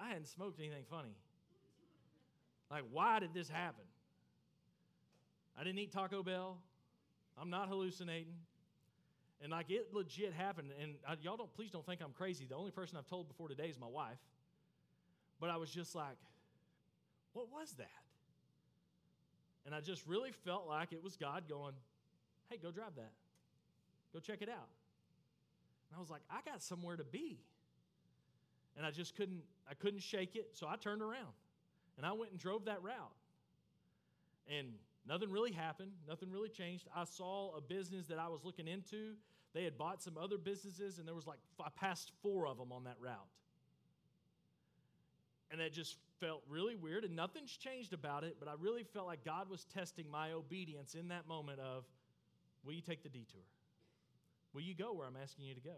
I 0.01 0.09
hadn't 0.09 0.29
smoked 0.29 0.61
anything 0.61 0.85
funny. 0.88 1.17
Like, 2.71 2.85
why 2.91 3.19
did 3.19 3.35
this 3.35 3.49
happen? 3.49 3.85
I 5.59 5.65
didn't 5.65 5.79
eat 5.81 5.93
Taco 5.93 6.23
Bell. 6.23 6.59
I'm 7.40 7.51
not 7.51 7.68
hallucinating. 7.68 8.35
And 9.42 9.51
like 9.51 9.71
it 9.71 9.88
legit 9.92 10.33
happened. 10.33 10.68
And 10.81 10.95
I, 11.07 11.16
y'all 11.21 11.37
don't, 11.37 11.53
please 11.55 11.71
don't 11.71 11.85
think 11.85 12.01
I'm 12.03 12.12
crazy. 12.12 12.47
The 12.49 12.55
only 12.55 12.71
person 12.71 12.97
I've 12.97 13.09
told 13.09 13.29
before 13.29 13.49
today 13.49 13.66
is 13.66 13.79
my 13.79 13.88
wife. 13.88 14.18
But 15.40 15.51
I 15.51 15.57
was 15.57 15.71
just 15.71 15.95
like, 15.95 16.16
what 17.33 17.47
was 17.51 17.73
that? 17.79 17.88
And 19.66 19.75
I 19.75 19.81
just 19.81 20.07
really 20.07 20.31
felt 20.45 20.68
like 20.68 20.92
it 20.92 21.03
was 21.03 21.16
God 21.16 21.45
going, 21.49 21.75
hey, 22.49 22.59
go 22.62 22.71
drive 22.71 22.95
that. 22.97 23.12
Go 24.12 24.21
check 24.21 24.42
it 24.42 24.49
out. 24.49 24.68
And 25.90 25.97
I 25.97 26.01
was 26.01 26.11
like, 26.11 26.23
I 26.31 26.38
got 26.49 26.62
somewhere 26.62 26.97
to 26.97 27.05
be. 27.05 27.40
And 28.77 28.87
I 28.87 28.90
just 28.90 29.16
couldn't, 29.16 29.42
I 29.68 29.75
couldn't 29.75 30.03
shake 30.03 30.37
it. 30.37 30.51
So 30.53 30.66
I 30.66 30.77
turned 30.77 31.03
around 31.03 31.33
and 31.97 32.07
I 32.07 32.12
went 32.12 32.31
and 32.31 32.40
drove 32.40 32.66
that 32.66 32.83
route. 32.83 33.12
And 34.49 34.68
nothing 35.09 35.31
really 35.31 35.53
happened. 35.53 35.93
Nothing 36.09 36.31
really 36.31 36.49
changed. 36.49 36.87
I 36.95 37.05
saw 37.05 37.57
a 37.57 37.61
business 37.61 38.07
that 38.07 38.19
I 38.19 38.29
was 38.29 38.45
looking 38.45 38.69
into 38.69 39.15
they 39.55 39.65
had 39.65 39.77
bought 39.77 40.03
some 40.03 40.17
other 40.17 40.38
businesses, 40.38 40.99
and 40.99 41.07
there 41.07 41.15
was 41.15 41.27
like, 41.27 41.38
I 41.61 41.69
passed 41.77 42.12
four 42.23 42.47
of 42.47 42.57
them 42.57 42.73
on 42.73 42.85
that 42.85 42.97
route. 42.99 43.17
And 45.51 45.61
that 45.61 45.73
just 45.73 45.97
felt 46.21 46.43
really 46.49 46.75
weird, 46.75 47.05
and 47.05 47.15
nothing's 47.15 47.55
changed 47.55 47.93
about 47.93 48.25
it, 48.25 48.37
but 48.38 48.49
I 48.49 48.53
really 48.59 48.85
felt 48.85 49.07
like 49.07 49.25
God 49.25 49.51
was 49.51 49.67
testing 49.67 50.11
my 50.11 50.33
obedience 50.33 50.95
in 50.95 51.09
that 51.09 51.29
moment 51.29 51.61
of, 51.61 51.85
will 52.65 52.73
you 52.73 52.81
take 52.81 53.03
the 53.03 53.11
detour? 53.11 53.43
Will 54.55 54.62
you 54.62 54.75
go 54.75 54.95
where 54.95 55.07
I'm 55.07 55.17
asking 55.23 55.45
you 55.45 55.55
to 55.55 55.61
go? 55.61 55.77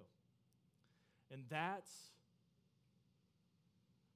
And 1.33 1.43
that's 1.49 1.91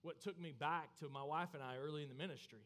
what 0.03 0.21
took 0.21 0.41
me 0.41 0.53
back 0.57 0.95
to 1.01 1.09
my 1.09 1.25
wife 1.25 1.49
and 1.55 1.63
I 1.63 1.77
early 1.83 2.05
in 2.05 2.09
the 2.09 2.15
ministry. 2.15 2.61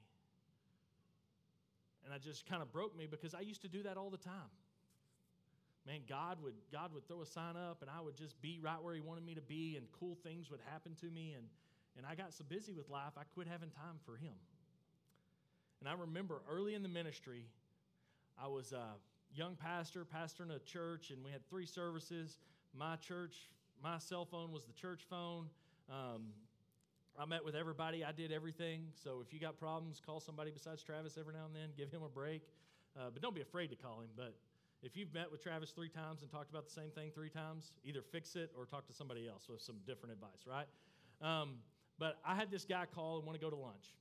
And 2.05 2.13
I 2.13 2.19
just 2.19 2.47
kind 2.47 2.63
of 2.63 2.73
broke 2.73 2.97
me 2.97 3.07
because 3.07 3.35
I 3.35 3.41
used 3.41 3.63
to 3.63 3.69
do 3.69 3.83
that 3.85 3.97
all 3.97 4.11
the 4.11 4.19
time 4.19 4.51
man, 5.87 6.01
God 6.09 6.39
would, 6.43 6.55
God 6.71 6.93
would 6.95 7.07
throw 7.09 7.23
a 7.23 7.27
sign 7.27 7.57
up 7.57 7.83
and 7.83 7.91
I 7.91 8.01
would 8.01 8.17
just 8.17 8.41
be 8.41 8.59
right 8.63 8.83
where 8.83 8.95
He 8.95 9.01
wanted 9.01 9.25
me 9.25 9.35
to 9.35 9.41
be 9.41 9.77
and 9.77 9.87
cool 9.99 10.17
things 10.23 10.51
would 10.51 10.61
happen 10.71 10.95
to 11.01 11.07
me. 11.07 11.35
And, 11.37 11.47
and 11.97 12.07
I 12.07 12.15
got 12.15 12.33
so 12.33 12.45
busy 12.49 12.73
with 12.73 12.89
life, 12.89 13.13
I 13.17 13.23
quit 13.35 13.47
having 13.49 13.71
time 13.71 13.99
for 14.05 14.17
Him. 14.17 14.35
And 15.81 15.89
I 15.89 15.95
remember 15.95 16.43
early 16.49 16.75
in 16.75 16.83
the 16.83 16.89
ministry, 16.89 17.47
I 18.43 18.47
was 18.47 18.73
a 18.73 18.95
young 19.35 19.57
pastor, 19.57 20.05
pastoring 20.05 20.55
a 20.55 20.61
church, 20.61 21.11
and 21.11 21.25
we 21.25 21.33
had 21.33 21.49
three 21.51 21.67
services. 21.67 22.39
My 22.73 22.97
church, 22.97 23.35
my 23.83 23.99
cell 23.99 24.25
phone 24.25 24.53
was 24.53 24.65
the 24.65 24.73
church 24.73 25.03
phone. 25.11 25.47
Um, 25.91 26.29
I 27.23 27.25
met 27.25 27.45
with 27.45 27.55
everybody. 27.55 28.05
I 28.05 28.11
did 28.11 28.33
everything. 28.33 28.87
So 29.05 29.23
if 29.25 29.33
you 29.33 29.39
got 29.39 29.57
problems, 29.57 30.03
call 30.05 30.19
somebody 30.19 30.51
besides 30.51 30.83
Travis 30.83 31.17
every 31.17 31.33
now 31.35 31.45
and 31.47 31.55
then. 31.55 31.69
Give 31.77 31.89
him 31.89 32.03
a 32.03 32.09
break. 32.09 32.43
Uh, 32.97 33.11
but 33.13 33.23
don't 33.23 33.35
be 33.35 33.41
afraid 33.41 33.69
to 33.69 33.77
call 33.77 34.01
him. 34.01 34.09
But 34.17 34.35
if 34.83 34.97
you've 34.97 35.15
met 35.15 35.31
with 35.31 35.41
Travis 35.41 35.71
three 35.71 35.89
times 35.89 36.23
and 36.23 36.31
talked 36.33 36.51
about 36.51 36.65
the 36.65 36.73
same 36.73 36.91
thing 36.91 37.13
three 37.15 37.31
times, 37.31 37.75
either 37.85 38.03
fix 38.03 38.35
it 38.35 38.51
or 38.59 38.67
talk 38.67 38.89
to 38.89 38.93
somebody 38.93 39.29
else 39.29 39.45
with 39.49 39.61
some 39.61 39.77
different 39.87 40.15
advice, 40.15 40.49
right? 40.49 40.67
Um, 41.23 41.59
but 41.97 42.19
I 42.27 42.35
had 42.35 42.51
this 42.51 42.65
guy 42.65 42.87
call 42.93 43.19
and 43.19 43.25
want 43.25 43.39
to 43.39 43.45
go 43.45 43.51
to 43.51 43.57
lunch. 43.57 43.95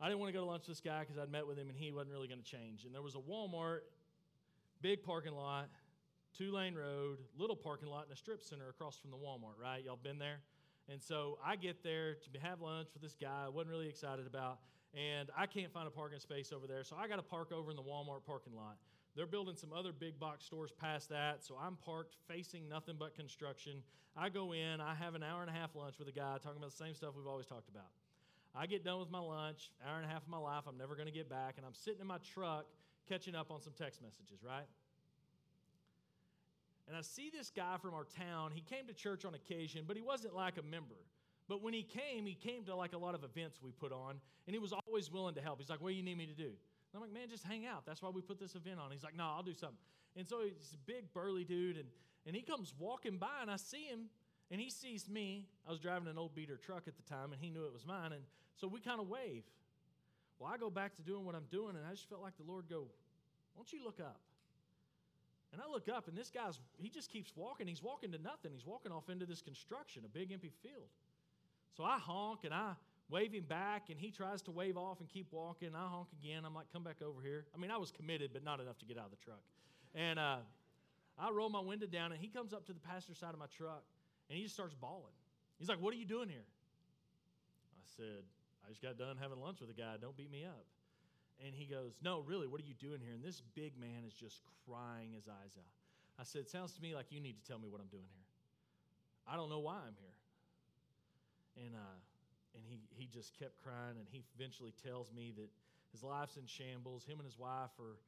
I 0.00 0.08
didn't 0.08 0.18
want 0.18 0.32
to 0.32 0.36
go 0.36 0.44
to 0.44 0.50
lunch 0.50 0.62
with 0.66 0.76
this 0.78 0.80
guy 0.80 1.00
because 1.00 1.18
I'd 1.18 1.30
met 1.30 1.46
with 1.46 1.56
him 1.56 1.68
and 1.68 1.78
he 1.78 1.92
wasn't 1.92 2.10
really 2.10 2.26
going 2.26 2.42
to 2.42 2.50
change. 2.50 2.84
And 2.84 2.92
there 2.92 3.00
was 3.00 3.14
a 3.14 3.18
Walmart, 3.18 3.82
big 4.82 5.04
parking 5.04 5.36
lot, 5.36 5.68
two 6.36 6.50
lane 6.50 6.74
road, 6.74 7.18
little 7.38 7.54
parking 7.54 7.88
lot, 7.88 8.06
and 8.06 8.12
a 8.12 8.16
strip 8.16 8.42
center 8.42 8.68
across 8.70 8.96
from 8.96 9.12
the 9.12 9.16
Walmart, 9.16 9.62
right? 9.62 9.84
Y'all 9.84 10.00
been 10.02 10.18
there? 10.18 10.40
And 10.88 11.02
so 11.02 11.38
I 11.44 11.56
get 11.56 11.82
there 11.82 12.14
to 12.14 12.40
have 12.40 12.60
lunch 12.60 12.88
with 12.94 13.02
this 13.02 13.16
guy 13.20 13.44
I 13.46 13.48
wasn't 13.48 13.70
really 13.70 13.88
excited 13.88 14.26
about, 14.26 14.58
and 14.94 15.30
I 15.36 15.46
can't 15.46 15.72
find 15.72 15.88
a 15.88 15.90
parking 15.90 16.20
space 16.20 16.52
over 16.52 16.66
there, 16.66 16.84
so 16.84 16.96
I 16.96 17.08
got 17.08 17.16
to 17.16 17.22
park 17.22 17.50
over 17.52 17.70
in 17.70 17.76
the 17.76 17.82
Walmart 17.82 18.24
parking 18.24 18.54
lot. 18.54 18.76
They're 19.16 19.26
building 19.26 19.56
some 19.56 19.72
other 19.72 19.92
big 19.92 20.20
box 20.20 20.44
stores 20.44 20.70
past 20.78 21.08
that, 21.08 21.42
so 21.42 21.56
I'm 21.60 21.76
parked 21.76 22.16
facing 22.28 22.68
nothing 22.68 22.96
but 22.98 23.14
construction. 23.14 23.82
I 24.16 24.28
go 24.28 24.52
in, 24.52 24.80
I 24.80 24.94
have 24.94 25.14
an 25.14 25.22
hour 25.22 25.40
and 25.40 25.50
a 25.50 25.54
half 25.54 25.74
lunch 25.74 25.98
with 25.98 26.08
a 26.08 26.12
guy 26.12 26.36
talking 26.42 26.58
about 26.58 26.70
the 26.70 26.76
same 26.76 26.94
stuff 26.94 27.14
we've 27.16 27.26
always 27.26 27.46
talked 27.46 27.68
about. 27.68 27.88
I 28.54 28.66
get 28.66 28.84
done 28.84 29.00
with 29.00 29.10
my 29.10 29.18
lunch, 29.18 29.70
hour 29.86 29.96
and 29.96 30.06
a 30.06 30.08
half 30.08 30.22
of 30.22 30.28
my 30.28 30.38
life 30.38 30.64
I'm 30.68 30.78
never 30.78 30.94
going 30.94 31.08
to 31.08 31.12
get 31.12 31.28
back, 31.28 31.54
and 31.56 31.66
I'm 31.66 31.74
sitting 31.74 32.00
in 32.00 32.06
my 32.06 32.18
truck 32.32 32.66
catching 33.08 33.34
up 33.34 33.50
on 33.50 33.60
some 33.60 33.72
text 33.76 34.00
messages, 34.02 34.44
right? 34.44 34.66
And 36.88 36.96
I 36.96 37.00
see 37.00 37.30
this 37.30 37.50
guy 37.50 37.76
from 37.80 37.94
our 37.94 38.04
town. 38.04 38.52
He 38.54 38.60
came 38.60 38.86
to 38.86 38.94
church 38.94 39.24
on 39.24 39.34
occasion, 39.34 39.84
but 39.86 39.96
he 39.96 40.02
wasn't 40.02 40.34
like 40.34 40.56
a 40.56 40.62
member. 40.62 40.94
But 41.48 41.62
when 41.62 41.74
he 41.74 41.82
came, 41.82 42.26
he 42.26 42.34
came 42.34 42.64
to 42.64 42.74
like 42.74 42.92
a 42.92 42.98
lot 42.98 43.14
of 43.14 43.24
events 43.24 43.60
we 43.62 43.72
put 43.72 43.92
on, 43.92 44.20
and 44.46 44.54
he 44.54 44.58
was 44.58 44.72
always 44.72 45.10
willing 45.10 45.34
to 45.34 45.40
help. 45.40 45.60
He's 45.60 45.70
like, 45.70 45.80
What 45.80 45.90
do 45.90 45.94
you 45.94 46.02
need 46.02 46.18
me 46.18 46.26
to 46.26 46.34
do? 46.34 46.52
I'm 46.96 47.02
like, 47.02 47.12
man, 47.12 47.28
just 47.28 47.44
hang 47.44 47.66
out. 47.66 47.84
That's 47.84 48.00
why 48.00 48.08
we 48.08 48.22
put 48.22 48.40
this 48.40 48.54
event 48.54 48.80
on. 48.80 48.90
He's 48.90 49.04
like, 49.04 49.16
no, 49.16 49.24
I'll 49.24 49.42
do 49.42 49.52
something. 49.52 49.76
And 50.16 50.26
so 50.26 50.40
he's 50.42 50.74
a 50.74 50.90
big, 50.90 51.12
burly 51.12 51.44
dude, 51.44 51.76
and, 51.76 51.86
and 52.26 52.34
he 52.34 52.40
comes 52.40 52.72
walking 52.78 53.18
by, 53.18 53.42
and 53.42 53.50
I 53.50 53.56
see 53.56 53.84
him, 53.84 54.06
and 54.50 54.58
he 54.58 54.70
sees 54.70 55.08
me. 55.08 55.44
I 55.68 55.70
was 55.70 55.78
driving 55.78 56.08
an 56.08 56.16
old 56.16 56.34
beater 56.34 56.56
truck 56.56 56.84
at 56.88 56.96
the 56.96 57.02
time, 57.02 57.32
and 57.32 57.40
he 57.40 57.50
knew 57.50 57.66
it 57.66 57.72
was 57.72 57.84
mine. 57.84 58.12
And 58.12 58.22
so 58.54 58.66
we 58.66 58.80
kind 58.80 58.98
of 58.98 59.08
wave. 59.08 59.44
Well, 60.38 60.50
I 60.52 60.56
go 60.56 60.70
back 60.70 60.96
to 60.96 61.02
doing 61.02 61.26
what 61.26 61.34
I'm 61.34 61.46
doing, 61.50 61.76
and 61.76 61.84
I 61.86 61.90
just 61.90 62.08
felt 62.08 62.22
like 62.22 62.36
the 62.38 62.50
Lord 62.50 62.64
go, 62.68 62.80
why 62.80 63.58
don't 63.58 63.72
you 63.72 63.84
look 63.84 64.00
up? 64.00 64.20
And 65.56 65.64
I 65.66 65.72
look 65.72 65.88
up, 65.88 66.06
and 66.06 66.14
this 66.14 66.28
guy's, 66.28 66.60
he 66.76 66.90
just 66.90 67.10
keeps 67.10 67.32
walking. 67.34 67.66
He's 67.66 67.82
walking 67.82 68.12
to 68.12 68.18
nothing. 68.18 68.50
He's 68.52 68.66
walking 68.66 68.92
off 68.92 69.08
into 69.08 69.24
this 69.24 69.40
construction, 69.40 70.02
a 70.04 70.08
big 70.08 70.30
empty 70.30 70.52
field. 70.62 70.90
So 71.74 71.82
I 71.82 71.96
honk, 71.96 72.40
and 72.44 72.52
I 72.52 72.72
wave 73.08 73.32
him 73.32 73.44
back, 73.44 73.88
and 73.88 73.98
he 73.98 74.10
tries 74.10 74.42
to 74.42 74.50
wave 74.50 74.76
off 74.76 75.00
and 75.00 75.08
keep 75.08 75.28
walking. 75.32 75.70
I 75.74 75.88
honk 75.88 76.08
again. 76.22 76.44
I'm 76.44 76.54
like, 76.54 76.66
come 76.74 76.84
back 76.84 77.00
over 77.00 77.22
here. 77.22 77.46
I 77.54 77.58
mean, 77.58 77.70
I 77.70 77.78
was 77.78 77.90
committed, 77.90 78.32
but 78.34 78.44
not 78.44 78.60
enough 78.60 78.76
to 78.80 78.84
get 78.84 78.98
out 78.98 79.06
of 79.06 79.12
the 79.12 79.24
truck. 79.24 79.40
And 79.94 80.18
uh, 80.18 80.36
I 81.18 81.30
roll 81.30 81.48
my 81.48 81.60
window 81.60 81.86
down, 81.86 82.12
and 82.12 82.20
he 82.20 82.28
comes 82.28 82.52
up 82.52 82.66
to 82.66 82.74
the 82.74 82.80
passenger 82.80 83.18
side 83.18 83.32
of 83.32 83.38
my 83.38 83.46
truck, 83.56 83.82
and 84.28 84.36
he 84.36 84.42
just 84.42 84.54
starts 84.54 84.74
bawling. 84.74 85.16
He's 85.58 85.70
like, 85.70 85.80
What 85.80 85.94
are 85.94 85.96
you 85.96 86.04
doing 86.04 86.28
here? 86.28 86.44
I 86.44 87.88
said, 87.96 88.24
I 88.66 88.68
just 88.68 88.82
got 88.82 88.98
done 88.98 89.16
having 89.18 89.40
lunch 89.40 89.62
with 89.62 89.70
a 89.70 89.80
guy. 89.80 89.94
Don't 89.98 90.18
beat 90.18 90.30
me 90.30 90.44
up. 90.44 90.66
And 91.44 91.54
he 91.54 91.66
goes, 91.66 91.92
No, 92.02 92.22
really, 92.26 92.46
what 92.46 92.60
are 92.60 92.64
you 92.64 92.74
doing 92.74 93.00
here? 93.00 93.12
And 93.12 93.22
this 93.22 93.42
big 93.54 93.78
man 93.78 94.04
is 94.06 94.14
just 94.14 94.40
crying 94.64 95.12
his 95.12 95.28
eyes 95.28 95.56
out. 95.56 95.72
I 96.18 96.24
said, 96.24 96.48
Sounds 96.48 96.72
to 96.72 96.82
me 96.82 96.94
like 96.94 97.06
you 97.10 97.20
need 97.20 97.36
to 97.42 97.44
tell 97.46 97.58
me 97.58 97.68
what 97.68 97.80
I'm 97.80 97.88
doing 97.88 98.08
here. 98.08 98.26
I 99.28 99.36
don't 99.36 99.50
know 99.50 99.60
why 99.60 99.76
I'm 99.76 99.96
here. 100.00 101.66
And 101.66 101.74
uh, 101.74 101.98
and 102.56 102.64
he, 102.64 102.80
he 102.96 103.06
just 103.12 103.38
kept 103.38 103.60
crying 103.62 104.00
and 104.00 104.08
he 104.10 104.24
eventually 104.34 104.72
tells 104.82 105.12
me 105.12 105.32
that 105.36 105.52
his 105.92 106.02
life's 106.02 106.36
in 106.36 106.46
shambles 106.48 107.04
him 107.04 107.20
and 107.20 107.28
his 107.28 107.38
wife 107.38 107.70
are 107.78 108.00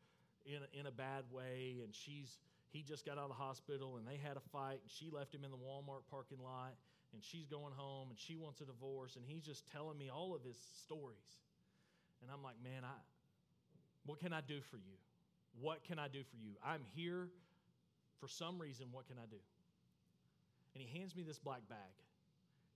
in 0.48 0.64
a, 0.64 0.68
in 0.80 0.86
a 0.86 0.90
bad 0.90 1.24
way 1.30 1.84
and 1.84 1.94
she's 1.94 2.40
he 2.72 2.82
just 2.82 3.04
got 3.04 3.16
out 3.16 3.28
of 3.28 3.36
the 3.36 3.40
hospital 3.40 3.96
and 3.96 4.08
they 4.08 4.16
had 4.16 4.36
a 4.36 4.44
fight 4.52 4.80
and 4.80 4.88
she 4.88 5.12
left 5.12 5.34
him 5.34 5.44
in 5.44 5.50
the 5.50 5.60
walmart 5.60 6.08
parking 6.10 6.40
lot 6.40 6.72
and 7.12 7.22
she's 7.22 7.46
going 7.46 7.72
home 7.76 8.08
and 8.08 8.18
she 8.18 8.36
wants 8.36 8.60
a 8.60 8.64
divorce 8.64 9.16
and 9.16 9.24
he's 9.28 9.44
just 9.44 9.68
telling 9.70 9.96
me 9.96 10.08
all 10.08 10.34
of 10.34 10.42
his 10.42 10.56
stories 10.84 11.44
and 12.22 12.30
i'm 12.32 12.42
like 12.42 12.56
man 12.64 12.84
i 12.84 12.96
what 14.08 14.18
can 14.18 14.32
i 14.32 14.40
do 14.40 14.60
for 14.60 14.76
you 14.76 14.96
what 15.60 15.84
can 15.84 15.98
i 15.98 16.08
do 16.08 16.22
for 16.24 16.36
you 16.36 16.52
i'm 16.64 16.82
here 16.94 17.28
for 18.20 18.28
some 18.28 18.58
reason 18.58 18.86
what 18.90 19.06
can 19.06 19.16
i 19.18 19.26
do 19.30 19.38
and 20.74 20.82
he 20.82 20.98
hands 20.98 21.14
me 21.14 21.22
this 21.22 21.38
black 21.38 21.62
bag 21.68 21.94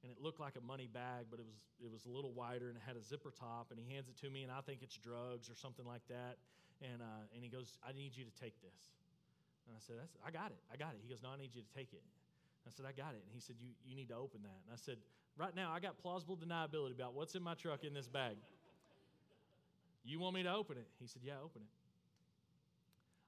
and 0.02 0.10
it 0.10 0.18
looked 0.18 0.40
like 0.42 0.58
a 0.58 0.64
money 0.66 0.90
bag, 0.90 1.30
but 1.30 1.38
it 1.38 1.46
was 1.46 1.62
it 1.78 1.90
was 1.90 2.06
a 2.06 2.10
little 2.10 2.34
wider 2.34 2.68
and 2.68 2.76
it 2.76 2.82
had 2.82 2.98
a 2.98 3.02
zipper 3.02 3.30
top. 3.30 3.70
And 3.70 3.78
he 3.78 3.86
hands 3.86 4.10
it 4.10 4.18
to 4.26 4.30
me, 4.30 4.42
and 4.42 4.50
I 4.50 4.60
think 4.60 4.82
it's 4.82 4.98
drugs 4.98 5.48
or 5.48 5.54
something 5.54 5.86
like 5.86 6.02
that. 6.10 6.42
And 6.82 7.00
uh, 7.00 7.34
and 7.34 7.42
he 7.42 7.48
goes, 7.48 7.78
"I 7.86 7.94
need 7.94 8.18
you 8.18 8.26
to 8.26 8.34
take 8.34 8.58
this." 8.60 8.90
And 9.66 9.78
I 9.78 9.80
said, 9.80 9.96
That's, 10.02 10.18
"I 10.26 10.34
got 10.34 10.50
it, 10.50 10.58
I 10.72 10.76
got 10.76 10.98
it." 10.98 11.00
He 11.02 11.08
goes, 11.08 11.22
"No, 11.22 11.30
I 11.30 11.38
need 11.38 11.54
you 11.54 11.62
to 11.62 11.72
take 11.74 11.94
it." 11.94 12.02
I 12.66 12.70
said, 12.74 12.86
"I 12.86 12.92
got 12.92 13.14
it." 13.14 13.22
And 13.22 13.30
he 13.30 13.38
said, 13.38 13.56
"You 13.62 13.70
you 13.86 13.94
need 13.94 14.10
to 14.10 14.18
open 14.18 14.42
that." 14.42 14.58
And 14.66 14.74
I 14.74 14.78
said, 14.78 14.98
"Right 15.38 15.54
now, 15.54 15.70
I 15.70 15.78
got 15.78 16.02
plausible 16.02 16.36
deniability 16.36 16.98
about 16.98 17.14
what's 17.14 17.38
in 17.38 17.42
my 17.42 17.54
truck 17.54 17.86
in 17.86 17.94
this 17.94 18.10
bag. 18.10 18.34
You 20.04 20.18
want 20.18 20.34
me 20.34 20.42
to 20.42 20.52
open 20.52 20.76
it?" 20.76 20.88
He 20.98 21.06
said, 21.06 21.22
"Yeah, 21.22 21.40
open 21.42 21.62
it." 21.62 21.68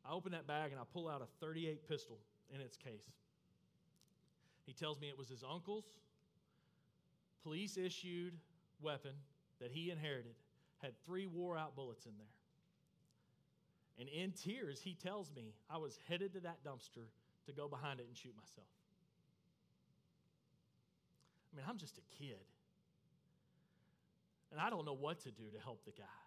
I 0.05 0.13
open 0.13 0.33
that 0.33 0.47
bag 0.47 0.71
and 0.73 0.81
I 0.81 0.85
pull 0.93 1.09
out 1.09 1.23
a 1.23 1.27
38 1.41 1.89
pistol 1.89 2.19
in 2.55 2.61
its 2.61 2.77
case. 2.77 3.17
He 4.67 4.73
tells 4.73 5.01
me 5.01 5.09
it 5.09 5.17
was 5.17 5.29
his 5.29 5.43
uncle's 5.43 5.87
police 7.43 7.77
issued 7.77 8.35
weapon 8.81 9.13
that 9.61 9.71
he 9.71 9.91
inherited 9.91 10.35
had 10.79 10.93
three 11.05 11.27
wore 11.27 11.57
out 11.57 11.75
bullets 11.77 12.07
in 12.07 12.13
there. 12.19 12.27
And 13.99 14.09
in 14.09 14.33
tears, 14.33 14.81
he 14.81 14.95
tells 14.95 15.31
me 15.35 15.55
I 15.71 15.79
was 15.79 15.99
headed 16.09 16.33
to 16.35 16.41
that 16.41 16.65
dumpster 16.65 17.07
to 17.47 17.53
go 17.53 17.69
behind 17.69 18.01
it 18.01 18.07
and 18.09 18.17
shoot 18.17 18.35
myself. 18.37 18.67
I 21.53 21.57
mean, 21.57 21.67
I'm 21.69 21.79
just 21.79 21.99
a 21.99 22.03
kid. 22.19 22.45
And 24.51 24.61
I 24.61 24.69
don't 24.71 24.85
know 24.85 24.97
what 24.97 25.21
to 25.21 25.31
do 25.31 25.45
to 25.53 25.61
help 25.61 25.85
the 25.85 25.93
guy. 25.93 26.24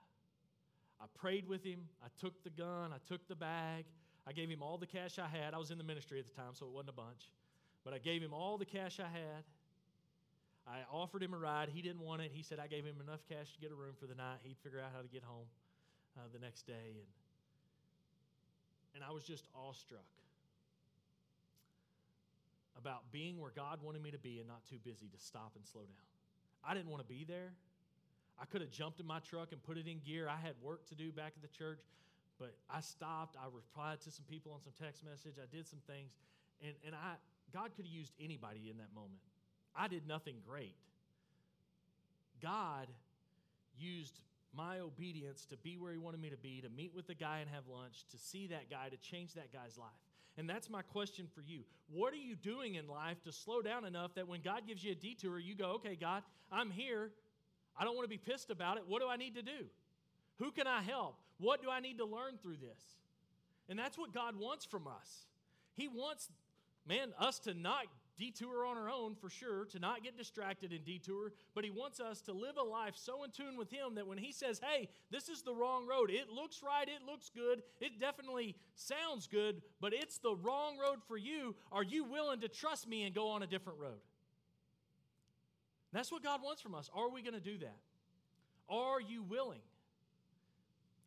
I 1.01 1.05
prayed 1.19 1.47
with 1.47 1.63
him. 1.63 1.81
I 2.03 2.07
took 2.19 2.43
the 2.43 2.49
gun. 2.49 2.91
I 2.93 2.97
took 3.07 3.27
the 3.27 3.35
bag. 3.35 3.85
I 4.27 4.33
gave 4.33 4.49
him 4.49 4.61
all 4.61 4.77
the 4.77 4.87
cash 4.87 5.19
I 5.19 5.27
had. 5.27 5.53
I 5.53 5.57
was 5.57 5.71
in 5.71 5.77
the 5.77 5.83
ministry 5.83 6.19
at 6.19 6.25
the 6.25 6.33
time, 6.33 6.53
so 6.53 6.65
it 6.65 6.71
wasn't 6.71 6.89
a 6.89 6.93
bunch. 6.93 7.31
But 7.85 7.93
I 7.93 7.99
gave 7.99 8.21
him 8.21 8.33
all 8.33 8.57
the 8.57 8.65
cash 8.65 8.99
I 8.99 9.07
had. 9.07 9.43
I 10.67 10.79
offered 10.91 11.23
him 11.23 11.33
a 11.33 11.37
ride. 11.37 11.69
He 11.69 11.81
didn't 11.81 12.01
want 12.01 12.21
it. 12.21 12.31
He 12.33 12.43
said 12.43 12.59
I 12.59 12.67
gave 12.67 12.83
him 12.83 12.99
enough 13.01 13.21
cash 13.29 13.53
to 13.53 13.59
get 13.61 13.71
a 13.71 13.75
room 13.75 13.93
for 13.97 14.05
the 14.05 14.15
night. 14.15 14.39
He'd 14.43 14.57
figure 14.57 14.79
out 14.79 14.91
how 14.93 15.01
to 15.01 15.07
get 15.07 15.23
home 15.23 15.47
uh, 16.17 16.27
the 16.33 16.39
next 16.39 16.67
day. 16.67 16.99
And, 16.99 17.07
and 18.95 19.03
I 19.03 19.13
was 19.13 19.23
just 19.23 19.47
awestruck 19.55 20.03
about 22.77 23.11
being 23.11 23.39
where 23.39 23.51
God 23.55 23.79
wanted 23.81 24.03
me 24.03 24.11
to 24.11 24.19
be 24.19 24.39
and 24.39 24.47
not 24.47 24.65
too 24.69 24.77
busy 24.83 25.07
to 25.07 25.17
stop 25.17 25.53
and 25.55 25.65
slow 25.65 25.81
down. 25.81 26.05
I 26.63 26.73
didn't 26.73 26.89
want 26.89 27.01
to 27.01 27.07
be 27.07 27.23
there. 27.23 27.53
I 28.39 28.45
could 28.45 28.61
have 28.61 28.71
jumped 28.71 28.99
in 28.99 29.07
my 29.07 29.19
truck 29.19 29.51
and 29.51 29.61
put 29.63 29.77
it 29.77 29.87
in 29.87 29.99
gear. 30.05 30.29
I 30.29 30.37
had 30.37 30.53
work 30.61 30.87
to 30.89 30.95
do 30.95 31.11
back 31.11 31.33
at 31.35 31.41
the 31.41 31.57
church, 31.57 31.79
but 32.39 32.53
I 32.69 32.81
stopped. 32.81 33.35
I 33.35 33.45
replied 33.51 34.01
to 34.01 34.11
some 34.11 34.25
people 34.29 34.51
on 34.53 34.61
some 34.61 34.73
text 34.79 35.03
message. 35.03 35.35
I 35.41 35.47
did 35.53 35.67
some 35.67 35.79
things, 35.87 36.11
and, 36.61 36.73
and 36.85 36.95
I 36.95 37.15
God 37.53 37.71
could 37.75 37.85
have 37.85 37.93
used 37.93 38.11
anybody 38.19 38.69
in 38.69 38.77
that 38.77 38.93
moment. 38.93 39.21
I 39.75 39.87
did 39.87 40.07
nothing 40.07 40.35
great. 40.45 40.75
God 42.41 42.87
used 43.77 44.21
my 44.55 44.79
obedience 44.79 45.45
to 45.45 45.57
be 45.57 45.77
where 45.77 45.91
He 45.91 45.97
wanted 45.97 46.21
me 46.21 46.29
to 46.29 46.37
be, 46.37 46.61
to 46.61 46.69
meet 46.69 46.93
with 46.93 47.07
the 47.07 47.15
guy 47.15 47.39
and 47.39 47.49
have 47.49 47.63
lunch, 47.67 48.05
to 48.11 48.17
see 48.17 48.47
that 48.47 48.69
guy, 48.69 48.89
to 48.89 48.97
change 48.97 49.33
that 49.33 49.53
guy's 49.53 49.77
life. 49.77 49.89
And 50.37 50.47
that's 50.47 50.69
my 50.69 50.83
question 50.83 51.27
for 51.33 51.41
you. 51.41 51.61
What 51.91 52.13
are 52.13 52.17
you 52.17 52.35
doing 52.35 52.75
in 52.75 52.87
life 52.87 53.23
to 53.23 53.31
slow 53.31 53.61
down 53.61 53.85
enough 53.85 54.13
that 54.15 54.27
when 54.27 54.41
God 54.41 54.67
gives 54.67 54.83
you 54.83 54.91
a 54.91 54.95
detour, 54.95 55.39
you 55.39 55.55
go, 55.55 55.71
okay, 55.75 55.95
God, 55.95 56.21
I'm 56.51 56.69
here. 56.69 57.11
I 57.77 57.83
don't 57.83 57.95
want 57.95 58.05
to 58.05 58.09
be 58.09 58.17
pissed 58.17 58.49
about 58.49 58.77
it. 58.77 58.83
What 58.87 59.01
do 59.01 59.07
I 59.07 59.17
need 59.17 59.35
to 59.35 59.41
do? 59.41 59.65
Who 60.39 60.51
can 60.51 60.67
I 60.67 60.81
help? 60.81 61.15
What 61.39 61.61
do 61.61 61.69
I 61.69 61.79
need 61.79 61.97
to 61.99 62.05
learn 62.05 62.37
through 62.41 62.57
this? 62.57 62.81
And 63.69 63.77
that's 63.77 63.97
what 63.97 64.13
God 64.13 64.39
wants 64.39 64.65
from 64.65 64.87
us. 64.87 65.25
He 65.75 65.87
wants, 65.87 66.29
man, 66.87 67.13
us 67.19 67.39
to 67.39 67.53
not 67.53 67.85
detour 68.17 68.65
on 68.65 68.77
our 68.77 68.89
own 68.89 69.15
for 69.15 69.29
sure, 69.29 69.65
to 69.65 69.79
not 69.79 70.03
get 70.03 70.17
distracted 70.17 70.71
and 70.71 70.83
detour, 70.83 71.31
but 71.53 71.63
He 71.63 71.69
wants 71.69 71.99
us 71.99 72.21
to 72.21 72.33
live 72.33 72.57
a 72.57 72.63
life 72.63 72.95
so 72.95 73.23
in 73.23 73.31
tune 73.31 73.57
with 73.57 73.69
Him 73.69 73.95
that 73.95 74.07
when 74.07 74.17
He 74.17 74.31
says, 74.31 74.59
hey, 74.63 74.89
this 75.11 75.29
is 75.29 75.43
the 75.43 75.53
wrong 75.53 75.87
road, 75.87 76.09
it 76.09 76.29
looks 76.29 76.63
right, 76.63 76.87
it 76.87 77.05
looks 77.05 77.29
good, 77.29 77.61
it 77.79 77.99
definitely 77.99 78.55
sounds 78.75 79.27
good, 79.27 79.61
but 79.79 79.93
it's 79.93 80.17
the 80.17 80.35
wrong 80.35 80.77
road 80.79 80.99
for 81.07 81.17
you. 81.17 81.55
Are 81.71 81.83
you 81.83 82.03
willing 82.03 82.39
to 82.41 82.47
trust 82.47 82.87
me 82.87 83.03
and 83.03 83.13
go 83.13 83.29
on 83.29 83.43
a 83.43 83.47
different 83.47 83.79
road? 83.79 83.99
That's 85.93 86.11
what 86.11 86.23
God 86.23 86.41
wants 86.43 86.61
from 86.61 86.75
us. 86.75 86.89
Are 86.93 87.09
we 87.09 87.21
going 87.21 87.33
to 87.33 87.39
do 87.39 87.57
that? 87.59 87.77
Are 88.69 88.99
you 88.99 89.23
willing? 89.23 89.61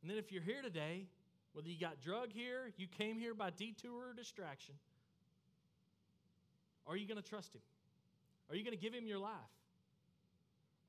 And 0.02 0.10
then 0.10 0.18
if 0.18 0.32
you're 0.32 0.42
here 0.42 0.62
today, 0.62 1.06
whether 1.52 1.68
you 1.68 1.78
got 1.78 2.00
drug 2.00 2.32
here, 2.32 2.72
you 2.76 2.86
came 2.86 3.18
here 3.18 3.34
by 3.34 3.50
detour 3.50 4.10
or 4.10 4.14
distraction, 4.14 4.74
are 6.86 6.96
you 6.96 7.06
going 7.06 7.22
to 7.22 7.28
trust 7.28 7.54
Him? 7.54 7.60
Are 8.48 8.56
you 8.56 8.64
going 8.64 8.76
to 8.76 8.82
give 8.82 8.94
Him 8.94 9.06
your 9.06 9.18
life? 9.18 9.32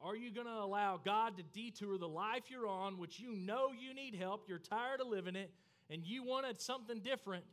Are 0.02 0.16
you 0.16 0.32
going 0.32 0.48
to 0.48 0.54
allow 0.54 1.00
God 1.04 1.38
to 1.38 1.44
detour 1.44 1.98
the 1.98 2.08
life 2.08 2.44
you're 2.50 2.68
on, 2.68 2.98
which 2.98 3.20
you 3.20 3.34
know 3.34 3.70
you 3.72 3.94
need 3.94 4.16
help, 4.16 4.46
you're 4.48 4.58
tired 4.58 5.00
of 5.00 5.08
living 5.08 5.36
it, 5.36 5.52
and 5.92 6.04
you 6.04 6.24
wanted 6.24 6.60
something 6.60 7.00
different, 7.02 7.44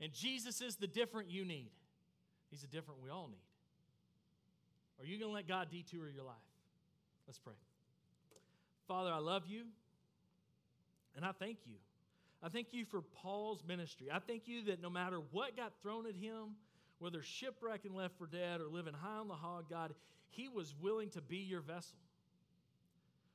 and 0.00 0.12
Jesus 0.12 0.60
is 0.60 0.76
the 0.76 0.86
different 0.86 1.30
you 1.30 1.44
need? 1.44 1.70
He's 2.50 2.60
the 2.60 2.68
different 2.68 3.02
we 3.02 3.10
all 3.10 3.28
need. 3.28 3.47
Are 5.00 5.06
you 5.06 5.18
going 5.18 5.30
to 5.30 5.34
let 5.34 5.46
God 5.46 5.68
detour 5.70 6.08
your 6.08 6.24
life? 6.24 6.36
Let's 7.26 7.38
pray. 7.38 7.54
Father, 8.86 9.12
I 9.12 9.18
love 9.18 9.42
you, 9.46 9.64
and 11.14 11.24
I 11.24 11.32
thank 11.32 11.58
you. 11.66 11.76
I 12.42 12.48
thank 12.48 12.68
you 12.72 12.84
for 12.84 13.02
Paul's 13.02 13.62
ministry. 13.66 14.08
I 14.12 14.18
thank 14.18 14.48
you 14.48 14.64
that 14.64 14.80
no 14.80 14.88
matter 14.88 15.20
what 15.32 15.56
got 15.56 15.72
thrown 15.82 16.06
at 16.06 16.14
him, 16.14 16.56
whether 16.98 17.22
shipwrecked 17.22 17.84
and 17.84 17.94
left 17.94 18.16
for 18.16 18.26
dead 18.26 18.60
or 18.60 18.68
living 18.68 18.94
high 18.94 19.18
on 19.18 19.28
the 19.28 19.34
hog, 19.34 19.68
God, 19.68 19.94
he 20.30 20.48
was 20.48 20.74
willing 20.80 21.10
to 21.10 21.20
be 21.20 21.38
your 21.38 21.60
vessel. 21.60 21.98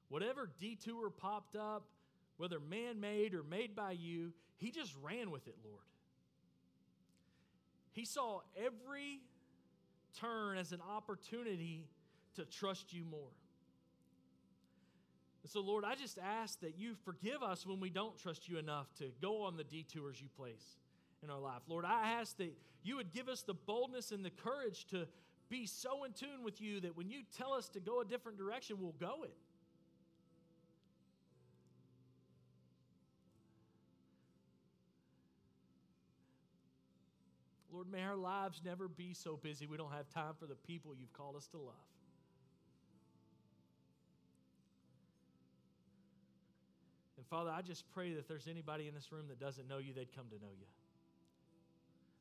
Whatever 0.09 0.49
detour 0.59 1.09
popped 1.09 1.55
up, 1.55 1.85
whether 2.37 2.59
man 2.59 2.99
made 2.99 3.33
or 3.33 3.43
made 3.43 3.75
by 3.75 3.91
you, 3.91 4.33
he 4.57 4.71
just 4.71 4.95
ran 5.01 5.31
with 5.31 5.47
it, 5.47 5.55
Lord. 5.63 5.83
He 7.91 8.05
saw 8.05 8.41
every 8.57 9.21
turn 10.19 10.57
as 10.57 10.71
an 10.71 10.81
opportunity 10.95 11.87
to 12.35 12.45
trust 12.45 12.93
you 12.93 13.03
more. 13.05 13.31
And 15.43 15.51
so, 15.51 15.59
Lord, 15.59 15.83
I 15.83 15.95
just 15.95 16.17
ask 16.17 16.59
that 16.61 16.77
you 16.77 16.95
forgive 17.03 17.43
us 17.43 17.67
when 17.67 17.79
we 17.79 17.89
don't 17.89 18.17
trust 18.17 18.47
you 18.47 18.57
enough 18.57 18.87
to 18.99 19.11
go 19.21 19.43
on 19.43 19.57
the 19.57 19.63
detours 19.63 20.21
you 20.21 20.29
place 20.37 20.77
in 21.21 21.29
our 21.29 21.39
life. 21.39 21.61
Lord, 21.67 21.85
I 21.85 22.13
ask 22.19 22.37
that 22.37 22.53
you 22.81 22.95
would 22.95 23.11
give 23.11 23.27
us 23.27 23.41
the 23.41 23.53
boldness 23.53 24.11
and 24.11 24.23
the 24.23 24.29
courage 24.29 24.85
to 24.87 25.05
be 25.49 25.65
so 25.65 26.05
in 26.05 26.13
tune 26.13 26.43
with 26.43 26.61
you 26.61 26.79
that 26.81 26.95
when 26.95 27.09
you 27.09 27.21
tell 27.37 27.53
us 27.53 27.67
to 27.69 27.79
go 27.79 28.01
a 28.01 28.05
different 28.05 28.37
direction, 28.37 28.77
we'll 28.79 28.95
go 28.99 29.23
it. 29.23 29.35
Lord, 37.83 37.91
may 37.91 38.03
our 38.03 38.15
lives 38.15 38.61
never 38.63 38.87
be 38.87 39.13
so 39.13 39.37
busy 39.41 39.65
we 39.65 39.77
don't 39.77 39.91
have 39.91 40.09
time 40.09 40.33
for 40.39 40.45
the 40.45 40.55
people 40.55 40.93
you've 40.97 41.13
called 41.13 41.35
us 41.35 41.47
to 41.47 41.57
love. 41.57 41.73
And 47.17 47.25
Father, 47.27 47.49
I 47.49 47.61
just 47.61 47.83
pray 47.93 48.13
that 48.13 48.27
there's 48.27 48.47
anybody 48.47 48.87
in 48.87 48.93
this 48.93 49.11
room 49.11 49.25
that 49.29 49.39
doesn't 49.39 49.67
know 49.67 49.79
you, 49.79 49.93
they'd 49.93 50.15
come 50.15 50.25
to 50.29 50.35
know 50.35 50.51
you 50.57 50.65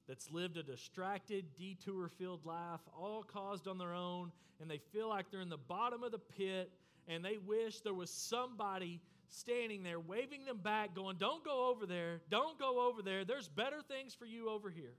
that's 0.08 0.32
lived 0.32 0.56
a 0.56 0.64
distracted, 0.64 1.44
detour 1.56 2.08
filled 2.18 2.44
life, 2.44 2.80
all 2.98 3.22
caused 3.22 3.68
on 3.68 3.78
their 3.78 3.94
own, 3.94 4.32
and 4.60 4.68
they 4.68 4.78
feel 4.92 5.08
like 5.08 5.30
they're 5.30 5.40
in 5.40 5.48
the 5.48 5.56
bottom 5.56 6.02
of 6.02 6.10
the 6.10 6.18
pit, 6.18 6.72
and 7.06 7.24
they 7.24 7.38
wish 7.46 7.80
there 7.80 7.94
was 7.94 8.10
somebody 8.10 9.00
standing 9.28 9.84
there 9.84 10.00
waving 10.00 10.44
them 10.44 10.58
back, 10.58 10.92
going, 10.92 11.16
Don't 11.18 11.44
go 11.44 11.70
over 11.70 11.86
there, 11.86 12.20
don't 12.30 12.58
go 12.58 12.88
over 12.88 13.00
there, 13.00 13.24
there's 13.24 13.48
better 13.48 13.80
things 13.88 14.12
for 14.12 14.26
you 14.26 14.50
over 14.50 14.68
here. 14.68 14.94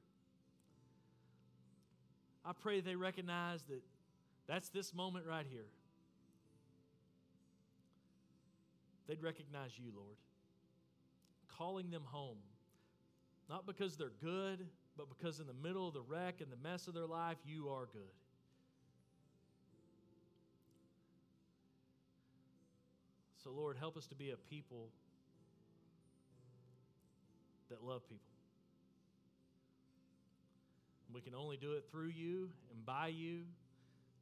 I 2.46 2.52
pray 2.54 2.82
they 2.82 2.96
recognize 2.96 3.64
that 3.64 3.82
that's 4.48 4.70
this 4.70 4.94
moment 4.94 5.26
right 5.26 5.46
here. 5.50 5.66
They'd 9.08 9.22
recognize 9.22 9.72
you, 9.78 9.92
Lord, 9.96 10.18
calling 11.58 11.90
them 11.90 12.04
home. 12.06 12.38
Not 13.50 13.66
because 13.66 13.98
they're 13.98 14.12
good, 14.22 14.66
but 14.98 15.08
because 15.10 15.40
in 15.40 15.48
the 15.48 15.54
middle 15.54 15.88
of 15.88 15.94
the 15.94 16.02
wreck 16.02 16.42
and 16.42 16.52
the 16.52 16.58
mess 16.58 16.88
of 16.88 16.94
their 16.94 17.06
life, 17.06 17.38
you 17.46 17.70
are 17.70 17.86
good. 17.92 18.02
So, 23.44 23.52
Lord, 23.52 23.76
help 23.78 23.98
us 23.98 24.08
to 24.08 24.16
be 24.16 24.32
a 24.32 24.38
people 24.38 24.88
that 27.70 27.84
love 27.84 28.08
people. 28.08 28.33
We 31.14 31.22
can 31.22 31.36
only 31.36 31.58
do 31.58 31.74
it 31.74 31.86
through 31.92 32.10
you 32.10 32.50
and 32.72 32.86
by 32.86 33.08
you 33.08 33.42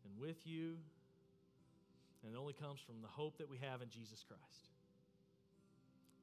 and 0.03 0.19
with 0.19 0.45
you. 0.45 0.75
And 2.23 2.35
it 2.35 2.37
only 2.37 2.53
comes 2.53 2.79
from 2.79 3.01
the 3.01 3.07
hope 3.07 3.37
that 3.37 3.49
we 3.49 3.57
have 3.57 3.81
in 3.81 3.89
Jesus 3.89 4.23
Christ. 4.27 4.69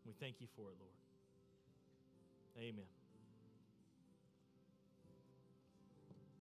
We 0.07 0.13
thank 0.21 0.41
you 0.41 0.47
for 0.55 0.63
it, 0.63 0.77
Lord. 0.79 0.99
Amen. 2.59 2.98